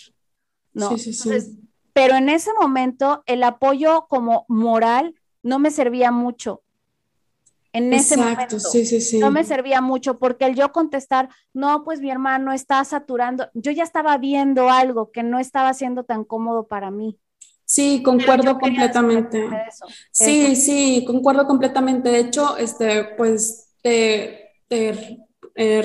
¿no? 0.72 0.90
Sí, 0.90 1.12
sí, 1.12 1.12
sí. 1.14 1.58
pero 1.92 2.16
en 2.16 2.28
ese 2.28 2.52
momento 2.52 3.22
el 3.26 3.42
apoyo 3.42 4.06
como 4.08 4.44
moral 4.48 5.14
no 5.46 5.58
me 5.58 5.70
servía 5.70 6.10
mucho. 6.10 6.62
En 7.72 7.92
ese 7.92 8.16
momento 8.16 8.58
sí, 8.58 8.86
sí, 8.86 9.00
sí. 9.00 9.18
no 9.18 9.30
me 9.30 9.44
servía 9.44 9.82
mucho 9.82 10.18
porque 10.18 10.46
el 10.46 10.54
yo 10.54 10.72
contestar, 10.72 11.28
no, 11.52 11.84
pues 11.84 12.00
mi 12.00 12.10
hermano 12.10 12.52
está 12.52 12.82
saturando, 12.84 13.50
yo 13.52 13.70
ya 13.70 13.82
estaba 13.82 14.16
viendo 14.16 14.70
algo 14.70 15.10
que 15.10 15.22
no 15.22 15.38
estaba 15.38 15.74
siendo 15.74 16.04
tan 16.04 16.24
cómodo 16.24 16.66
para 16.66 16.90
mí. 16.90 17.18
Sí, 17.66 18.02
concuerdo 18.02 18.58
completamente. 18.58 19.46
Sí, 20.10 20.56
sí, 20.56 21.04
concuerdo 21.06 21.46
completamente. 21.46 22.10
De 22.10 22.20
hecho, 22.20 22.56
este, 22.56 23.04
pues, 23.16 23.74
te, 23.82 24.52
eh, 24.70 25.82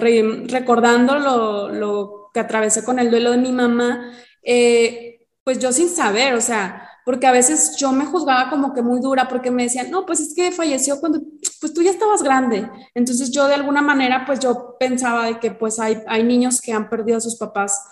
recordando 0.48 1.18
lo, 1.18 1.70
lo, 1.70 2.30
que 2.34 2.40
atravesé 2.40 2.86
con 2.86 3.00
el 3.00 3.10
duelo 3.10 3.32
de 3.32 3.38
mi 3.38 3.52
mamá, 3.52 4.14
eh, 4.44 5.28
pues 5.44 5.60
yo 5.60 5.74
sin 5.74 5.90
saber, 5.90 6.36
o 6.36 6.42
sea, 6.42 6.91
porque 7.06 7.28
a 7.28 7.32
veces 7.32 7.76
yo 7.78 7.92
me 7.92 8.06
juzgaba 8.06 8.50
como 8.50 8.74
que 8.74 8.82
muy 8.82 9.00
dura 9.00 9.28
porque 9.28 9.52
me 9.52 9.64
decían, 9.64 9.90
no, 9.90 10.06
pues 10.06 10.20
es 10.20 10.36
que 10.36 10.52
falleció 10.52 11.00
cuando, 11.00 11.22
pues 11.60 11.74
tú 11.74 11.82
ya 11.82 11.92
estabas 11.92 12.22
grande. 12.22 12.70
Entonces 12.94 13.32
yo 13.32 13.48
de 13.48 13.56
alguna 13.56 13.82
manera, 13.82 14.24
pues 14.26 14.40
yo 14.40 14.76
pensaba 14.80 15.26
de 15.26 15.40
que 15.40 15.52
pues 15.52 15.80
hay, 15.80 16.02
hay 16.08 16.24
niños 16.24 16.62
que 16.62 16.74
han 16.74 16.90
perdido 16.90 17.18
a 17.18 17.22
sus 17.22 17.38
papás, 17.38 17.84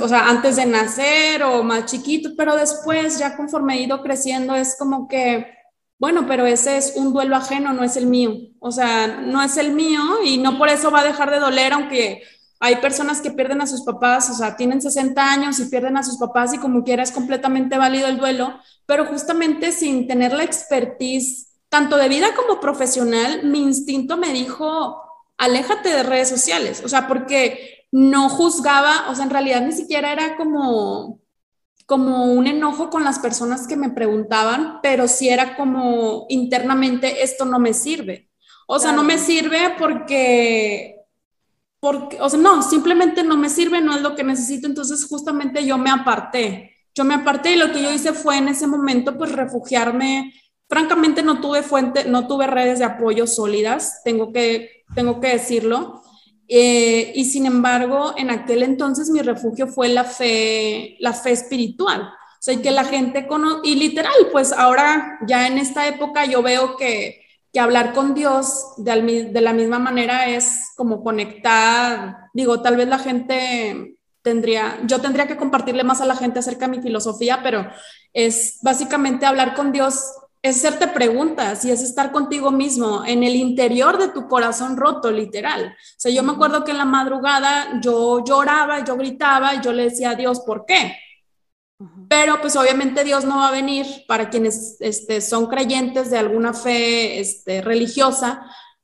o 0.00 0.08
sea, 0.08 0.28
antes 0.28 0.56
de 0.56 0.66
nacer 0.66 1.42
o 1.42 1.62
más 1.62 1.86
chiquitos, 1.86 2.32
pero 2.36 2.56
después 2.56 3.18
ya 3.18 3.36
conforme 3.36 3.74
he 3.74 3.82
ido 3.82 4.02
creciendo 4.02 4.54
es 4.54 4.76
como 4.78 5.08
que, 5.08 5.46
bueno, 5.98 6.26
pero 6.26 6.46
ese 6.46 6.76
es 6.78 6.94
un 6.96 7.12
duelo 7.12 7.36
ajeno, 7.36 7.72
no 7.72 7.82
es 7.82 7.96
el 7.96 8.06
mío. 8.06 8.34
O 8.60 8.70
sea, 8.70 9.08
no 9.08 9.42
es 9.42 9.56
el 9.56 9.72
mío 9.72 10.00
y 10.24 10.38
no 10.38 10.56
por 10.56 10.68
eso 10.68 10.90
va 10.90 11.00
a 11.00 11.04
dejar 11.04 11.30
de 11.30 11.40
doler, 11.40 11.72
aunque 11.72 12.22
hay 12.60 12.76
personas 12.76 13.20
que 13.20 13.30
pierden 13.30 13.60
a 13.60 13.66
sus 13.66 13.82
papás, 13.82 14.30
o 14.30 14.34
sea, 14.34 14.56
tienen 14.56 14.82
60 14.82 15.32
años 15.32 15.60
y 15.60 15.66
pierden 15.66 15.96
a 15.96 16.02
sus 16.02 16.18
papás 16.18 16.52
y 16.54 16.58
como 16.58 16.82
quiera 16.82 17.02
es 17.02 17.12
completamente 17.12 17.78
válido 17.78 18.08
el 18.08 18.18
duelo, 18.18 18.58
pero 18.86 19.06
justamente 19.06 19.72
sin 19.72 20.06
tener 20.06 20.32
la 20.32 20.44
expertise, 20.44 21.48
tanto 21.68 21.96
de 21.96 22.08
vida 22.08 22.34
como 22.34 22.60
profesional, 22.60 23.44
mi 23.44 23.60
instinto 23.60 24.16
me 24.16 24.32
dijo, 24.32 25.00
aléjate 25.36 25.90
de 25.90 26.02
redes 26.02 26.28
sociales, 26.28 26.82
o 26.84 26.88
sea, 26.88 27.06
porque 27.06 27.86
no 27.92 28.28
juzgaba, 28.28 29.08
o 29.08 29.14
sea, 29.14 29.24
en 29.24 29.30
realidad 29.30 29.62
ni 29.62 29.72
siquiera 29.72 30.12
era 30.12 30.36
como 30.36 31.20
como 31.88 32.26
un 32.26 32.46
enojo 32.46 32.90
con 32.90 33.02
las 33.02 33.18
personas 33.18 33.66
que 33.66 33.74
me 33.74 33.88
preguntaban, 33.88 34.80
pero 34.82 35.08
sí 35.08 35.30
era 35.30 35.56
como 35.56 36.26
internamente 36.28 37.22
esto 37.22 37.46
no 37.46 37.58
me 37.58 37.72
sirve. 37.72 38.28
O 38.66 38.78
sea, 38.78 38.92
no 38.92 39.02
me 39.02 39.16
sirve 39.16 39.74
porque 39.78 40.97
porque, 41.80 42.20
o 42.20 42.28
sea, 42.28 42.40
no, 42.40 42.62
simplemente 42.62 43.22
no 43.22 43.36
me 43.36 43.48
sirve, 43.48 43.80
no 43.80 43.94
es 43.94 44.02
lo 44.02 44.16
que 44.16 44.24
necesito, 44.24 44.66
entonces 44.66 45.06
justamente 45.06 45.64
yo 45.64 45.78
me 45.78 45.90
aparté. 45.90 46.74
Yo 46.94 47.04
me 47.04 47.14
aparté 47.14 47.52
y 47.52 47.56
lo 47.56 47.70
que 47.70 47.82
yo 47.82 47.92
hice 47.92 48.12
fue 48.12 48.38
en 48.38 48.48
ese 48.48 48.66
momento 48.66 49.16
pues 49.16 49.30
refugiarme. 49.30 50.32
Francamente 50.68 51.22
no 51.22 51.40
tuve 51.40 51.62
fuente, 51.62 52.04
no 52.04 52.26
tuve 52.26 52.48
redes 52.48 52.80
de 52.80 52.84
apoyo 52.84 53.26
sólidas, 53.26 54.02
tengo 54.04 54.32
que, 54.32 54.84
tengo 54.94 55.20
que 55.20 55.28
decirlo. 55.28 56.02
Eh, 56.48 57.12
y 57.14 57.26
sin 57.26 57.46
embargo, 57.46 58.14
en 58.16 58.30
aquel 58.30 58.62
entonces 58.64 59.10
mi 59.10 59.20
refugio 59.20 59.68
fue 59.68 59.88
la 59.88 60.04
fe, 60.04 60.96
la 60.98 61.12
fe 61.12 61.30
espiritual. 61.30 62.02
O 62.02 62.40
sea, 62.40 62.60
que 62.60 62.70
la 62.70 62.84
gente 62.84 63.26
conoce, 63.28 63.60
y 63.64 63.76
literal, 63.76 64.14
pues 64.32 64.52
ahora 64.52 65.18
ya 65.26 65.46
en 65.46 65.58
esta 65.58 65.86
época 65.86 66.24
yo 66.24 66.42
veo 66.42 66.76
que, 66.76 67.20
que 67.52 67.60
hablar 67.60 67.92
con 67.92 68.14
Dios 68.14 68.74
de, 68.76 69.30
de, 69.32 69.40
la 69.40 69.52
misma 69.52 69.78
manera 69.78 70.26
es 70.28 70.72
como 70.76 71.02
conectar, 71.02 72.16
digo, 72.34 72.60
tal 72.60 72.76
vez 72.76 72.88
la 72.88 72.98
gente 72.98 73.98
tendría, 74.22 74.78
yo 74.84 75.00
tendría 75.00 75.26
que 75.26 75.36
compartirle 75.36 75.84
más 75.84 76.00
a 76.00 76.06
la 76.06 76.16
gente 76.16 76.40
acerca 76.40 76.66
de 76.66 76.76
mi 76.76 76.82
filosofía, 76.82 77.40
pero 77.42 77.66
es 78.12 78.58
básicamente 78.62 79.26
hablar 79.26 79.54
con 79.54 79.72
Dios 79.72 80.12
es 80.42 80.64
hacerte 80.64 80.86
preguntas 80.88 81.64
y 81.64 81.70
es 81.70 81.82
estar 81.82 82.12
contigo 82.12 82.50
mismo 82.50 83.04
en 83.04 83.24
el 83.24 83.34
interior 83.34 83.98
de 83.98 84.08
tu 84.08 84.28
corazón 84.28 84.76
roto, 84.76 85.10
literal. 85.10 85.66
O 85.66 85.94
sea, 85.96 86.12
yo 86.12 86.22
me 86.22 86.32
acuerdo 86.32 86.64
que 86.64 86.70
en 86.70 86.78
la 86.78 86.84
madrugada 86.84 87.80
yo 87.80 88.24
lloraba, 88.24 88.84
yo 88.84 88.96
gritaba 88.96 89.54
y 89.54 89.60
yo 89.60 89.72
le 89.72 89.84
decía 89.84 90.10
a 90.10 90.14
Dios, 90.14 90.40
¿por 90.40 90.64
qué? 90.64 90.96
Pero 92.08 92.40
pues 92.40 92.56
obviamente 92.56 93.04
Dios 93.04 93.24
no 93.24 93.36
va 93.36 93.48
a 93.48 93.52
venir 93.52 93.86
para 94.08 94.30
quienes 94.30 94.76
este, 94.80 95.20
son 95.20 95.46
creyentes 95.46 96.10
de 96.10 96.18
alguna 96.18 96.52
fe 96.52 97.20
este, 97.20 97.60
religiosa 97.60 98.42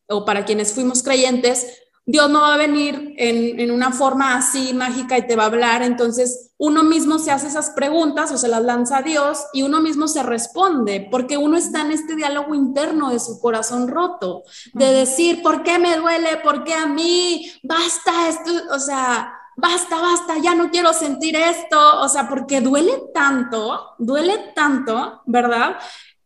o 0.09 0.25
para 0.25 0.45
quienes 0.45 0.73
fuimos 0.73 1.03
creyentes, 1.03 1.67
Dios 2.07 2.29
no 2.29 2.43
va 2.43 2.55
a 2.55 2.59
venir 2.59 3.15
en, 3.17 3.71
una 3.71 3.91
forma 3.91 4.37
así 4.37 4.75
mágica 4.75 5.17
y 5.17 5.27
te 5.27 5.37
va 5.37 5.45
a 5.45 5.47
hablar. 5.47 5.83
Entonces, 5.83 6.53
uno 6.59 6.83
mismo 6.83 7.19
se 7.19 7.31
hace 7.31 7.47
esas 7.47 7.71
preguntas 7.71 8.31
o 8.31 8.37
se 8.37 8.49
las 8.49 8.63
lanza 8.63 8.99
a 8.99 9.03
Dios 9.03 9.39
y 9.55 9.63
uno 9.63 9.81
mismo 9.81 10.07
se 10.07 10.23
responde, 10.23 11.09
porque 11.11 11.39
uno 11.39 11.57
está 11.57 11.81
en 11.81 11.93
este 11.93 12.15
diálogo 12.15 12.55
interno 12.55 13.11
de 13.11 13.21
su 13.21 13.41
corazón 13.41 13.89
roto, 13.89 14.43
de 14.75 14.93
decir, 14.93 15.43
¿por 15.43 15.63
qué 15.63 15.79
me 15.79 15.97
duele? 15.97 16.37
¿Por 16.43 16.63
qué 16.63 16.75
a 16.75 16.87
mí? 16.87 17.51
Basta 17.63 18.29
esto, 18.29 18.51
o 18.71 18.79
sea, 18.79 19.33
basta, 19.57 20.01
basta, 20.01 20.39
ya 20.39 20.55
no 20.55 20.71
quiero 20.71 20.93
sentir 20.93 21.37
esto, 21.37 22.01
o 22.01 22.09
sea, 22.09 22.29
porque 22.29 22.61
duele 22.61 22.93
tanto, 23.13 23.95
duele 23.99 24.53
tanto, 24.55 25.23
¿verdad? 25.27 25.77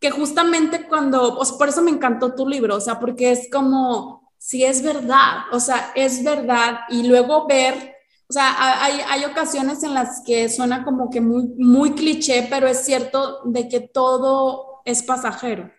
Que 0.01 0.11
justamente 0.11 0.87
cuando, 0.87 1.37
pues 1.37 1.53
por 1.53 1.68
eso 1.68 1.83
me 1.83 1.91
encantó 1.91 2.35
tu 2.35 2.47
libro, 2.47 2.76
o 2.76 2.81
sea, 2.81 2.99
porque 2.99 3.33
es 3.33 3.49
como 3.51 4.33
si 4.39 4.64
es 4.64 4.83
verdad, 4.83 5.45
o 5.53 5.61
sea, 5.61 5.93
es 5.95 6.22
verdad, 6.22 6.81
y 6.89 7.07
luego 7.07 7.47
ver, 7.47 7.97
o 8.29 8.33
sea, 8.33 8.83
hay, 8.85 9.01
hay 9.09 9.24
ocasiones 9.24 9.83
en 9.83 9.95
las 9.95 10.22
que 10.24 10.49
suena 10.49 10.85
como 10.85 11.11
que 11.11 11.20
muy, 11.20 11.49
muy 11.59 11.93
cliché, 11.93 12.47
pero 12.49 12.68
es 12.68 12.85
cierto 12.85 13.41
de 13.45 13.68
que 13.68 13.81
todo 13.81 14.83
es 14.85 15.03
pasajero, 15.03 15.70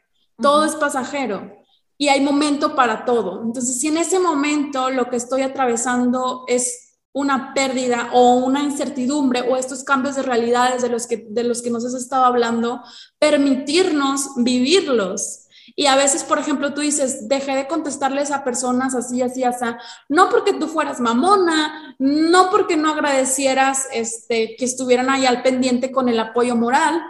todo 0.41 0.65
es 0.65 0.75
pasajero 0.75 1.59
y 1.97 2.07
hay 2.07 2.21
momento 2.21 2.75
para 2.75 3.03
todo. 3.03 3.43
Entonces, 3.43 3.79
si 3.79 3.89
en 3.89 3.97
ese 3.97 4.19
momento 4.19 4.89
lo 4.89 5.09
que 5.09 5.17
estoy 5.17 5.41
atravesando 5.41 6.45
es 6.47 6.88
una 7.19 7.53
pérdida 7.53 8.09
o 8.13 8.35
una 8.35 8.63
incertidumbre 8.63 9.41
o 9.41 9.57
estos 9.57 9.83
cambios 9.83 10.15
de 10.15 10.23
realidades 10.23 10.81
de 10.81 10.89
los 10.89 11.05
que, 11.05 11.25
de 11.29 11.43
los 11.43 11.61
que 11.61 11.69
nos 11.69 11.85
has 11.85 11.93
estado 11.93 12.23
hablando, 12.25 12.81
permitirnos 13.19 14.29
vivirlos. 14.37 15.45
Y 15.75 15.85
a 15.85 15.95
veces, 15.95 16.23
por 16.23 16.39
ejemplo, 16.39 16.73
tú 16.73 16.81
dices, 16.81 17.27
dejé 17.27 17.55
de 17.55 17.67
contestarles 17.67 18.31
a 18.31 18.43
personas 18.43 18.95
así, 18.95 19.21
así, 19.21 19.43
así, 19.43 19.65
no 20.07 20.29
porque 20.29 20.53
tú 20.53 20.67
fueras 20.67 20.99
mamona, 20.99 21.95
no 21.99 22.49
porque 22.49 22.75
no 22.75 22.91
agradecieras 22.91 23.87
este, 23.93 24.55
que 24.57 24.65
estuvieran 24.65 25.09
ahí 25.09 25.25
al 25.25 25.43
pendiente 25.43 25.91
con 25.91 26.09
el 26.09 26.19
apoyo 26.19 26.55
moral, 26.55 27.01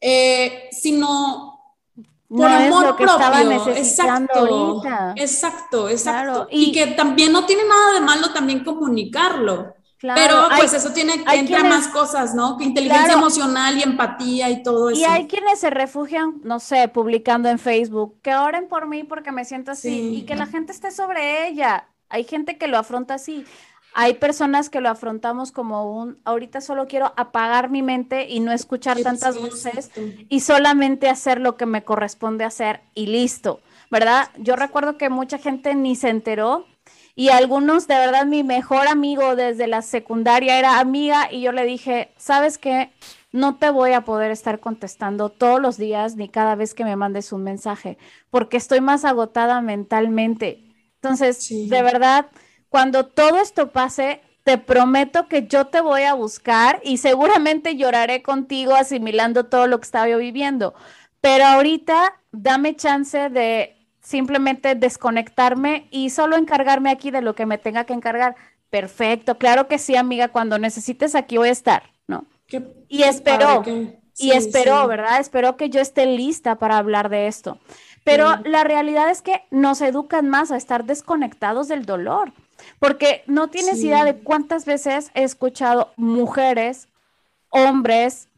eh, 0.00 0.68
sino 0.72 1.49
por 2.30 2.46
amor 2.46 2.96
propio. 2.96 3.74
exacto, 3.74 4.82
exacto, 5.16 5.88
exacto. 5.88 6.48
y, 6.50 6.70
que 6.70 6.88
también 6.88 7.32
no 7.32 7.44
tiene 7.44 7.64
nada 7.64 7.94
de 7.94 8.00
malo 8.00 8.32
también 8.32 8.62
comunicarlo. 8.62 9.74
Pero 10.00 10.48
pues 10.56 10.72
eso 10.72 10.92
tiene 10.92 11.22
que 11.22 11.34
entrar 11.34 11.68
más 11.68 11.88
cosas, 11.88 12.34
¿no? 12.34 12.56
Que 12.56 12.64
inteligencia 12.64 13.12
emocional 13.12 13.76
y 13.76 13.82
empatía 13.82 14.48
y 14.48 14.62
todo 14.62 14.88
eso. 14.88 15.00
Y 15.00 15.04
hay 15.04 15.26
quienes 15.26 15.58
se 15.58 15.68
refugian, 15.68 16.40
no 16.42 16.58
sé, 16.58 16.88
publicando 16.88 17.50
en 17.50 17.58
Facebook, 17.58 18.18
que 18.22 18.34
oren 18.34 18.66
por 18.66 18.86
mí 18.86 19.04
porque 19.04 19.30
me 19.30 19.44
siento 19.44 19.72
así 19.72 20.16
y 20.16 20.22
que 20.22 20.36
la 20.36 20.46
gente 20.46 20.72
esté 20.72 20.90
sobre 20.90 21.48
ella. 21.48 21.88
Hay 22.08 22.24
gente 22.24 22.56
que 22.56 22.66
lo 22.66 22.78
afronta 22.78 23.14
así. 23.14 23.44
Hay 23.94 24.14
personas 24.14 24.70
que 24.70 24.80
lo 24.80 24.88
afrontamos 24.88 25.52
como 25.52 26.00
un, 26.00 26.18
ahorita 26.24 26.60
solo 26.60 26.86
quiero 26.86 27.12
apagar 27.16 27.70
mi 27.70 27.82
mente 27.82 28.28
y 28.28 28.40
no 28.40 28.52
escuchar 28.52 29.00
tantas 29.02 29.36
voces 29.36 29.90
y 30.28 30.40
solamente 30.40 31.08
hacer 31.08 31.40
lo 31.40 31.56
que 31.56 31.66
me 31.66 31.82
corresponde 31.82 32.44
hacer 32.44 32.80
y 32.94 33.06
listo, 33.06 33.60
¿verdad? 33.90 34.28
Yo 34.38 34.56
recuerdo 34.56 34.96
que 34.96 35.08
mucha 35.08 35.38
gente 35.38 35.74
ni 35.74 35.96
se 35.96 36.08
enteró 36.08 36.66
y 37.14 37.28
algunos, 37.28 37.86
de 37.86 37.96
verdad, 37.96 38.26
mi 38.26 38.44
mejor 38.44 38.88
amigo 38.88 39.36
desde 39.36 39.66
la 39.66 39.82
secundaria 39.82 40.58
era 40.58 40.78
amiga 40.78 41.28
y 41.30 41.42
yo 41.42 41.52
le 41.52 41.64
dije, 41.64 42.12
¿sabes 42.16 42.56
qué? 42.56 42.92
No 43.32 43.56
te 43.56 43.70
voy 43.70 43.92
a 43.92 44.04
poder 44.04 44.30
estar 44.30 44.60
contestando 44.60 45.28
todos 45.28 45.60
los 45.60 45.76
días 45.76 46.16
ni 46.16 46.28
cada 46.28 46.54
vez 46.54 46.74
que 46.74 46.84
me 46.84 46.96
mandes 46.96 47.32
un 47.32 47.42
mensaje, 47.42 47.98
porque 48.30 48.56
estoy 48.56 48.80
más 48.80 49.04
agotada 49.04 49.60
mentalmente. 49.60 50.64
Entonces, 50.94 51.46
de 51.48 51.82
verdad, 51.82 52.26
cuando 52.70 53.04
todo 53.04 53.36
esto 53.38 53.70
pase, 53.70 54.22
te 54.44 54.56
prometo 54.56 55.28
que 55.28 55.46
yo 55.46 55.66
te 55.66 55.80
voy 55.80 56.02
a 56.02 56.14
buscar 56.14 56.80
y 56.82 56.96
seguramente 56.96 57.76
lloraré 57.76 58.22
contigo 58.22 58.74
asimilando 58.74 59.44
todo 59.44 59.66
lo 59.66 59.78
que 59.78 59.84
estaba 59.84 60.08
yo 60.08 60.18
viviendo. 60.18 60.72
Pero 61.20 61.44
ahorita 61.44 62.14
dame 62.32 62.74
chance 62.76 63.28
de 63.28 63.76
simplemente 64.00 64.74
desconectarme 64.74 65.88
y 65.90 66.10
solo 66.10 66.36
encargarme 66.36 66.90
aquí 66.90 67.10
de 67.10 67.20
lo 67.20 67.34
que 67.34 67.44
me 67.44 67.58
tenga 67.58 67.84
que 67.84 67.92
encargar. 67.92 68.36
Perfecto, 68.70 69.36
claro 69.36 69.66
que 69.66 69.78
sí, 69.78 69.96
amiga, 69.96 70.28
cuando 70.28 70.58
necesites 70.58 71.14
aquí 71.14 71.36
voy 71.36 71.48
a 71.48 71.52
estar, 71.52 71.82
¿no? 72.06 72.24
y 72.88 73.02
espero, 73.02 73.62
y 74.16 74.30
espero, 74.32 74.86
¿verdad? 74.86 75.20
Espero 75.20 75.56
que 75.56 75.70
yo 75.70 75.80
esté 75.80 76.06
lista 76.06 76.56
para 76.56 76.78
hablar 76.78 77.08
de 77.08 77.26
esto. 77.26 77.58
Pero 78.04 78.36
la 78.44 78.64
realidad 78.64 79.10
es 79.10 79.22
que 79.22 79.42
nos 79.50 79.80
educan 79.82 80.28
más 80.28 80.50
a 80.50 80.56
estar 80.56 80.84
desconectados 80.84 81.68
del 81.68 81.84
dolor, 81.84 82.32
porque 82.78 83.22
no 83.26 83.48
tienes 83.48 83.82
idea 83.82 84.04
de 84.04 84.18
cuántas 84.18 84.64
veces 84.64 85.10
he 85.14 85.22
escuchado 85.22 85.92
mujeres, 85.96 86.88
hombres, 87.50 88.28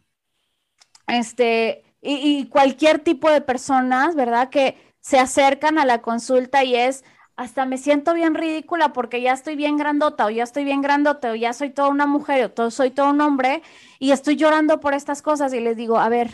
este, 1.06 1.84
y, 2.00 2.38
y 2.38 2.46
cualquier 2.46 2.98
tipo 2.98 3.30
de 3.30 3.40
personas, 3.40 4.14
¿verdad? 4.14 4.48
Que 4.50 4.76
se 5.00 5.18
acercan 5.18 5.78
a 5.78 5.84
la 5.84 6.00
consulta 6.00 6.64
y 6.64 6.76
es, 6.76 7.04
hasta 7.36 7.64
me 7.64 7.78
siento 7.78 8.14
bien 8.14 8.34
ridícula 8.34 8.92
porque 8.92 9.20
ya 9.20 9.32
estoy 9.32 9.56
bien 9.56 9.76
grandota 9.76 10.26
o 10.26 10.30
ya 10.30 10.44
estoy 10.44 10.64
bien 10.64 10.82
grandote 10.82 11.28
o 11.28 11.34
ya 11.34 11.52
soy 11.52 11.70
toda 11.70 11.88
una 11.88 12.06
mujer 12.06 12.44
o 12.44 12.50
todo, 12.50 12.70
soy 12.70 12.90
todo 12.90 13.10
un 13.10 13.20
hombre 13.20 13.62
y 13.98 14.12
estoy 14.12 14.36
llorando 14.36 14.80
por 14.80 14.94
estas 14.94 15.22
cosas 15.22 15.52
y 15.52 15.60
les 15.60 15.76
digo, 15.76 15.98
a 15.98 16.08
ver, 16.08 16.30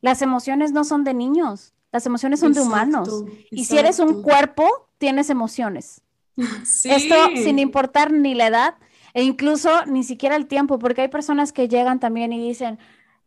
las 0.00 0.20
emociones 0.22 0.72
no 0.72 0.84
son 0.84 1.04
de 1.04 1.14
niños, 1.14 1.74
las 1.92 2.06
emociones 2.06 2.40
son 2.40 2.52
de 2.52 2.60
humanos. 2.60 3.24
Y 3.50 3.64
si 3.66 3.78
eres 3.78 3.98
un 4.00 4.22
cuerpo, 4.22 4.88
tienes 4.98 5.30
emociones. 5.30 6.00
Esto 6.84 7.14
sin 7.36 7.58
importar 7.58 8.12
ni 8.12 8.34
la 8.34 8.46
edad 8.46 8.74
e 9.14 9.22
incluso 9.22 9.84
ni 9.86 10.04
siquiera 10.04 10.36
el 10.36 10.46
tiempo, 10.46 10.78
porque 10.78 11.02
hay 11.02 11.08
personas 11.08 11.52
que 11.52 11.68
llegan 11.68 12.00
también 12.00 12.32
y 12.32 12.46
dicen, 12.46 12.78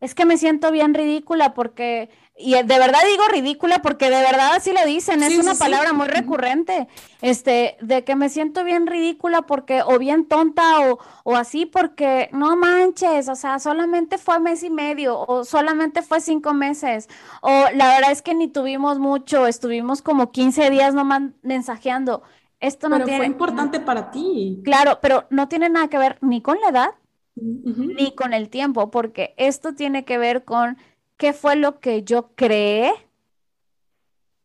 es 0.01 0.15
que 0.15 0.25
me 0.25 0.37
siento 0.37 0.71
bien 0.71 0.93
ridícula 0.93 1.53
porque 1.53 2.09
y 2.37 2.51
de 2.51 2.63
verdad 2.63 2.99
digo 3.09 3.23
ridícula 3.29 3.81
porque 3.81 4.09
de 4.09 4.21
verdad 4.21 4.55
así 4.55 4.73
lo 4.73 4.85
dicen, 4.85 5.23
es 5.23 5.37
una 5.37 5.55
palabra 5.55 5.93
muy 5.93 6.07
recurrente, 6.07 6.89
este, 7.21 7.77
de 7.79 8.03
que 8.03 8.17
me 8.17 8.27
siento 8.27 8.65
bien 8.65 8.87
ridícula 8.87 9.43
porque, 9.43 9.81
o 9.83 9.97
bien 9.99 10.25
tonta, 10.25 10.81
o, 10.81 10.99
o 11.23 11.35
así 11.37 11.65
porque, 11.65 12.29
no 12.33 12.57
manches, 12.57 13.29
o 13.29 13.35
sea, 13.35 13.59
solamente 13.59 14.17
fue 14.17 14.41
mes 14.41 14.63
y 14.63 14.69
medio, 14.69 15.17
o 15.17 15.45
solamente 15.45 16.01
fue 16.01 16.19
cinco 16.19 16.53
meses, 16.53 17.07
o 17.41 17.49
la 17.73 17.87
verdad 17.87 18.11
es 18.11 18.21
que 18.21 18.35
ni 18.35 18.49
tuvimos 18.49 18.99
mucho, 18.99 19.47
estuvimos 19.47 20.01
como 20.01 20.33
15 20.33 20.69
días 20.69 20.93
nomás 20.93 21.21
mensajeando. 21.41 22.21
Esto 22.65 22.89
no 22.89 22.97
pero 22.97 23.17
fue 23.17 23.25
importante 23.25 23.79
para 23.79 24.11
ti. 24.11 24.61
Claro, 24.63 24.99
pero 25.01 25.25
no 25.29 25.47
tiene 25.47 25.69
nada 25.69 25.87
que 25.87 25.97
ver 25.97 26.17
ni 26.21 26.41
con 26.41 26.59
la 26.61 26.69
edad, 26.69 26.89
ni 27.35 28.15
con 28.15 28.33
el 28.33 28.49
tiempo, 28.49 28.89
porque 28.89 29.35
esto 29.37 29.73
tiene 29.73 30.03
que 30.05 30.17
ver 30.17 30.45
con 30.45 30.77
qué 31.17 31.33
fue 31.33 31.55
lo 31.55 31.79
que 31.79 32.03
yo 32.03 32.31
creé 32.35 32.91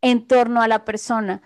en 0.02 0.26
torno 0.26 0.60
a 0.60 0.68
la 0.68 0.84
persona. 0.84 1.42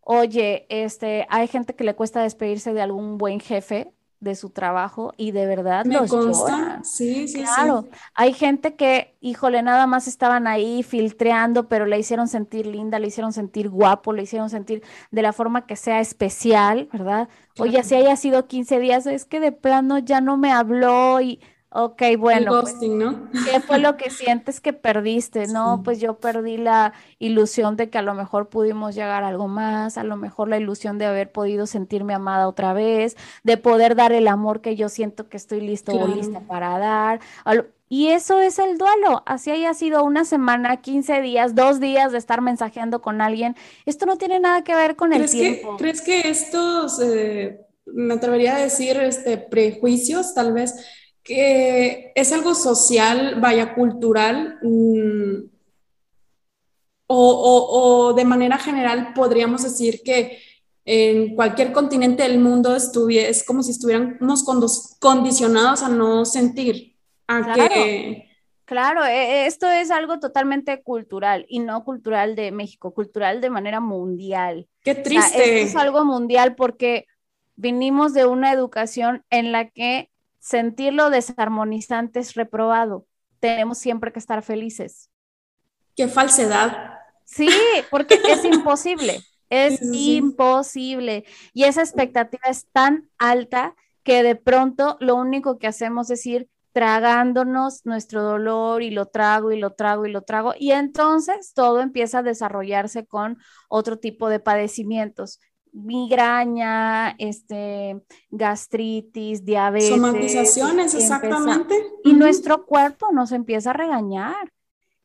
Oye, 0.00 0.66
este, 0.68 1.26
hay 1.30 1.48
gente 1.48 1.74
que 1.74 1.84
le 1.84 1.94
cuesta 1.94 2.22
despedirse 2.22 2.74
de 2.74 2.82
algún 2.82 3.18
buen 3.18 3.40
jefe 3.40 3.92
de 4.20 4.34
su 4.34 4.50
trabajo 4.50 5.12
y 5.16 5.30
de 5.30 5.46
verdad 5.46 5.84
Me 5.84 5.94
los 5.94 6.10
consta. 6.10 6.80
Sí, 6.82 7.28
sí, 7.28 7.42
claro. 7.42 7.86
Hay 8.14 8.32
gente 8.32 8.74
que, 8.74 9.16
híjole, 9.20 9.62
nada 9.62 9.86
más 9.86 10.08
estaban 10.08 10.46
ahí 10.46 10.82
filtreando, 10.82 11.68
pero 11.68 11.86
le 11.86 11.98
hicieron 11.98 12.28
sentir 12.28 12.66
linda, 12.66 12.98
le 12.98 13.08
hicieron 13.08 13.32
sentir 13.32 13.68
guapo, 13.68 14.12
le 14.12 14.22
hicieron 14.22 14.50
sentir 14.50 14.82
de 15.10 15.22
la 15.22 15.32
forma 15.32 15.66
que 15.66 15.76
sea 15.76 16.00
especial, 16.00 16.88
¿verdad? 16.92 17.28
Oye, 17.58 17.82
si 17.84 17.94
haya 17.94 18.16
sido 18.16 18.46
15 18.46 18.80
días, 18.80 19.06
es 19.06 19.24
que 19.24 19.40
de 19.40 19.52
plano 19.52 19.98
ya 19.98 20.20
no 20.20 20.36
me 20.36 20.52
habló 20.52 21.20
y 21.20 21.40
Ok, 21.70 22.02
bueno. 22.18 22.62
Pues, 22.62 22.76
¿no? 22.80 23.28
¿Qué 23.44 23.60
fue 23.60 23.78
lo 23.78 23.98
que 23.98 24.08
sientes 24.10 24.60
que 24.60 24.72
perdiste? 24.72 25.46
No, 25.48 25.82
pues 25.84 26.00
yo 26.00 26.14
perdí 26.14 26.56
la 26.56 26.94
ilusión 27.18 27.76
de 27.76 27.90
que 27.90 27.98
a 27.98 28.02
lo 28.02 28.14
mejor 28.14 28.48
pudimos 28.48 28.94
llegar 28.94 29.22
a 29.22 29.28
algo 29.28 29.48
más, 29.48 29.98
a 29.98 30.02
lo 30.02 30.16
mejor 30.16 30.48
la 30.48 30.56
ilusión 30.56 30.96
de 30.96 31.04
haber 31.04 31.30
podido 31.30 31.66
sentirme 31.66 32.14
amada 32.14 32.48
otra 32.48 32.72
vez, 32.72 33.16
de 33.44 33.58
poder 33.58 33.96
dar 33.96 34.12
el 34.12 34.28
amor 34.28 34.62
que 34.62 34.76
yo 34.76 34.88
siento 34.88 35.28
que 35.28 35.36
estoy 35.36 35.60
listo 35.60 35.92
o 35.92 36.08
lista 36.08 36.40
para 36.40 36.78
dar. 36.78 37.20
Y 37.90 38.08
eso 38.08 38.40
es 38.40 38.58
el 38.58 38.78
duelo. 38.78 39.22
Así 39.26 39.50
haya 39.50 39.72
sido 39.74 40.04
una 40.04 40.24
semana, 40.24 40.78
15 40.78 41.20
días, 41.20 41.54
dos 41.54 41.80
días 41.80 42.12
de 42.12 42.18
estar 42.18 42.40
mensajeando 42.40 43.00
con 43.00 43.20
alguien. 43.20 43.56
Esto 43.86 44.06
no 44.06 44.16
tiene 44.16 44.40
nada 44.40 44.62
que 44.62 44.74
ver 44.74 44.96
con 44.96 45.12
el 45.12 45.30
tiempo. 45.30 45.76
¿Crees 45.78 46.02
que 46.02 46.28
estos, 46.28 47.00
eh, 47.00 47.60
me 47.86 48.14
atrevería 48.14 48.56
a 48.56 48.60
decir, 48.60 48.96
este, 48.98 49.38
prejuicios 49.38 50.34
tal 50.34 50.52
vez 50.52 50.74
que 51.28 52.10
es 52.14 52.32
algo 52.32 52.54
social, 52.54 53.38
vaya, 53.38 53.74
cultural, 53.74 54.58
mm, 54.62 55.50
o, 57.06 58.14
de 58.16 58.24
manera 58.24 58.56
general 58.58 59.12
podríamos 59.14 59.62
decir 59.62 60.00
que 60.02 60.38
en 60.86 61.34
cualquier 61.34 61.72
continente 61.72 62.22
del 62.22 62.38
mundo 62.38 62.74
es 62.74 63.44
como 63.44 63.62
si 63.62 63.72
estuviéramos 63.72 64.42
condicionados 64.98 65.82
a 65.82 65.90
no 65.90 66.24
sentir, 66.24 66.96
a 67.26 67.42
claro. 67.42 67.74
Claro, 68.64 69.04
e, 69.04 69.10
e, 69.10 69.46
esto 69.46 69.66
es 69.66 69.90
algo 69.90 70.18
totalmente 70.20 70.82
cultural 70.82 71.46
y 71.48 71.60
no 71.60 71.84
cultural 71.84 72.36
de 72.36 72.52
México, 72.52 72.92
cultural 72.92 73.40
de 73.40 73.48
manera 73.48 73.80
mundial. 73.80 74.66
Qué 74.82 74.94
triste. 74.94 75.62
es 75.62 75.76
algo 75.76 76.04
mundial 76.04 76.54
porque 76.54 77.06
vinimos 77.56 78.12
de 78.12 78.26
una 78.26 78.52
educación 78.52 79.24
en 79.30 79.52
la 79.52 79.70
que 79.70 80.10
sentir 80.48 80.94
lo 80.94 81.10
desarmonizante 81.10 82.20
es 82.20 82.34
reprobado. 82.34 83.06
Tenemos 83.38 83.76
siempre 83.76 84.12
que 84.12 84.18
estar 84.18 84.42
felices. 84.42 85.10
Qué 85.94 86.08
falsedad. 86.08 87.00
Sí, 87.24 87.50
porque 87.90 88.18
es 88.26 88.44
imposible, 88.46 89.20
es 89.50 89.82
imposible. 89.82 91.24
Y 91.52 91.64
esa 91.64 91.82
expectativa 91.82 92.44
es 92.48 92.66
tan 92.72 93.10
alta 93.18 93.74
que 94.02 94.22
de 94.22 94.36
pronto 94.36 94.96
lo 95.00 95.16
único 95.16 95.58
que 95.58 95.66
hacemos 95.66 96.10
es 96.10 96.24
ir 96.24 96.48
tragándonos 96.72 97.84
nuestro 97.84 98.22
dolor 98.22 98.82
y 98.82 98.90
lo 98.90 99.06
trago 99.06 99.52
y 99.52 99.58
lo 99.58 99.74
trago 99.74 100.06
y 100.06 100.12
lo 100.12 100.22
trago. 100.22 100.54
Y 100.58 100.70
entonces 100.70 101.52
todo 101.52 101.80
empieza 101.80 102.20
a 102.20 102.22
desarrollarse 102.22 103.04
con 103.04 103.36
otro 103.68 103.98
tipo 103.98 104.30
de 104.30 104.40
padecimientos 104.40 105.40
migraña, 105.72 107.10
este, 107.18 108.00
gastritis, 108.30 109.44
diabetes. 109.44 109.88
Somatizaciones, 109.88 110.94
exactamente. 110.94 111.74
y 112.04 112.12
nuestro 112.14 112.66
cuerpo 112.66 113.12
nos 113.12 113.32
empieza 113.32 113.70
a 113.70 113.74
regañar. 113.74 114.52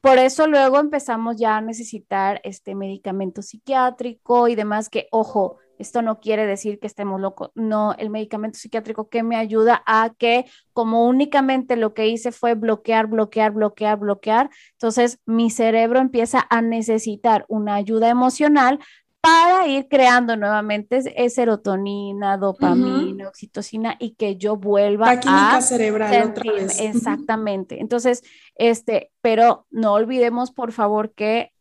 Por 0.01 0.17
eso 0.17 0.47
luego 0.47 0.79
empezamos 0.79 1.37
ya 1.37 1.55
a 1.57 1.61
necesitar 1.61 2.41
este 2.43 2.75
medicamento 2.75 3.41
psiquiátrico 3.41 4.49
y 4.49 4.55
demás 4.55 4.89
que, 4.89 5.07
ojo, 5.11 5.59
esto 5.77 6.01
no 6.01 6.19
quiere 6.19 6.45
decir 6.45 6.79
que 6.79 6.87
estemos 6.87 7.19
locos, 7.19 7.51
no, 7.55 7.93
el 7.97 8.09
medicamento 8.09 8.59
psiquiátrico 8.59 9.09
que 9.09 9.23
me 9.23 9.35
ayuda 9.35 9.83
a 9.85 10.13
que 10.17 10.45
como 10.71 11.07
únicamente 11.07 11.75
lo 11.75 11.93
que 11.93 12.07
hice 12.07 12.31
fue 12.31 12.53
bloquear, 12.55 13.07
bloquear, 13.07 13.51
bloquear, 13.51 13.99
bloquear, 13.99 14.49
entonces 14.73 15.19
mi 15.25 15.49
cerebro 15.49 15.99
empieza 15.99 16.45
a 16.49 16.61
necesitar 16.61 17.45
una 17.47 17.75
ayuda 17.75 18.09
emocional 18.09 18.79
para 19.23 19.67
ir 19.67 19.87
creando 19.87 20.35
nuevamente 20.35 21.01
serotonina, 21.29 22.35
dopamina, 22.35 23.29
oxitocina 23.29 23.95
y 23.97 24.15
que 24.15 24.35
yo 24.35 24.57
vuelva 24.57 25.05
La 25.15 25.19
química 25.21 25.61
cerebral 25.61 26.31
otra 26.31 26.51
vez. 26.51 26.77
Exactamente. 26.81 27.79
Entonces, 27.79 28.21
este, 28.55 29.13
pero 29.21 29.65
no 29.71 29.93
olvidemos 29.93 30.51
por 30.51 30.73
favor 30.73 31.13
que 31.13 31.53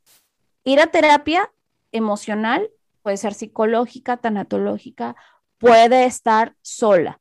ir 0.64 0.80
a 0.80 0.88
terapia 0.88 1.52
emocional 1.92 2.68
puede 3.00 3.16
ser 3.16 3.32
psicológica, 3.32 4.16
tanatológica, 4.16 5.14
puede 5.58 6.04
estar 6.04 6.56
sola. 6.62 7.20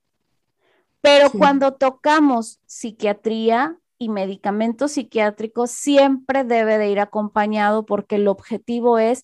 Pero 1.02 1.30
cuando 1.30 1.74
tocamos 1.74 2.60
psiquiatría 2.66 3.78
y 4.00 4.10
medicamentos 4.10 4.94
psiquiátricos, 4.94 5.70
siempre 5.70 6.44
debe 6.46 6.80
de 6.80 6.90
ir 6.90 7.00
acompañado 7.00 7.86
porque 7.86 8.16
el 8.16 8.28
objetivo 8.28 8.98
es 8.98 9.22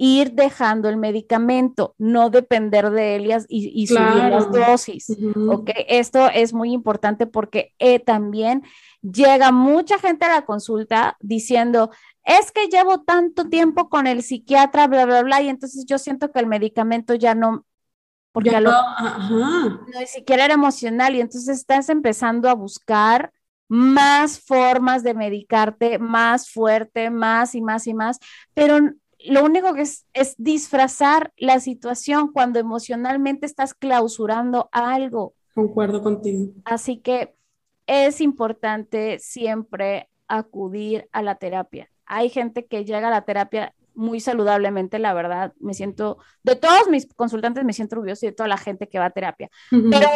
ir 0.00 0.32
dejando 0.32 0.88
el 0.88 0.96
medicamento, 0.96 1.96
no 1.98 2.30
depender 2.30 2.90
de 2.90 3.16
él 3.16 3.44
y, 3.48 3.86
subir 3.88 4.30
las 4.30 4.50
dosis. 4.50 5.12
Esto 5.88 6.30
es 6.32 6.54
muy 6.54 6.72
importante 6.72 7.26
porque 7.26 7.74
eh, 7.80 7.98
también 7.98 8.62
llega 9.02 9.50
mucha 9.50 9.98
gente 9.98 10.24
a 10.24 10.34
la 10.36 10.46
consulta 10.46 11.16
diciendo, 11.18 11.90
es 12.22 12.52
que 12.52 12.68
llevo 12.68 13.02
tanto 13.02 13.48
tiempo 13.48 13.88
con 13.88 14.06
el 14.06 14.22
psiquiatra, 14.22 14.86
bla, 14.86 15.04
bla, 15.04 15.22
bla, 15.24 15.42
y 15.42 15.48
entonces 15.48 15.84
yo 15.84 15.98
siento 15.98 16.30
que 16.30 16.38
el 16.38 16.46
medicamento 16.46 17.14
ya 17.14 17.34
no, 17.34 17.66
porque 18.30 18.52
no, 18.60 18.70
no, 19.30 19.80
ni 19.98 20.06
siquiera 20.06 20.44
era 20.44 20.54
emocional, 20.54 21.16
y 21.16 21.20
entonces 21.20 21.58
estás 21.58 21.88
empezando 21.88 22.48
a 22.48 22.54
buscar 22.54 23.32
más 23.66 24.40
formas 24.40 25.02
de 25.02 25.14
medicarte, 25.14 25.98
más 25.98 26.48
fuerte, 26.48 27.10
más 27.10 27.56
y 27.56 27.62
más 27.62 27.88
y 27.88 27.94
más, 27.94 28.20
pero 28.54 28.78
lo 29.24 29.44
único 29.44 29.74
que 29.74 29.82
es, 29.82 30.06
es 30.12 30.34
disfrazar 30.38 31.32
la 31.36 31.60
situación 31.60 32.32
cuando 32.32 32.58
emocionalmente 32.58 33.46
estás 33.46 33.74
clausurando 33.74 34.68
algo. 34.72 35.34
Concuerdo 35.54 36.02
contigo. 36.02 36.52
Así 36.64 36.98
que 36.98 37.34
es 37.86 38.20
importante 38.20 39.18
siempre 39.18 40.08
acudir 40.28 41.08
a 41.12 41.22
la 41.22 41.36
terapia. 41.36 41.90
Hay 42.06 42.30
gente 42.30 42.66
que 42.66 42.84
llega 42.84 43.08
a 43.08 43.10
la 43.10 43.22
terapia 43.22 43.74
muy 43.98 44.20
saludablemente, 44.20 45.00
la 45.00 45.12
verdad, 45.12 45.52
me 45.58 45.74
siento, 45.74 46.18
de 46.44 46.54
todos 46.54 46.88
mis 46.88 47.12
consultantes 47.14 47.64
me 47.64 47.72
siento 47.72 47.96
orgulloso 47.96 48.24
y 48.24 48.28
de 48.28 48.34
toda 48.34 48.48
la 48.48 48.56
gente 48.56 48.88
que 48.88 49.00
va 49.00 49.06
a 49.06 49.10
terapia, 49.10 49.50
pero 49.72 50.08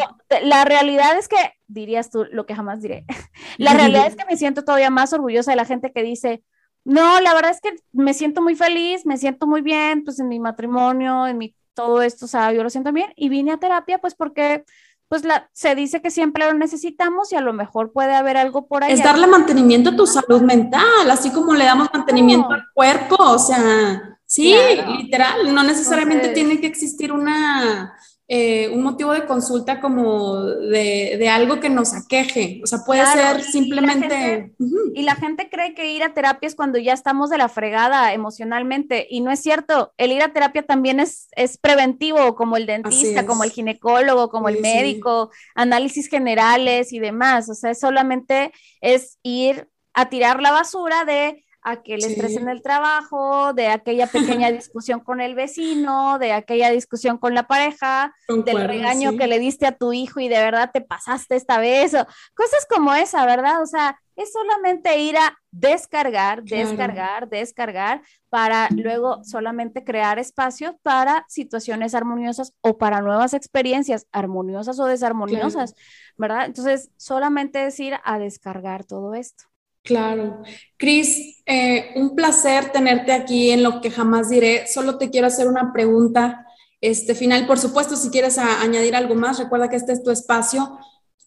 la 0.44 0.64
realidad 0.64 1.18
es 1.18 1.26
que, 1.26 1.36
dirías 1.66 2.08
tú 2.08 2.24
lo 2.30 2.46
que 2.46 2.54
jamás 2.54 2.80
diré, 2.80 3.04
la 3.58 3.74
realidad 3.74 4.06
es 4.06 4.14
que 4.14 4.24
me 4.24 4.36
siento 4.36 4.62
todavía 4.62 4.90
más 4.90 5.12
orgullosa 5.12 5.50
de 5.50 5.56
la 5.56 5.64
gente 5.64 5.90
que 5.90 6.04
dice, 6.04 6.44
no, 6.84 7.20
la 7.20 7.34
verdad 7.34 7.52
es 7.52 7.60
que 7.60 7.76
me 7.92 8.14
siento 8.14 8.42
muy 8.42 8.56
feliz, 8.56 9.06
me 9.06 9.16
siento 9.16 9.46
muy 9.46 9.60
bien, 9.60 10.04
pues 10.04 10.18
en 10.18 10.28
mi 10.28 10.40
matrimonio, 10.40 11.26
en 11.26 11.38
mi 11.38 11.54
todo 11.74 12.02
esto, 12.02 12.26
o 12.26 12.28
sea, 12.28 12.52
yo 12.52 12.62
lo 12.62 12.70
siento 12.70 12.92
bien. 12.92 13.12
Y 13.16 13.28
vine 13.28 13.52
a 13.52 13.58
terapia 13.58 13.98
pues 13.98 14.14
porque 14.14 14.64
pues 15.08 15.24
la, 15.24 15.50
se 15.52 15.74
dice 15.74 16.00
que 16.00 16.10
siempre 16.10 16.46
lo 16.46 16.54
necesitamos 16.54 17.32
y 17.32 17.36
a 17.36 17.42
lo 17.42 17.52
mejor 17.52 17.92
puede 17.92 18.14
haber 18.14 18.38
algo 18.38 18.66
por 18.66 18.82
ahí. 18.82 18.92
Es 18.92 19.04
darle 19.04 19.26
mantenimiento 19.26 19.90
a 19.90 19.96
tu 19.96 20.06
salud 20.06 20.40
mental, 20.40 21.10
así 21.10 21.30
como 21.30 21.52
le 21.52 21.66
damos 21.66 21.88
mantenimiento 21.92 22.50
al 22.50 22.62
cuerpo, 22.72 23.16
o 23.18 23.38
sea, 23.38 24.18
sí, 24.24 24.56
literal, 24.98 25.54
no 25.54 25.62
necesariamente 25.64 26.28
tiene 26.28 26.60
que 26.60 26.66
existir 26.66 27.12
una 27.12 27.94
eh, 28.34 28.70
un 28.70 28.82
motivo 28.82 29.12
de 29.12 29.26
consulta 29.26 29.78
como 29.78 30.42
de, 30.42 31.28
algo 31.30 31.60
que 31.60 31.68
nos 31.68 31.92
aqueje. 31.92 32.62
O 32.64 32.66
sea, 32.66 32.78
puede 32.78 33.04
ser 33.04 33.42
simplemente... 33.42 34.54
Y 34.94 35.02
la, 35.02 35.16
gente, 35.16 35.50
cree 35.50 35.74
que 35.74 35.92
ir 35.92 36.02
a 36.02 36.14
terapia 36.14 36.46
es 36.46 36.54
cuando 36.54 36.78
ya 36.78 36.94
estamos 36.94 37.28
de 37.28 37.36
la 37.36 37.50
fregada 37.50 38.14
emocionalmente 38.14 39.06
y 39.10 39.20
no 39.20 39.30
es 39.30 39.40
cierto. 39.40 39.92
El 39.98 40.12
ir 40.12 40.22
a 40.22 40.32
terapia 40.32 40.62
también 40.62 40.98
es, 40.98 41.28
es 41.32 41.58
preventivo, 41.58 42.34
como 42.34 42.56
el 42.56 42.64
dentista, 42.64 43.26
como 43.26 43.44
el 43.44 43.50
ginecólogo, 43.50 44.30
como 44.30 44.48
el 44.48 44.62
médico, 44.62 45.30
análisis 45.54 46.08
generales 46.08 46.94
y 46.94 47.00
demás. 47.00 47.50
O 47.50 47.54
sea, 47.54 47.74
solamente 47.74 48.50
es 48.80 49.18
ir 49.22 49.68
a 49.92 50.08
tirar 50.08 50.40
la 50.40 50.52
basura 50.52 51.04
de 51.04 51.44
aquel 51.62 52.04
estrés 52.04 52.36
en 52.36 52.48
el 52.48 52.62
trabajo, 52.62 53.52
de 53.52 53.68
aquella 53.68 54.06
pequeña 54.06 54.50
discusión 54.52 55.00
con 55.00 55.20
el 55.20 55.34
vecino, 55.34 56.18
de 56.18 56.32
aquella 56.32 56.70
discusión 56.70 57.18
con 57.18 57.34
la 57.34 57.46
pareja, 57.46 58.14
del 58.28 58.66
regaño 58.68 59.16
que 59.16 59.26
le 59.26 59.38
diste 59.38 59.66
a 59.66 59.76
tu 59.76 59.92
hijo 59.92 60.20
y 60.20 60.28
de 60.28 60.38
verdad 60.38 60.70
te 60.72 60.80
pasaste 60.80 61.36
esta 61.36 61.58
vez, 61.58 61.94
o 61.94 62.06
cosas 62.34 62.66
como 62.68 62.92
esa, 62.94 63.24
¿verdad? 63.26 63.62
O 63.62 63.66
sea, 63.66 63.98
es 64.16 64.32
solamente 64.32 64.98
ir 64.98 65.16
a 65.16 65.38
descargar, 65.50 66.42
descargar, 66.42 67.28
descargar, 67.28 68.02
para 68.28 68.68
luego 68.70 69.22
solamente 69.24 69.84
crear 69.84 70.18
espacio 70.18 70.78
para 70.82 71.24
situaciones 71.28 71.94
armoniosas 71.94 72.52
o 72.60 72.76
para 72.78 73.00
nuevas 73.00 73.34
experiencias, 73.34 74.06
armoniosas 74.12 74.78
o 74.80 74.86
desarmoniosas, 74.86 75.74
¿verdad? 76.16 76.46
Entonces, 76.46 76.90
solamente 76.96 77.66
es 77.66 77.78
ir 77.80 77.94
a 78.04 78.18
descargar 78.18 78.84
todo 78.84 79.14
esto. 79.14 79.51
Claro. 79.82 80.42
Cris, 80.76 81.42
eh, 81.44 81.92
un 81.96 82.14
placer 82.14 82.70
tenerte 82.70 83.12
aquí 83.12 83.50
en 83.50 83.62
lo 83.62 83.80
que 83.80 83.90
jamás 83.90 84.28
diré. 84.28 84.66
Solo 84.66 84.96
te 84.96 85.10
quiero 85.10 85.26
hacer 85.26 85.48
una 85.48 85.72
pregunta. 85.72 86.46
este 86.80 87.14
final. 87.14 87.46
Por 87.46 87.60
supuesto, 87.60 87.94
si 87.94 88.10
quieres 88.10 88.38
añadir 88.38 88.96
algo 88.96 89.14
más, 89.14 89.38
recuerda 89.38 89.68
que 89.68 89.76
este 89.76 89.92
es 89.92 90.02
tu 90.02 90.10
espacio. 90.10 90.78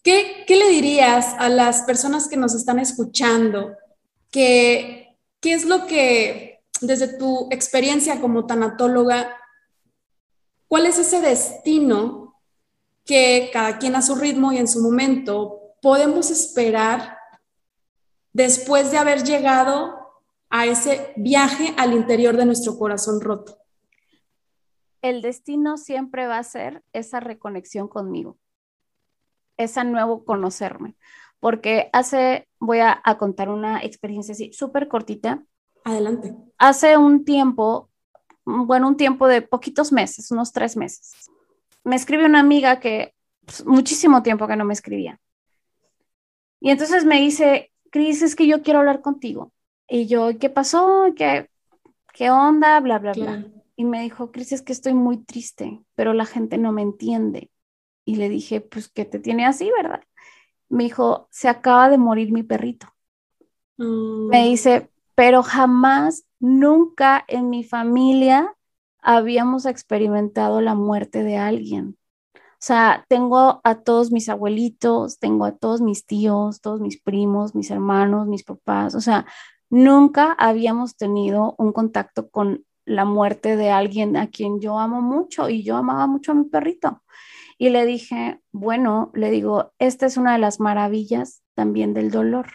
¿Qué, 0.02 0.44
¿Qué, 0.46 0.56
le 0.56 0.68
dirías 0.68 1.34
a 1.38 1.48
las 1.48 1.82
personas 1.82 2.28
que 2.28 2.36
nos 2.36 2.54
están 2.54 2.78
escuchando? 2.78 3.74
¿Qué, 4.30 5.16
¿Qué 5.40 5.54
es 5.54 5.64
lo 5.64 5.86
que, 5.86 6.62
desde 6.82 7.16
tu 7.16 7.48
experiencia 7.50 8.20
como 8.20 8.46
tanatóloga, 8.46 9.34
cuál 10.68 10.86
es 10.86 10.98
ese 10.98 11.20
destino 11.20 12.34
que 13.04 13.50
cada 13.52 13.78
quien 13.78 13.94
a 13.94 14.02
su 14.02 14.14
ritmo 14.14 14.52
y 14.52 14.58
en 14.58 14.68
su 14.68 14.82
momento 14.82 15.76
podemos 15.80 16.30
esperar 16.30 17.15
después 18.36 18.90
de 18.90 18.98
haber 18.98 19.24
llegado 19.24 19.96
a 20.50 20.66
ese 20.66 21.14
viaje 21.16 21.74
al 21.78 21.94
interior 21.94 22.36
de 22.36 22.44
nuestro 22.44 22.78
corazón 22.78 23.22
roto? 23.22 23.56
El 25.00 25.22
destino 25.22 25.78
siempre 25.78 26.26
va 26.26 26.36
a 26.36 26.44
ser 26.44 26.82
esa 26.92 27.18
reconexión 27.18 27.88
conmigo, 27.88 28.36
esa 29.56 29.84
nuevo 29.84 30.26
conocerme, 30.26 30.96
porque 31.40 31.88
hace, 31.94 32.46
voy 32.58 32.80
a, 32.80 33.00
contar 33.18 33.48
una 33.48 33.82
experiencia 33.82 34.32
así 34.32 34.52
súper 34.52 34.88
cortita. 34.88 35.42
Adelante. 35.84 36.36
Hace 36.58 36.98
un 36.98 37.24
tiempo, 37.24 37.88
bueno, 38.44 38.88
un 38.88 38.98
tiempo 38.98 39.28
de 39.28 39.40
poquitos 39.40 39.92
meses, 39.92 40.30
unos 40.30 40.52
tres 40.52 40.76
meses, 40.76 41.30
me 41.84 41.96
escribió 41.96 42.26
una 42.26 42.40
amiga 42.40 42.80
que 42.80 43.14
pues, 43.46 43.64
muchísimo 43.64 44.22
tiempo 44.22 44.46
que 44.46 44.56
no 44.56 44.66
me 44.66 44.74
escribía. 44.74 45.20
Y 46.60 46.70
entonces 46.70 47.04
me 47.06 47.20
dice, 47.20 47.70
Cris, 47.96 48.20
es 48.20 48.36
que 48.36 48.46
yo 48.46 48.60
quiero 48.60 48.80
hablar 48.80 49.00
contigo. 49.00 49.54
Y 49.88 50.06
yo, 50.06 50.38
¿qué 50.38 50.50
pasó? 50.50 51.04
¿Qué, 51.16 51.48
qué 52.12 52.30
onda? 52.30 52.78
Bla, 52.80 52.98
bla, 52.98 53.14
bla. 53.14 53.46
Y 53.74 53.86
me 53.86 54.02
dijo, 54.02 54.32
Cris, 54.32 54.52
es 54.52 54.60
que 54.60 54.74
estoy 54.74 54.92
muy 54.92 55.16
triste, 55.16 55.80
pero 55.94 56.12
la 56.12 56.26
gente 56.26 56.58
no 56.58 56.72
me 56.72 56.82
entiende. 56.82 57.50
Y 58.04 58.16
le 58.16 58.28
dije, 58.28 58.60
pues, 58.60 58.88
¿qué 58.88 59.06
te 59.06 59.18
tiene 59.18 59.46
así, 59.46 59.70
verdad? 59.74 60.02
Me 60.68 60.84
dijo, 60.84 61.26
se 61.30 61.48
acaba 61.48 61.88
de 61.88 61.96
morir 61.96 62.32
mi 62.32 62.42
perrito. 62.42 62.86
Mm. 63.78 64.28
Me 64.28 64.44
dice, 64.44 64.90
pero 65.14 65.42
jamás, 65.42 66.26
nunca 66.38 67.24
en 67.28 67.48
mi 67.48 67.64
familia 67.64 68.54
habíamos 68.98 69.64
experimentado 69.64 70.60
la 70.60 70.74
muerte 70.74 71.22
de 71.22 71.38
alguien. 71.38 71.96
O 72.56 72.64
sea, 72.66 73.04
tengo 73.08 73.60
a 73.64 73.74
todos 73.82 74.10
mis 74.10 74.28
abuelitos, 74.28 75.18
tengo 75.18 75.44
a 75.44 75.52
todos 75.52 75.82
mis 75.82 76.06
tíos, 76.06 76.60
todos 76.62 76.80
mis 76.80 77.00
primos, 77.00 77.54
mis 77.54 77.70
hermanos, 77.70 78.26
mis 78.26 78.44
papás. 78.44 78.94
O 78.94 79.00
sea, 79.00 79.26
nunca 79.68 80.32
habíamos 80.32 80.96
tenido 80.96 81.54
un 81.58 81.72
contacto 81.72 82.30
con 82.30 82.64
la 82.86 83.04
muerte 83.04 83.56
de 83.56 83.70
alguien 83.70 84.16
a 84.16 84.28
quien 84.28 84.60
yo 84.60 84.78
amo 84.78 85.02
mucho 85.02 85.50
y 85.50 85.62
yo 85.64 85.76
amaba 85.76 86.06
mucho 86.06 86.32
a 86.32 86.36
mi 86.36 86.44
perrito. 86.44 87.02
Y 87.58 87.70
le 87.70 87.84
dije, 87.84 88.40
bueno, 88.52 89.10
le 89.14 89.30
digo, 89.30 89.72
esta 89.78 90.06
es 90.06 90.16
una 90.16 90.32
de 90.32 90.38
las 90.38 90.60
maravillas 90.60 91.42
también 91.54 91.94
del 91.94 92.10
dolor. 92.10 92.46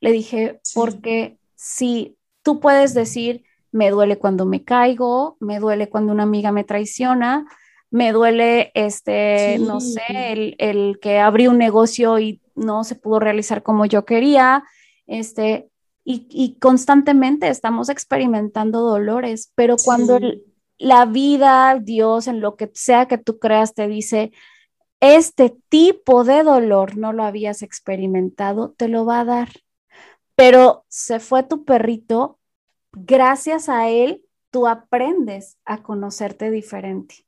Le 0.00 0.12
dije, 0.12 0.60
porque 0.74 1.38
si 1.54 2.16
tú 2.42 2.60
puedes 2.60 2.94
decir, 2.94 3.44
me 3.72 3.90
duele 3.90 4.18
cuando 4.18 4.44
me 4.44 4.64
caigo, 4.64 5.36
me 5.40 5.58
duele 5.58 5.88
cuando 5.88 6.12
una 6.12 6.24
amiga 6.24 6.52
me 6.52 6.64
traiciona, 6.64 7.46
me 7.92 8.12
duele, 8.12 8.72
este, 8.74 9.58
no 9.58 9.78
sé, 9.78 10.02
el, 10.10 10.56
el, 10.58 10.98
que 10.98 11.18
abrí 11.18 11.46
un 11.46 11.58
negocio 11.58 12.18
y 12.18 12.40
no 12.54 12.84
se 12.84 12.94
pudo 12.94 13.20
realizar 13.20 13.62
como 13.62 13.84
yo 13.84 14.06
quería, 14.06 14.64
este, 15.06 15.70
y, 16.04 16.56
constantemente 16.58 17.48
estamos 17.48 17.90
experimentando 17.90 18.80
dolores, 18.80 19.52
pero 19.54 19.76
cuando 19.84 20.18
la 20.78 21.04
vida, 21.04 21.78
Dios, 21.80 22.26
en 22.28 22.40
lo 22.40 22.56
que 22.56 22.70
sea 22.72 23.06
que 23.06 23.18
tú 23.18 23.38
creas, 23.38 23.74
te 23.74 23.86
dice, 23.86 24.32
este 25.00 25.54
tipo 25.68 26.24
de 26.24 26.42
dolor 26.44 26.96
no 26.96 27.12
lo 27.12 27.24
habías 27.24 27.60
experimentado, 27.60 28.72
te 28.72 28.88
lo 28.88 29.04
va 29.04 29.20
a 29.20 29.24
dar. 29.26 29.48
Pero 30.34 30.86
se 30.88 31.20
fue 31.20 31.42
tu 31.42 31.64
perrito, 31.66 32.38
gracias 32.92 33.68
a 33.68 33.90
él, 33.90 34.24
tú 34.50 34.66
aprendes 34.66 35.58
a 35.66 35.82
conocerte 35.82 36.50
diferente. 36.50 37.26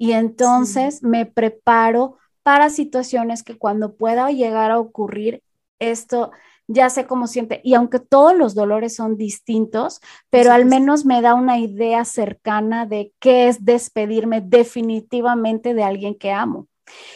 Y 0.00 0.12
entonces 0.12 1.02
me 1.02 1.26
preparo 1.26 2.16
para 2.42 2.70
situaciones 2.70 3.42
que 3.42 3.58
cuando 3.58 3.96
pueda 3.96 4.30
llegar 4.30 4.70
a 4.70 4.78
ocurrir 4.78 5.42
esto, 5.78 6.30
ya 6.68 6.88
sé 6.88 7.06
cómo 7.06 7.26
siente. 7.26 7.60
Y 7.64 7.74
aunque 7.74 7.98
todos 7.98 8.34
los 8.34 8.54
dolores 8.54 8.96
son 8.96 9.18
distintos, 9.18 10.00
pero 10.30 10.52
al 10.52 10.64
menos 10.64 11.04
me 11.04 11.20
da 11.20 11.34
una 11.34 11.58
idea 11.58 12.06
cercana 12.06 12.86
de 12.86 13.12
qué 13.18 13.48
es 13.48 13.62
despedirme 13.66 14.40
definitivamente 14.40 15.74
de 15.74 15.82
alguien 15.82 16.14
que 16.14 16.32
amo. 16.32 16.66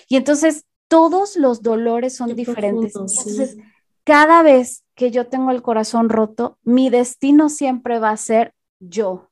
Y 0.07 0.17
entonces 0.17 0.67
todos 0.87 1.37
los 1.37 1.63
dolores 1.63 2.15
son 2.15 2.37
diferentes. 2.37 2.95
entonces, 2.95 3.57
cada 4.05 4.43
vez 4.43 4.85
que 4.95 5.11
yo 5.11 5.29
tengo 5.29 5.53
el 5.53 5.63
corazón 5.63 6.11
roto, 6.11 6.59
mi 6.65 6.91
destino 6.91 7.49
siempre 7.49 7.99
va 7.99 8.11
a 8.11 8.19
ser 8.19 8.53
yo, 8.79 9.31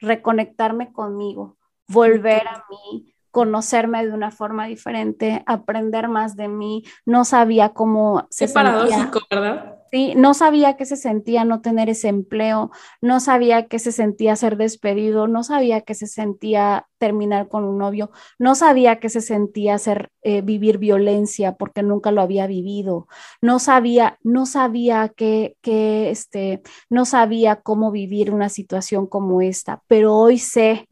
reconectarme 0.00 0.92
conmigo, 0.92 1.57
volver 1.88 2.46
a 2.46 2.64
mí, 2.70 3.14
conocerme 3.30 4.06
de 4.06 4.12
una 4.12 4.30
forma 4.30 4.66
diferente, 4.66 5.42
aprender 5.46 6.08
más 6.08 6.36
de 6.36 6.48
mí. 6.48 6.84
No 7.04 7.24
sabía 7.24 7.70
cómo 7.70 8.26
se 8.30 8.46
Qué 8.46 8.52
paradójico, 8.52 9.20
¿verdad? 9.30 9.74
Sí, 9.90 10.12
no 10.16 10.34
sabía 10.34 10.76
qué 10.76 10.84
se 10.84 10.96
sentía 10.96 11.44
no 11.44 11.62
tener 11.62 11.88
ese 11.88 12.08
empleo, 12.08 12.70
no 13.00 13.20
sabía 13.20 13.68
qué 13.68 13.78
se 13.78 13.90
sentía 13.90 14.36
ser 14.36 14.58
despedido, 14.58 15.28
no 15.28 15.42
sabía 15.42 15.80
qué 15.80 15.94
se 15.94 16.06
sentía 16.06 16.86
terminar 16.98 17.48
con 17.48 17.64
un 17.64 17.78
novio, 17.78 18.10
no 18.38 18.54
sabía 18.54 19.00
qué 19.00 19.08
se 19.08 19.22
sentía 19.22 19.78
ser, 19.78 20.10
eh, 20.22 20.42
vivir 20.42 20.76
violencia 20.76 21.56
porque 21.56 21.82
nunca 21.82 22.10
lo 22.10 22.20
había 22.20 22.46
vivido, 22.46 23.08
no 23.40 23.58
sabía, 23.60 24.18
no 24.22 24.44
sabía 24.44 25.08
que, 25.08 25.56
que, 25.62 26.10
este, 26.10 26.60
no 26.90 27.06
sabía 27.06 27.56
cómo 27.56 27.90
vivir 27.90 28.30
una 28.30 28.50
situación 28.50 29.06
como 29.06 29.40
esta, 29.40 29.82
pero 29.86 30.14
hoy 30.16 30.38
sé 30.38 30.86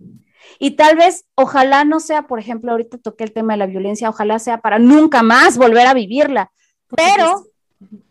y 0.58 0.72
tal 0.72 0.96
vez, 0.96 1.26
ojalá 1.34 1.84
no 1.84 2.00
sea, 2.00 2.22
por 2.22 2.38
ejemplo, 2.38 2.72
ahorita 2.72 2.98
toqué 2.98 3.24
el 3.24 3.32
tema 3.32 3.54
de 3.54 3.58
la 3.58 3.66
violencia, 3.66 4.08
ojalá 4.08 4.38
sea 4.38 4.60
para 4.60 4.78
nunca 4.78 5.22
más 5.22 5.58
volver 5.58 5.86
a 5.86 5.94
vivirla. 5.94 6.50
Pero 6.96 7.44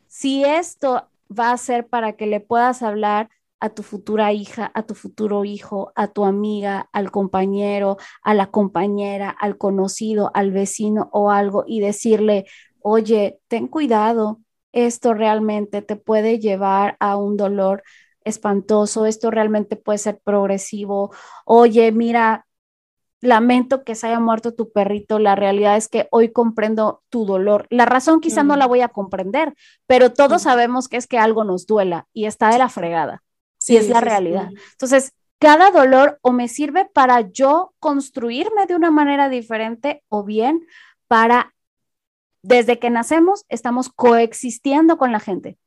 si 0.07 0.43
esto 0.43 1.07
va 1.27 1.51
a 1.51 1.57
ser 1.57 1.87
para 1.87 2.13
que 2.13 2.27
le 2.27 2.39
puedas 2.39 2.83
hablar 2.83 3.29
a 3.59 3.69
tu 3.69 3.83
futura 3.83 4.31
hija, 4.33 4.71
a 4.73 4.83
tu 4.83 4.95
futuro 4.95 5.43
hijo, 5.45 5.91
a 5.95 6.07
tu 6.07 6.25
amiga, 6.25 6.89
al 6.91 7.09
compañero, 7.11 7.97
a 8.21 8.33
la 8.33 8.47
compañera, 8.47 9.29
al 9.29 9.57
conocido, 9.57 10.31
al 10.33 10.51
vecino 10.51 11.09
o 11.11 11.31
algo 11.31 11.63
y 11.65 11.79
decirle, 11.79 12.45
oye, 12.81 13.39
ten 13.47 13.67
cuidado, 13.67 14.39
esto 14.71 15.13
realmente 15.13 15.81
te 15.81 15.95
puede 15.95 16.39
llevar 16.39 16.97
a 16.99 17.15
un 17.15 17.37
dolor 17.37 17.83
espantoso, 18.25 19.05
esto 19.05 19.31
realmente 19.31 19.75
puede 19.77 19.99
ser 19.99 20.19
progresivo, 20.23 21.13
oye, 21.45 21.91
mira, 21.91 22.45
lamento 23.21 23.83
que 23.83 23.95
se 23.95 24.07
haya 24.07 24.19
muerto 24.19 24.53
tu 24.53 24.71
perrito, 24.71 25.19
la 25.19 25.35
realidad 25.35 25.77
es 25.77 25.87
que 25.87 26.07
hoy 26.11 26.31
comprendo 26.31 27.03
tu 27.09 27.25
dolor. 27.25 27.67
La 27.69 27.85
razón 27.85 28.21
quizá 28.21 28.43
no 28.43 28.55
la 28.55 28.67
voy 28.67 28.81
a 28.81 28.89
comprender, 28.89 29.53
pero 29.87 30.13
todos 30.13 30.43
sabemos 30.43 30.87
que 30.87 30.97
es 30.97 31.07
que 31.07 31.17
algo 31.17 31.43
nos 31.43 31.65
duela 31.65 32.07
y 32.13 32.25
está 32.25 32.49
de 32.49 32.57
la 32.57 32.69
fregada. 32.69 33.23
Sí, 33.57 33.77
es 33.77 33.89
la 33.89 34.01
realidad. 34.01 34.49
Entonces, 34.73 35.13
cada 35.39 35.71
dolor 35.71 36.19
o 36.21 36.31
me 36.31 36.47
sirve 36.47 36.85
para 36.85 37.21
yo 37.21 37.73
construirme 37.79 38.65
de 38.67 38.75
una 38.75 38.91
manera 38.91 39.27
diferente 39.29 40.03
o 40.07 40.23
bien 40.23 40.65
para, 41.07 41.53
desde 42.41 42.79
que 42.79 42.89
nacemos, 42.89 43.45
estamos 43.49 43.89
coexistiendo 43.89 44.97
con 44.97 45.11
la 45.11 45.19
gente. 45.19 45.57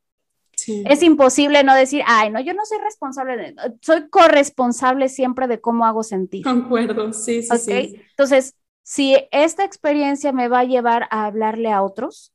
Es 0.84 1.02
imposible 1.02 1.62
no 1.64 1.74
decir, 1.74 2.02
ay, 2.06 2.30
no, 2.30 2.40
yo 2.40 2.54
no 2.54 2.64
soy 2.64 2.78
responsable, 2.78 3.36
de, 3.36 3.54
soy 3.80 4.08
corresponsable 4.08 5.08
siempre 5.08 5.46
de 5.46 5.60
cómo 5.60 5.84
hago 5.84 6.02
sentir. 6.02 6.44
Concuerdo, 6.44 7.12
sí, 7.12 7.42
sí, 7.42 7.58
sí. 7.58 8.00
Entonces, 8.10 8.54
si 8.82 9.16
esta 9.30 9.64
experiencia 9.64 10.32
me 10.32 10.48
va 10.48 10.60
a 10.60 10.64
llevar 10.64 11.08
a 11.10 11.26
hablarle 11.26 11.70
a 11.70 11.82
otros, 11.82 12.32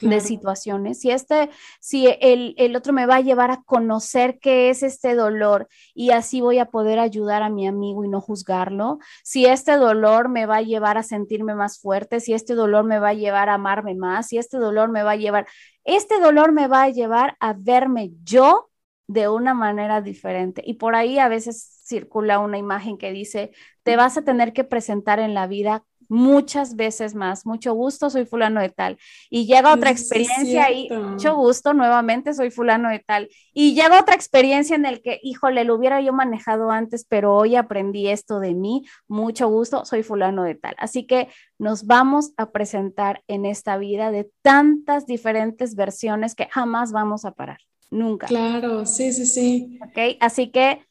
de 0.00 0.20
situaciones, 0.20 1.00
si 1.00 1.10
este, 1.10 1.50
si 1.80 2.06
el, 2.20 2.54
el, 2.56 2.76
otro 2.76 2.92
me 2.92 3.06
va 3.06 3.16
a 3.16 3.20
llevar 3.20 3.50
a 3.50 3.62
conocer 3.62 4.38
qué 4.38 4.70
es 4.70 4.82
este 4.82 5.14
dolor 5.14 5.68
y 5.94 6.10
así 6.10 6.40
voy 6.40 6.58
a 6.58 6.66
poder 6.66 6.98
ayudar 6.98 7.42
a 7.42 7.50
mi 7.50 7.66
amigo 7.66 8.04
y 8.04 8.08
no 8.08 8.20
juzgarlo, 8.20 8.98
si 9.24 9.46
este 9.46 9.76
dolor 9.76 10.28
me 10.28 10.46
va 10.46 10.56
a 10.56 10.62
llevar 10.62 10.98
a 10.98 11.02
sentirme 11.02 11.54
más 11.54 11.80
fuerte, 11.80 12.20
si 12.20 12.32
este 12.32 12.54
dolor 12.54 12.84
me 12.84 12.98
va 12.98 13.10
a 13.10 13.14
llevar 13.14 13.48
a 13.48 13.54
amarme 13.54 13.94
más, 13.94 14.28
si 14.28 14.38
este 14.38 14.58
dolor 14.58 14.90
me 14.90 15.02
va 15.02 15.12
a 15.12 15.16
llevar, 15.16 15.46
este 15.84 16.20
dolor 16.20 16.52
me 16.52 16.68
va 16.68 16.84
a 16.84 16.90
llevar 16.90 17.36
a 17.40 17.54
verme 17.54 18.12
yo 18.22 18.70
de 19.08 19.28
una 19.28 19.54
manera 19.54 20.00
diferente. 20.02 20.62
Y 20.64 20.74
por 20.74 20.94
ahí 20.94 21.18
a 21.18 21.28
veces 21.28 21.82
circula 21.84 22.38
una 22.38 22.58
imagen 22.58 22.98
que 22.98 23.10
dice, 23.10 23.52
te 23.82 23.96
vas 23.96 24.16
a 24.18 24.22
tener 24.22 24.52
que 24.52 24.64
presentar 24.64 25.18
en 25.18 25.34
la 25.34 25.46
vida 25.46 25.84
muchas 26.08 26.74
veces 26.76 27.14
más. 27.14 27.46
Mucho 27.46 27.74
gusto, 27.74 28.10
soy 28.10 28.24
fulano 28.24 28.60
de 28.60 28.70
tal. 28.70 28.98
Y 29.30 29.46
llega 29.46 29.74
otra 29.74 29.90
experiencia 29.90 30.70
y 30.70 30.88
mucho 30.90 31.36
gusto, 31.36 31.74
nuevamente 31.74 32.34
soy 32.34 32.50
fulano 32.50 32.88
de 32.88 32.98
tal. 32.98 33.28
Y 33.52 33.74
llega 33.74 34.00
otra 34.00 34.14
experiencia 34.14 34.74
en 34.74 34.86
el 34.86 35.02
que, 35.02 35.20
híjole, 35.22 35.64
lo 35.64 35.74
hubiera 35.74 36.00
yo 36.00 36.12
manejado 36.12 36.70
antes, 36.70 37.04
pero 37.04 37.34
hoy 37.34 37.56
aprendí 37.56 38.08
esto 38.08 38.40
de 38.40 38.54
mí. 38.54 38.84
Mucho 39.06 39.48
gusto, 39.48 39.84
soy 39.84 40.02
fulano 40.02 40.44
de 40.44 40.54
tal. 40.54 40.74
Así 40.78 41.06
que 41.06 41.28
nos 41.58 41.86
vamos 41.86 42.32
a 42.36 42.50
presentar 42.50 43.22
en 43.28 43.44
esta 43.44 43.76
vida 43.76 44.10
de 44.10 44.30
tantas 44.42 45.06
diferentes 45.06 45.74
versiones 45.74 46.34
que 46.34 46.48
jamás 46.50 46.92
vamos 46.92 47.24
a 47.24 47.32
parar. 47.32 47.58
Nunca. 47.90 48.26
Claro, 48.26 48.84
sí, 48.84 49.12
sí, 49.12 49.26
sí. 49.26 49.78
Ok, 49.82 50.18
así 50.20 50.50
que, 50.50 50.84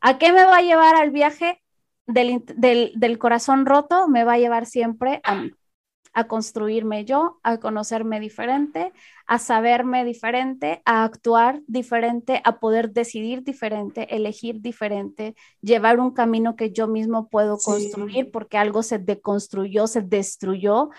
¿a 0.00 0.18
qué 0.18 0.32
me 0.32 0.44
va 0.44 0.58
a 0.58 0.62
llevar 0.62 0.94
al 0.94 1.10
viaje? 1.10 1.60
Del, 2.12 3.18
corazón 3.18 3.66
roto 3.66 4.08
me 4.08 4.24
va 4.24 4.34
a 4.34 4.38
llevar 4.38 4.66
siempre 4.66 5.20
a 5.24 5.44
a 6.12 6.26
construirme 6.26 7.04
yo, 7.04 7.38
a 7.42 7.58
conocerme 7.58 8.18
diferente, 8.20 8.92
a 9.26 9.38
saberme 9.38 10.04
diferente, 10.04 10.82
a 10.84 11.04
actuar 11.04 11.60
diferente, 11.66 12.40
a 12.44 12.58
poder 12.58 12.90
decidir 12.90 13.44
diferente, 13.44 14.14
elegir 14.14 14.60
diferente, 14.60 15.34
llevar 15.60 16.00
un 16.00 16.10
camino 16.10 16.56
que 16.56 16.72
yo 16.72 16.88
mismo 16.88 17.28
puedo 17.28 17.58
construir 17.58 18.30
porque 18.30 18.58
algo 18.58 18.82
se 18.82 18.98
deconstruyó, 18.98 19.86
se 19.86 20.02
destruyó, 20.02 20.90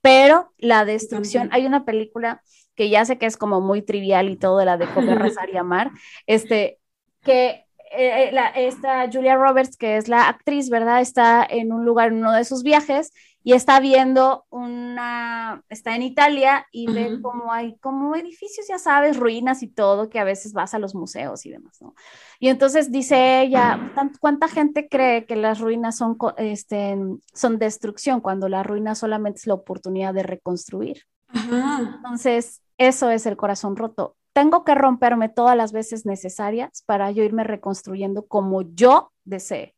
pero 0.00 0.52
la 0.58 0.84
destrucción, 0.84 1.48
hay 1.52 1.66
una 1.66 1.84
película 1.84 2.42
que 2.74 2.88
ya 2.90 3.04
sé 3.04 3.18
que 3.18 3.26
es 3.26 3.36
como 3.36 3.60
muy 3.60 3.82
trivial 3.82 4.28
y 4.28 4.36
todo 4.36 4.58
de 4.58 4.64
la 4.64 4.76
de 4.76 4.86
comer, 4.92 5.18
rezar 5.18 5.50
y 5.50 5.56
amar, 5.56 5.90
este, 6.26 6.78
que 7.22 7.63
eh, 7.96 8.30
eh, 8.30 8.66
esta 8.66 9.10
Julia 9.10 9.36
Roberts, 9.36 9.76
que 9.76 9.96
es 9.96 10.08
la 10.08 10.28
actriz, 10.28 10.70
¿verdad? 10.70 11.00
Está 11.00 11.46
en 11.48 11.72
un 11.72 11.84
lugar, 11.84 12.08
en 12.08 12.18
uno 12.18 12.32
de 12.32 12.44
sus 12.44 12.62
viajes, 12.62 13.12
y 13.42 13.52
está 13.52 13.78
viendo 13.78 14.46
una, 14.48 15.62
está 15.68 15.94
en 15.94 16.02
Italia 16.02 16.66
y 16.72 16.90
ve 16.90 17.20
como 17.20 17.52
hay 17.52 17.76
como 17.78 18.16
edificios, 18.16 18.66
ya 18.68 18.78
sabes, 18.78 19.18
ruinas 19.18 19.62
y 19.62 19.68
todo, 19.68 20.08
que 20.08 20.18
a 20.18 20.24
veces 20.24 20.54
vas 20.54 20.72
a 20.72 20.78
los 20.78 20.94
museos 20.94 21.44
y 21.44 21.50
demás, 21.50 21.76
¿no? 21.82 21.94
Y 22.40 22.48
entonces 22.48 22.90
dice 22.90 23.42
ella, 23.42 23.92
¿cuánta 24.18 24.48
gente 24.48 24.88
cree 24.88 25.26
que 25.26 25.36
las 25.36 25.60
ruinas 25.60 25.98
son, 25.98 26.16
este, 26.38 26.96
son 27.34 27.58
destrucción 27.58 28.20
cuando 28.20 28.48
la 28.48 28.62
ruina 28.62 28.94
solamente 28.94 29.40
es 29.40 29.46
la 29.46 29.54
oportunidad 29.54 30.14
de 30.14 30.22
reconstruir? 30.22 31.02
Entonces, 31.32 32.62
eso 32.78 33.10
es 33.10 33.26
el 33.26 33.36
corazón 33.36 33.76
roto 33.76 34.16
tengo 34.34 34.64
que 34.64 34.74
romperme 34.74 35.30
todas 35.30 35.56
las 35.56 35.72
veces 35.72 36.04
necesarias 36.04 36.82
para 36.84 37.10
yo 37.12 37.22
irme 37.22 37.44
reconstruyendo 37.44 38.26
como 38.26 38.62
yo 38.74 39.12
desee. 39.24 39.74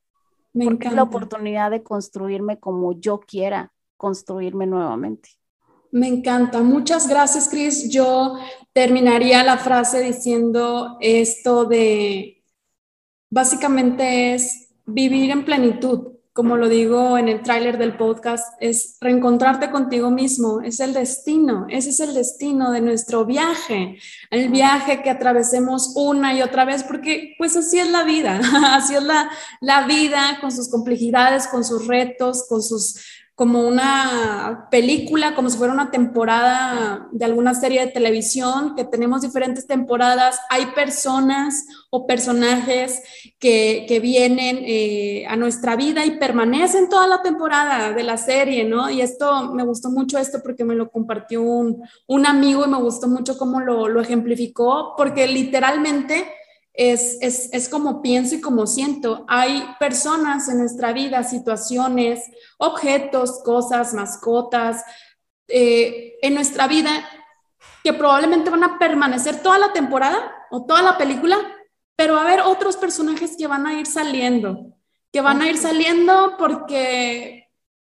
Me 0.53 0.65
porque 0.65 0.89
es 0.89 0.95
la 0.95 1.03
oportunidad 1.03 1.71
de 1.71 1.83
construirme 1.83 2.59
como 2.59 2.99
yo 2.99 3.21
quiera 3.21 3.73
construirme 3.99 4.67
nuevamente. 4.67 5.29
Me 5.93 6.09
encanta. 6.09 6.63
Muchas 6.63 7.07
gracias, 7.07 7.49
Cris. 7.49 7.91
Yo 7.91 8.39
terminaría 8.73 9.45
la 9.45 9.59
frase 9.59 10.01
diciendo 10.01 10.97
esto 11.01 11.67
de, 11.67 12.43
básicamente 13.31 14.35
es 14.35 14.71
vivir 14.87 15.31
en 15.31 15.45
plenitud 15.45 16.16
como 16.37 16.59
lo 16.59 16.69
digo 16.69 17.17
en 17.17 17.29
el 17.29 17.41
tráiler 17.41 17.79
del 17.79 17.97
podcast, 17.97 18.53
es 18.61 18.99
reencontrarte 19.01 19.71
contigo 19.71 20.11
mismo, 20.11 20.61
es 20.61 20.81
el 20.81 20.93
destino, 20.93 21.67
ese 21.71 21.89
es 21.89 22.01
el 22.01 22.13
destino 22.13 22.73
de 22.73 22.83
nuestro 22.83 23.25
viaje, 23.25 23.99
el 24.31 24.51
viaje 24.51 25.03
que 25.03 25.09
atravesemos 25.09 25.95
una 25.97 26.35
y 26.35 26.43
otra 26.43 26.67
vez, 26.67 26.85
porque 26.85 27.35
pues 27.39 27.57
así 27.57 27.79
es 27.79 27.91
la 27.91 28.05
vida, 28.05 28.39
así 28.75 28.95
es 28.95 29.03
la, 29.03 29.31
la 29.63 29.87
vida 29.87 30.37
con 30.43 30.53
sus 30.53 30.69
complejidades, 30.69 31.49
con 31.49 31.65
sus 31.65 31.87
retos, 31.87 32.45
con 32.47 32.63
sus 32.63 33.01
como 33.37 33.69
una 33.69 34.67
película, 34.71 35.35
como 35.35 35.51
si 35.51 35.59
fuera 35.59 35.75
una 35.75 35.91
temporada 35.91 37.07
de 37.13 37.27
alguna 37.27 37.53
serie 37.53 37.85
de 37.85 37.93
televisión, 37.93 38.75
que 38.75 38.85
tenemos 38.85 39.21
diferentes 39.21 39.67
temporadas. 39.67 40.41
Hay 40.49 40.69
personas 40.69 41.67
o 41.91 42.07
personajes 42.07 43.03
que, 43.39 43.85
que 43.87 44.01
vienen 44.01 44.61
eh, 44.63 45.27
a 45.29 45.37
nuestra 45.37 45.77
vida 45.77 46.07
y 46.07 46.13
permanecen 46.13 46.89
toda 46.89 47.07
la 47.07 47.21
temporada 47.21 47.93
de 47.93 48.05
la 48.05 48.17
serie, 48.17 48.65
¿no? 48.65 48.89
Y 48.89 49.03
esto, 49.03 49.53
me 49.53 49.65
gustó 49.65 49.91
mucho 49.91 50.17
esto 50.17 50.39
porque 50.43 50.65
me 50.65 50.75
lo 50.75 50.91
compartió 50.91 51.43
un, 51.43 51.83
un 52.07 52.25
amigo 52.25 52.65
y 52.65 52.71
me 52.71 52.79
gustó 52.79 53.07
mucho 53.07 53.37
cómo 53.37 53.61
lo, 53.61 53.87
lo 53.89 54.01
ejemplificó, 54.01 54.95
porque 54.97 55.27
literalmente 55.27 56.27
es, 56.77 57.19
es, 57.21 57.49
es, 57.53 57.69
como 57.69 58.03
pienso 58.03 58.35
y 58.35 58.41
como 58.41 58.67
siento. 58.67 59.25
Hay 59.29 59.67
personas 59.81 60.49
en 60.49 60.59
nuestra 60.59 60.93
vida, 60.93 61.23
situaciones, 61.25 62.23
objetos, 62.59 63.41
cosas, 63.43 63.95
mascotas, 63.95 64.85
eh, 65.49 66.19
en 66.23 66.35
nuestra 66.35 66.67
vida 66.67 66.91
que 67.83 67.93
probablemente 67.93 68.51
van 68.51 68.65
a 68.65 68.79
permanecer 68.79 69.43
toda 69.43 69.59
la 69.59 69.73
temporada 69.73 70.33
o 70.51 70.67
toda 70.67 70.83
la 70.83 70.99
película, 70.99 71.39
pero 71.97 72.15
va 72.15 72.23
a 72.23 72.25
haber 72.25 72.41
otros 72.41 72.77
personajes 72.77 73.37
que 73.39 73.47
van 73.47 73.67
a 73.67 73.79
ir 73.79 73.87
saliendo, 73.87 74.75
que 75.13 75.21
van 75.21 75.41
a 75.41 75.49
ir 75.49 75.57
saliendo 75.57 76.35
porque 76.37 77.49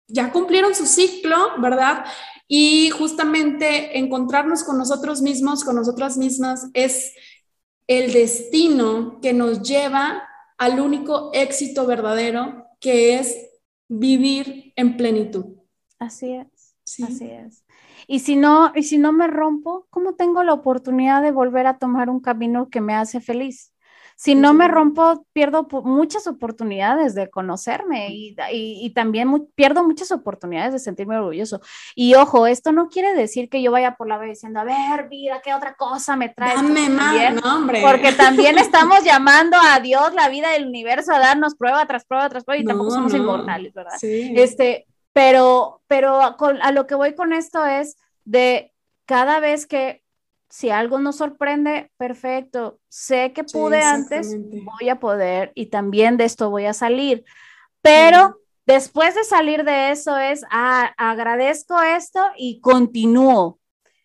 ya 0.07 0.31
cumplieron 0.31 0.75
su 0.75 0.85
ciclo, 0.85 1.37
¿verdad? 1.59 2.05
Y 2.47 2.89
justamente 2.91 3.97
encontrarnos 3.97 4.63
con 4.63 4.77
nosotros 4.77 5.21
mismos, 5.21 5.63
con 5.63 5.75
nosotras 5.77 6.17
mismas, 6.17 6.67
es 6.73 7.13
el 7.87 8.13
destino 8.13 9.19
que 9.21 9.33
nos 9.33 9.61
lleva 9.61 10.27
al 10.57 10.79
único 10.79 11.31
éxito 11.33 11.85
verdadero, 11.85 12.65
que 12.79 13.15
es 13.19 13.49
vivir 13.87 14.73
en 14.75 14.97
plenitud. 14.97 15.45
Así 15.99 16.33
es, 16.33 16.75
así 17.03 17.29
es. 17.29 17.63
Y 18.07 18.19
si 18.19 18.35
no, 18.35 18.71
y 18.75 18.83
si 18.83 18.97
no 18.97 19.11
me 19.11 19.27
rompo, 19.27 19.87
¿cómo 19.89 20.15
tengo 20.15 20.43
la 20.43 20.53
oportunidad 20.53 21.21
de 21.21 21.31
volver 21.31 21.67
a 21.67 21.77
tomar 21.77 22.09
un 22.09 22.19
camino 22.19 22.69
que 22.69 22.81
me 22.81 22.93
hace 22.93 23.19
feliz? 23.19 23.73
Si 24.17 24.33
no 24.33 24.53
me 24.53 24.69
rompo, 24.69 25.25
pierdo 25.33 25.67
muchas 25.83 26.25
oportunidades 26.25 27.15
de 27.15 27.29
conocerme 27.29 28.07
y, 28.11 28.89
también 28.95 29.47
pierdo 29.55 29.83
muchas 29.83 30.11
oportunidades 30.11 30.71
de 30.71 30.79
sentirme 30.79 31.17
orgulloso. 31.17 31.59
Y 31.95 32.15
ojo, 32.15 32.47
esto 32.47 32.71
no 32.71 32.87
quiere 32.87 33.13
decir 33.13 33.49
que 33.49 33.61
yo 33.61 33.73
vaya 33.73 33.95
por 33.95 34.07
la 34.07 34.17
vida 34.17 34.29
diciendo, 34.29 34.61
a 34.61 34.63
ver, 34.63 35.09
vida, 35.09 35.41
¿qué 35.43 35.53
otra 35.53 35.75
cosa 35.75 36.15
me 36.15 36.29
trae? 36.29 36.55
Dame 36.55 36.87
más, 36.89 37.43
hombre. 37.43 37.81
Porque 37.81 38.13
también 38.13 38.57
estamos 38.57 39.03
llamando 39.03 39.57
a 39.61 39.81
Dios, 39.81 40.13
la 40.13 40.29
vida 40.29 40.49
del 40.51 40.65
universo, 40.67 41.13
a 41.13 41.19
darnos 41.19 41.55
prueba 41.55 41.85
tras 41.85 42.05
prueba 42.05 42.29
tras 42.29 42.45
prueba 42.45 42.61
y 42.61 42.65
tampoco 42.65 42.91
somos 42.91 43.13
inmortales, 43.13 43.73
¿verdad? 43.73 43.97
Sí. 43.99 44.33
Este, 44.37 44.87
pero, 45.11 45.81
pero 45.87 46.21
a 46.21 46.71
lo 46.71 46.87
que 46.87 46.95
voy 46.95 47.15
con 47.15 47.33
esto 47.33 47.65
es 47.65 47.97
de 48.23 48.71
cada 49.05 49.41
vez 49.41 49.67
que 49.67 50.04
si 50.55 50.69
algo 50.69 50.99
nos 50.99 51.17
sorprende, 51.17 51.91
perfecto. 51.97 52.79
Sé 52.87 53.33
que 53.33 53.43
pude 53.43 53.81
antes, 53.81 54.33
voy 54.39 54.87
a 54.87 55.01
poder 55.01 55.51
y 55.53 55.65
también 55.65 56.15
de 56.15 56.23
esto 56.23 56.49
voy 56.49 56.63
a 56.63 56.71
salir. 56.71 57.25
Pero 57.81 58.39
después 58.65 59.15
de 59.15 59.25
salir 59.25 59.65
de 59.65 59.91
eso 59.91 60.17
es, 60.17 60.45
ah, 60.49 60.93
agradezco 60.95 61.81
esto 61.81 62.21
y 62.37 62.61
continúo. 62.61 63.59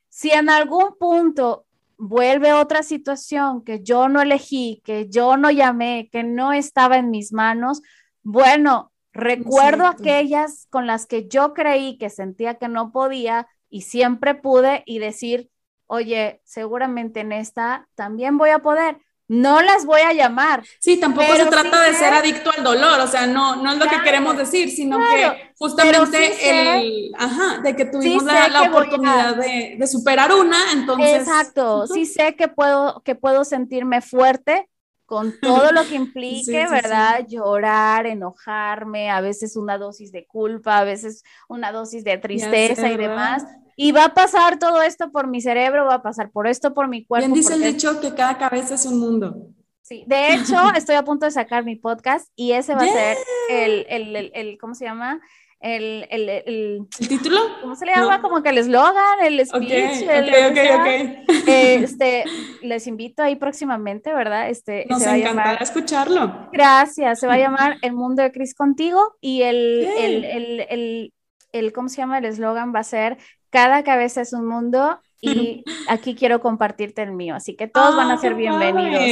Si 0.08 0.32
en 0.32 0.50
algún 0.50 0.96
punto 0.98 1.66
vuelve 1.96 2.52
otra 2.52 2.82
situación 2.82 3.62
que 3.62 3.84
yo 3.84 4.08
no 4.08 4.20
elegí, 4.20 4.82
que 4.84 5.08
yo 5.08 5.36
no 5.36 5.52
llamé, 5.52 6.08
que 6.10 6.24
no 6.24 6.52
estaba 6.52 6.96
en 6.96 7.10
mis 7.10 7.32
manos, 7.32 7.80
bueno, 8.24 8.90
recuerdo 9.12 9.86
aquellas 9.86 10.66
con 10.68 10.88
las 10.88 11.06
que 11.06 11.28
yo 11.28 11.54
creí 11.54 11.96
que 11.96 12.10
sentía 12.10 12.56
que 12.56 12.66
no 12.66 12.90
podía 12.90 13.46
y 13.68 13.82
siempre 13.82 14.34
pude 14.34 14.82
y 14.84 14.98
decir, 14.98 15.48
oye, 15.90 16.40
seguramente 16.44 17.20
en 17.20 17.32
esta 17.32 17.88
también 17.96 18.38
voy 18.38 18.50
a 18.50 18.60
poder. 18.60 18.98
No 19.26 19.60
las 19.60 19.86
voy 19.86 20.00
a 20.00 20.12
llamar. 20.12 20.64
Sí, 20.80 20.98
tampoco 20.98 21.34
se 21.36 21.46
trata 21.46 21.82
de 21.82 21.94
ser 21.94 22.12
adicto 22.12 22.50
al 22.56 22.64
dolor, 22.64 22.98
o 22.98 23.06
sea, 23.06 23.28
no, 23.28 23.56
no 23.56 23.72
es 23.72 23.78
lo 23.78 23.86
que 23.86 24.02
queremos 24.02 24.36
decir, 24.36 24.70
sino 24.70 24.98
que 24.98 25.52
justamente 25.56 26.50
el, 26.50 27.12
ajá, 27.16 27.60
de 27.62 27.76
que 27.76 27.84
tuvimos 27.84 28.24
la, 28.24 28.62
oportunidad 28.68 29.36
de, 29.36 29.76
de, 29.78 29.86
superar 29.86 30.32
una, 30.32 30.72
entonces. 30.72 31.20
Exacto, 31.20 31.86
sí 31.86 32.06
sé 32.06 32.34
que 32.34 32.48
puedo, 32.48 33.02
que 33.04 33.14
puedo 33.14 33.44
sentirme 33.44 34.00
fuerte 34.00 34.68
con 35.06 35.38
todo 35.40 35.70
lo 35.70 35.84
que 35.84 35.94
implique, 35.96 36.66
¿verdad? 36.68 37.24
Llorar, 37.28 38.06
enojarme, 38.06 39.10
a 39.10 39.20
veces 39.20 39.56
una 39.56 39.78
dosis 39.78 40.10
de 40.10 40.26
culpa, 40.26 40.78
a 40.78 40.84
veces 40.84 41.22
una 41.48 41.70
dosis 41.70 42.02
de 42.02 42.18
tristeza 42.18 42.90
y 42.90 42.96
demás 42.96 43.44
y 43.82 43.92
va 43.92 44.04
a 44.04 44.14
pasar 44.14 44.58
todo 44.58 44.82
esto 44.82 45.10
por 45.10 45.26
mi 45.26 45.40
cerebro, 45.40 45.86
va 45.86 45.94
a 45.94 46.02
pasar 46.02 46.30
por 46.30 46.46
esto, 46.46 46.74
por 46.74 46.86
mi 46.86 47.06
cuerpo. 47.06 47.28
Bien 47.28 47.34
dice 47.34 47.54
el 47.54 47.62
dicho 47.62 47.98
que 47.98 48.14
cada 48.14 48.36
cabeza 48.36 48.74
es 48.74 48.84
un 48.84 49.00
mundo. 49.00 49.48
Sí, 49.80 50.04
de 50.06 50.34
hecho, 50.34 50.54
estoy 50.76 50.96
a 50.96 51.02
punto 51.02 51.24
de 51.24 51.32
sacar 51.32 51.64
mi 51.64 51.76
podcast 51.76 52.28
y 52.36 52.52
ese 52.52 52.74
va 52.74 52.82
a 52.82 52.86
ser 52.86 53.16
el, 53.48 53.86
el, 53.88 54.32
el, 54.34 54.58
¿cómo 54.58 54.74
se 54.74 54.84
llama? 54.84 55.22
El, 55.60 56.06
el, 56.10 56.28
el, 56.28 56.88
título? 57.08 57.40
¿Cómo 57.62 57.74
se 57.74 57.86
le 57.86 57.92
llama? 57.92 58.20
Como 58.20 58.42
que 58.42 58.50
el 58.50 58.58
eslogan, 58.58 59.24
el 59.24 59.46
speech. 59.46 60.02
Ok, 60.02 60.50
ok, 60.50 60.58
ok. 60.78 61.46
Este, 61.46 62.24
les 62.60 62.86
invito 62.86 63.22
ahí 63.22 63.36
próximamente, 63.36 64.12
¿verdad? 64.12 64.50
Este, 64.50 64.84
Nos 64.90 65.02
se 65.02 65.10
encantará 65.10 65.54
escucharlo. 65.54 66.50
Gracias, 66.52 67.18
se 67.18 67.26
va 67.26 67.34
a 67.34 67.38
llamar 67.38 67.78
El 67.80 67.94
Mundo 67.94 68.22
de 68.22 68.30
Cris 68.30 68.54
Contigo 68.54 69.16
y 69.22 69.40
el, 69.40 69.88
el, 69.98 70.24
el, 70.68 71.14
el, 71.52 71.72
¿cómo 71.72 71.88
se 71.88 71.96
llama? 71.96 72.18
El 72.18 72.26
eslogan 72.26 72.74
va 72.74 72.80
a 72.80 72.84
ser, 72.84 73.16
cada 73.50 73.82
cabeza 73.82 74.20
es 74.20 74.32
un 74.32 74.46
mundo 74.46 75.00
y 75.20 75.64
aquí 75.88 76.14
quiero 76.14 76.40
compartirte 76.40 77.02
el 77.02 77.12
mío, 77.12 77.34
así 77.34 77.54
que 77.54 77.68
todos 77.68 77.94
van 77.94 78.10
a 78.10 78.18
ser 78.18 78.34
bienvenidos. 78.34 79.02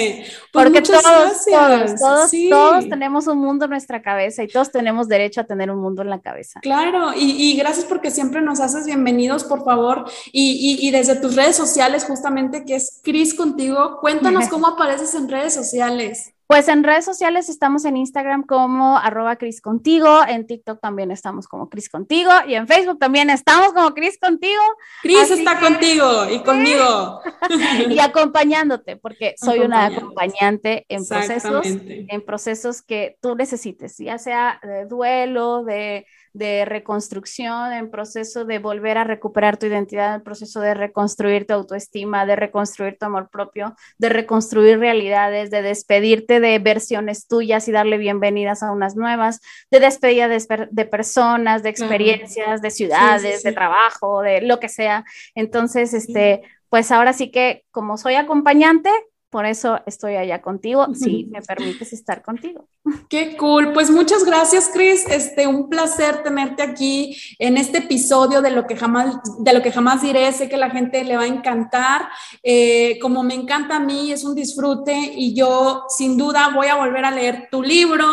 Pues 0.52 0.64
porque 0.64 0.80
todos, 0.80 1.02
todos, 1.02 1.96
todos, 2.00 2.30
todos, 2.48 2.88
tenemos 2.88 3.26
un 3.26 3.38
mundo 3.38 3.66
en 3.66 3.72
nuestra 3.72 4.00
cabeza 4.00 4.42
y 4.42 4.48
todos 4.48 4.70
tenemos 4.70 5.08
derecho 5.08 5.42
a 5.42 5.44
tener 5.44 5.70
un 5.70 5.80
mundo 5.80 6.02
en 6.02 6.10
la 6.10 6.20
cabeza. 6.20 6.60
Claro, 6.60 7.10
y, 7.14 7.56
gracias 7.56 7.84
porque 7.86 8.10
siempre 8.10 8.40
nos 8.40 8.60
haces 8.60 8.86
bienvenidos, 8.86 9.44
por 9.44 9.64
favor, 9.64 10.04
y, 10.32 10.78
y, 10.80 10.90
desde 10.90 11.16
tus 11.16 11.36
redes 11.36 11.56
sociales, 11.56 12.04
justamente, 12.04 12.64
que 12.64 12.76
es 12.76 13.00
Cris 13.02 13.34
contigo, 13.34 13.98
cuéntanos 14.00 14.48
cómo 14.50 14.68
apareces 14.68 15.14
en 15.14 15.28
redes 15.28 15.52
sociales. 15.52 16.32
Pues 16.48 16.66
en 16.68 16.82
redes 16.82 17.04
sociales 17.04 17.50
estamos 17.50 17.84
en 17.84 17.98
Instagram 17.98 18.42
como 18.42 18.96
arroba 18.96 19.36
Cris 19.36 19.60
Contigo, 19.60 20.22
en 20.26 20.46
TikTok 20.46 20.80
también 20.80 21.10
estamos 21.10 21.46
como 21.46 21.68
Cris 21.68 21.90
Contigo 21.90 22.30
y 22.46 22.54
en 22.54 22.66
Facebook 22.66 22.98
también 22.98 23.28
estamos 23.28 23.74
como 23.74 23.92
Cris 23.92 24.18
Contigo. 24.18 24.62
Cris 25.02 25.30
está 25.30 25.60
contigo 25.60 26.26
y 26.30 26.42
conmigo. 26.42 27.20
y 27.90 27.98
acompañándote, 27.98 28.96
porque 28.96 29.34
soy 29.36 29.58
una 29.58 29.84
acompañante 29.88 30.86
en 30.88 31.06
procesos, 31.06 31.66
en 31.66 32.24
procesos 32.24 32.80
que 32.80 33.18
tú 33.20 33.34
necesites, 33.34 33.98
ya 33.98 34.16
sea 34.16 34.58
de 34.62 34.86
duelo, 34.86 35.64
de 35.64 36.06
de 36.38 36.64
reconstrucción, 36.64 37.72
en 37.72 37.90
proceso 37.90 38.44
de 38.44 38.60
volver 38.60 38.96
a 38.96 39.04
recuperar 39.04 39.56
tu 39.56 39.66
identidad, 39.66 40.14
en 40.14 40.22
proceso 40.22 40.60
de 40.60 40.72
reconstruir 40.72 41.46
tu 41.46 41.54
autoestima, 41.54 42.24
de 42.24 42.36
reconstruir 42.36 42.96
tu 42.98 43.06
amor 43.06 43.28
propio, 43.28 43.74
de 43.98 44.08
reconstruir 44.08 44.78
realidades, 44.78 45.50
de 45.50 45.62
despedirte 45.62 46.38
de 46.38 46.58
versiones 46.60 47.26
tuyas 47.26 47.66
y 47.66 47.72
darle 47.72 47.98
bienvenidas 47.98 48.62
a 48.62 48.70
unas 48.70 48.94
nuevas, 48.94 49.40
de 49.70 49.80
despedida 49.80 50.28
de, 50.28 50.84
personas, 50.84 51.62
de 51.62 51.70
experiencias, 51.70 52.62
de 52.62 52.70
ciudades, 52.70 53.42
de 53.42 53.52
trabajo, 53.52 54.22
de 54.22 54.40
lo 54.42 54.60
que 54.60 54.68
sea. 54.68 55.04
Entonces, 55.34 55.92
este, 55.92 56.42
pues 56.68 56.92
ahora 56.92 57.12
sí 57.12 57.30
que 57.30 57.64
como 57.72 57.98
soy 57.98 58.14
acompañante, 58.14 58.90
por 59.30 59.44
eso 59.44 59.80
estoy 59.86 60.16
allá 60.16 60.40
contigo, 60.40 60.86
si 60.94 61.26
me 61.26 61.42
permites 61.42 61.92
estar 61.92 62.22
contigo. 62.22 62.68
Qué 63.08 63.36
cool. 63.36 63.72
Pues 63.72 63.90
muchas 63.90 64.24
gracias, 64.24 64.70
Cris. 64.72 65.06
Este, 65.08 65.46
un 65.46 65.68
placer 65.68 66.22
tenerte 66.22 66.62
aquí 66.62 67.16
en 67.38 67.56
este 67.56 67.78
episodio 67.78 68.40
de 68.40 68.50
lo 68.50 68.66
que 68.66 68.76
jamás, 68.76 69.16
de 69.40 69.52
lo 69.52 69.62
que 69.62 69.72
jamás 69.72 70.02
diré. 70.02 70.32
Sé 70.32 70.48
que 70.48 70.56
la 70.56 70.70
gente 70.70 71.04
le 71.04 71.16
va 71.16 71.24
a 71.24 71.26
encantar. 71.26 72.08
Eh, 72.42 72.98
como 73.00 73.22
me 73.22 73.34
encanta 73.34 73.76
a 73.76 73.80
mí, 73.80 74.12
es 74.12 74.24
un 74.24 74.34
disfrute 74.34 74.94
y 75.14 75.34
yo 75.34 75.84
sin 75.88 76.16
duda 76.16 76.50
voy 76.54 76.68
a 76.68 76.76
volver 76.76 77.04
a 77.04 77.10
leer 77.10 77.48
tu 77.50 77.62
libro. 77.62 78.06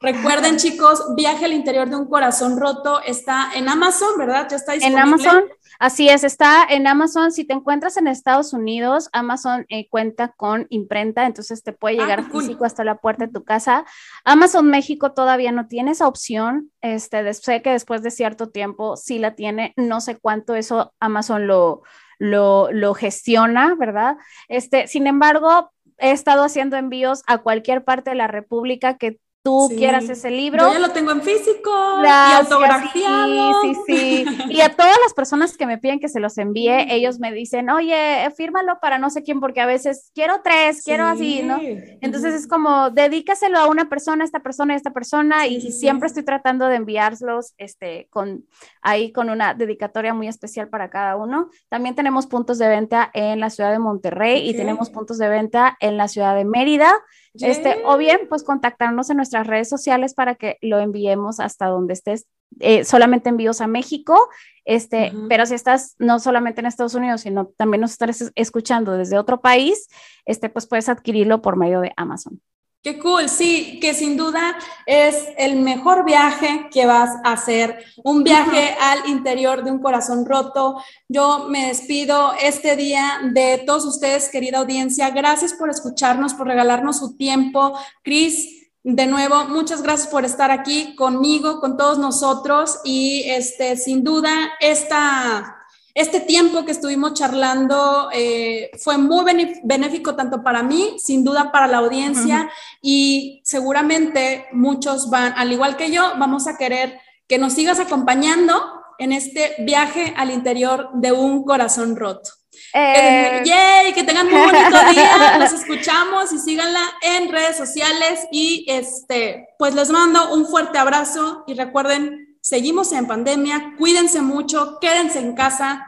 Recuerden, 0.00 0.56
chicos, 0.56 1.14
Viaje 1.14 1.44
al 1.44 1.52
interior 1.52 1.88
de 1.88 1.96
un 1.96 2.06
corazón 2.06 2.58
roto 2.58 3.02
está 3.02 3.50
en 3.54 3.68
Amazon, 3.68 4.16
¿verdad? 4.16 4.48
Ya 4.50 4.56
está 4.56 4.72
disponible. 4.72 5.00
En 5.00 5.08
Amazon. 5.08 5.44
Así 5.82 6.08
es, 6.08 6.22
está 6.22 6.64
en 6.70 6.86
Amazon. 6.86 7.32
Si 7.32 7.44
te 7.44 7.54
encuentras 7.54 7.96
en 7.96 8.06
Estados 8.06 8.52
Unidos, 8.52 9.08
Amazon 9.12 9.66
eh, 9.68 9.88
cuenta 9.88 10.28
con 10.28 10.68
imprenta, 10.70 11.26
entonces 11.26 11.64
te 11.64 11.72
puede 11.72 11.96
ah, 11.98 12.02
llegar 12.02 12.30
físico 12.30 12.64
hasta 12.64 12.84
la 12.84 12.98
puerta 12.98 13.26
de 13.26 13.32
tu 13.32 13.42
casa. 13.42 13.84
Amazon 14.24 14.68
México 14.68 15.12
todavía 15.12 15.50
no 15.50 15.66
tiene 15.66 15.90
esa 15.90 16.06
opción. 16.06 16.70
Este, 16.82 17.34
sé 17.34 17.62
que 17.62 17.70
después 17.70 18.04
de 18.04 18.12
cierto 18.12 18.50
tiempo 18.50 18.96
sí 18.96 19.18
la 19.18 19.34
tiene. 19.34 19.74
No 19.76 20.00
sé 20.00 20.20
cuánto 20.20 20.54
eso 20.54 20.94
Amazon 21.00 21.48
lo, 21.48 21.82
lo, 22.20 22.70
lo 22.70 22.94
gestiona, 22.94 23.74
¿verdad? 23.74 24.18
Este, 24.46 24.86
sin 24.86 25.08
embargo, 25.08 25.72
he 25.98 26.12
estado 26.12 26.44
haciendo 26.44 26.76
envíos 26.76 27.24
a 27.26 27.38
cualquier 27.38 27.82
parte 27.82 28.10
de 28.10 28.16
la 28.16 28.28
República 28.28 28.98
que 28.98 29.18
tú 29.42 29.68
quieras 29.76 30.08
ese 30.08 30.30
libro. 30.30 30.66
Yo 30.66 30.72
ya 30.74 30.78
lo 30.78 30.90
tengo 30.90 31.10
en 31.10 31.22
físico 31.22 31.70
y 32.04 32.06
autografiado. 32.06 33.62
Sí, 33.62 33.74
sí, 33.74 34.24
sí. 34.24 34.26
Y 34.50 34.60
a 34.60 34.74
todas 34.74 34.96
las 35.02 35.14
personas 35.14 35.56
que 35.56 35.66
me 35.66 35.78
piden 35.78 35.98
que 35.98 36.08
se 36.08 36.20
los 36.20 36.38
envíe, 36.38 36.86
ellos 36.88 37.18
me 37.18 37.32
dicen, 37.32 37.68
oye, 37.70 38.28
fírmalo 38.36 38.78
para 38.80 38.98
no 38.98 39.10
sé 39.10 39.22
quién, 39.22 39.40
porque 39.40 39.60
a 39.60 39.66
veces 39.66 40.10
quiero 40.14 40.40
tres, 40.44 40.82
quiero 40.84 41.06
así, 41.06 41.42
¿no? 41.42 41.58
Entonces 42.00 42.34
es 42.34 42.46
como, 42.46 42.90
dedícaselo 42.90 43.58
a 43.58 43.66
una 43.66 43.88
persona, 43.88 44.22
a 44.22 44.26
esta 44.26 44.40
persona, 44.40 44.74
a 44.74 44.76
esta 44.76 44.92
persona, 44.92 45.46
y 45.46 45.72
siempre 45.72 46.06
estoy 46.06 46.24
tratando 46.24 46.66
de 46.66 46.76
enviarlos, 46.76 47.54
este, 47.58 48.06
con, 48.10 48.46
ahí 48.80 49.12
con 49.12 49.28
una 49.28 49.54
dedicatoria 49.54 50.14
muy 50.14 50.28
especial 50.28 50.68
para 50.68 50.88
cada 50.88 51.16
uno. 51.16 51.48
También 51.68 51.94
tenemos 51.94 52.26
puntos 52.26 52.58
de 52.58 52.68
venta 52.68 53.10
en 53.12 53.40
la 53.40 53.50
ciudad 53.50 53.72
de 53.72 53.78
Monterrey 53.80 54.48
y 54.48 54.54
tenemos 54.54 54.90
puntos 54.90 55.18
de 55.18 55.28
venta 55.28 55.76
en 55.80 55.96
la 55.96 56.06
ciudad 56.06 56.36
de 56.36 56.44
Mérida. 56.44 56.92
Este, 57.34 57.78
o 57.84 57.96
bien, 57.96 58.20
pues 58.28 58.44
contactarnos 58.44 59.08
en 59.10 59.16
nuestras 59.16 59.46
redes 59.46 59.68
sociales 59.68 60.14
para 60.14 60.34
que 60.34 60.58
lo 60.60 60.78
enviemos 60.78 61.40
hasta 61.40 61.66
donde 61.66 61.94
estés. 61.94 62.26
Eh, 62.60 62.84
solamente 62.84 63.30
envíos 63.30 63.62
a 63.62 63.66
México, 63.66 64.28
este, 64.66 65.10
pero 65.30 65.46
si 65.46 65.54
estás 65.54 65.96
no 65.98 66.20
solamente 66.20 66.60
en 66.60 66.66
Estados 66.66 66.94
Unidos, 66.94 67.22
sino 67.22 67.46
también 67.46 67.80
nos 67.80 67.92
estás 67.92 68.30
escuchando 68.34 68.92
desde 68.92 69.18
otro 69.18 69.40
país, 69.40 69.88
este, 70.26 70.50
pues 70.50 70.66
puedes 70.66 70.90
adquirirlo 70.90 71.40
por 71.40 71.56
medio 71.56 71.80
de 71.80 71.92
Amazon. 71.96 72.42
Qué 72.82 72.98
cool, 72.98 73.28
sí, 73.28 73.78
que 73.80 73.94
sin 73.94 74.16
duda 74.16 74.56
es 74.86 75.28
el 75.38 75.54
mejor 75.60 76.04
viaje 76.04 76.68
que 76.72 76.84
vas 76.84 77.10
a 77.22 77.34
hacer, 77.34 77.84
un 78.02 78.24
viaje 78.24 78.76
al 78.80 79.08
interior 79.08 79.62
de 79.62 79.70
un 79.70 79.78
corazón 79.78 80.26
roto. 80.26 80.82
Yo 81.06 81.46
me 81.48 81.68
despido 81.68 82.32
este 82.42 82.74
día 82.74 83.20
de 83.32 83.62
todos 83.64 83.84
ustedes, 83.84 84.28
querida 84.30 84.58
audiencia. 84.58 85.10
Gracias 85.10 85.52
por 85.52 85.70
escucharnos, 85.70 86.34
por 86.34 86.48
regalarnos 86.48 86.98
su 86.98 87.16
tiempo. 87.16 87.78
Cris, 88.02 88.68
de 88.82 89.06
nuevo, 89.06 89.44
muchas 89.44 89.80
gracias 89.80 90.08
por 90.08 90.24
estar 90.24 90.50
aquí 90.50 90.96
conmigo, 90.96 91.60
con 91.60 91.76
todos 91.76 91.98
nosotros 91.98 92.80
y 92.82 93.22
este, 93.26 93.76
sin 93.76 94.02
duda, 94.02 94.32
esta 94.58 95.61
este 95.94 96.20
tiempo 96.20 96.64
que 96.64 96.72
estuvimos 96.72 97.14
charlando 97.14 98.08
eh, 98.12 98.70
fue 98.78 98.96
muy 98.96 99.24
benéfico 99.62 100.14
tanto 100.14 100.42
para 100.42 100.62
mí, 100.62 100.96
sin 100.98 101.24
duda 101.24 101.52
para 101.52 101.66
la 101.66 101.78
audiencia 101.78 102.50
y 102.80 103.42
seguramente 103.44 104.46
muchos 104.52 105.10
van, 105.10 105.34
al 105.36 105.52
igual 105.52 105.76
que 105.76 105.90
yo, 105.90 106.14
vamos 106.18 106.46
a 106.46 106.56
querer 106.56 106.98
que 107.28 107.38
nos 107.38 107.52
sigas 107.52 107.78
acompañando 107.78 108.62
en 108.98 109.12
este 109.12 109.56
viaje 109.60 110.14
al 110.16 110.30
interior 110.30 110.90
de 110.94 111.12
un 111.12 111.44
corazón 111.44 111.96
roto. 111.96 112.30
Eh... 112.74 113.42
¡Yay! 113.44 113.92
Que 113.92 114.04
tengan 114.04 114.30
muy 114.30 114.40
bonito 114.40 114.78
día. 114.92 115.38
Los 115.38 115.52
escuchamos 115.52 116.32
y 116.32 116.38
síganla 116.38 116.80
en 117.02 117.30
redes 117.30 117.56
sociales. 117.56 118.26
Y 118.30 118.64
este, 118.68 119.48
pues 119.58 119.74
les 119.74 119.90
mando 119.90 120.34
un 120.34 120.46
fuerte 120.46 120.78
abrazo 120.78 121.44
y 121.46 121.54
recuerden 121.54 122.21
seguimos 122.42 122.92
en 122.92 123.06
pandemia, 123.06 123.74
cuídense 123.78 124.20
mucho, 124.20 124.78
quédense 124.80 125.20
en 125.20 125.34
casa 125.34 125.86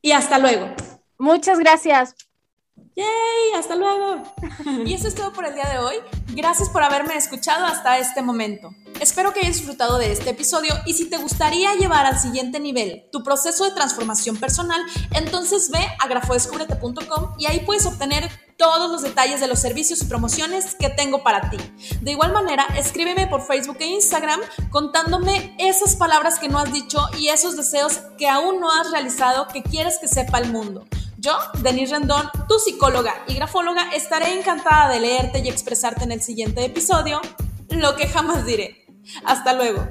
y 0.00 0.12
hasta 0.12 0.38
luego. 0.38 0.74
Muchas 1.18 1.58
gracias. 1.58 2.14
¡Yay! 3.00 3.58
¡Hasta 3.58 3.76
luego! 3.76 4.22
Y 4.84 4.92
eso 4.92 5.08
es 5.08 5.14
todo 5.14 5.32
por 5.32 5.46
el 5.46 5.54
día 5.54 5.68
de 5.68 5.78
hoy. 5.78 5.96
Gracias 6.34 6.68
por 6.68 6.82
haberme 6.82 7.16
escuchado 7.16 7.64
hasta 7.64 7.98
este 7.98 8.20
momento. 8.20 8.74
Espero 9.00 9.32
que 9.32 9.40
hayas 9.40 9.56
disfrutado 9.56 9.96
de 9.96 10.12
este 10.12 10.30
episodio 10.30 10.74
y 10.84 10.92
si 10.92 11.08
te 11.08 11.16
gustaría 11.16 11.74
llevar 11.74 12.04
al 12.04 12.18
siguiente 12.18 12.60
nivel 12.60 13.04
tu 13.10 13.22
proceso 13.22 13.64
de 13.64 13.70
transformación 13.70 14.36
personal, 14.36 14.80
entonces 15.14 15.70
ve 15.70 15.80
a 15.98 16.06
grafodescubrete.com 16.08 17.34
y 17.38 17.46
ahí 17.46 17.60
puedes 17.60 17.86
obtener 17.86 18.28
todos 18.58 18.90
los 18.90 19.00
detalles 19.00 19.40
de 19.40 19.48
los 19.48 19.58
servicios 19.58 20.02
y 20.02 20.04
promociones 20.04 20.74
que 20.74 20.90
tengo 20.90 21.22
para 21.22 21.48
ti. 21.48 21.56
De 22.02 22.10
igual 22.10 22.32
manera, 22.32 22.66
escríbeme 22.76 23.26
por 23.26 23.40
Facebook 23.40 23.78
e 23.80 23.86
Instagram 23.86 24.40
contándome 24.70 25.56
esas 25.58 25.96
palabras 25.96 26.38
que 26.38 26.48
no 26.48 26.58
has 26.58 26.70
dicho 26.70 27.00
y 27.18 27.28
esos 27.28 27.56
deseos 27.56 28.00
que 28.18 28.28
aún 28.28 28.60
no 28.60 28.70
has 28.70 28.90
realizado 28.90 29.48
que 29.48 29.62
quieres 29.62 29.98
que 29.98 30.08
sepa 30.08 30.38
el 30.38 30.52
mundo. 30.52 30.84
Yo, 31.20 31.36
Denise 31.62 31.92
Rendón, 31.92 32.30
tu 32.48 32.58
psicóloga 32.58 33.12
y 33.28 33.34
grafóloga, 33.34 33.90
estaré 33.94 34.38
encantada 34.38 34.88
de 34.88 35.00
leerte 35.00 35.40
y 35.40 35.50
expresarte 35.50 36.04
en 36.04 36.12
el 36.12 36.22
siguiente 36.22 36.64
episodio 36.64 37.20
lo 37.68 37.94
que 37.94 38.08
jamás 38.08 38.46
diré. 38.46 38.86
Hasta 39.26 39.52
luego. 39.52 39.86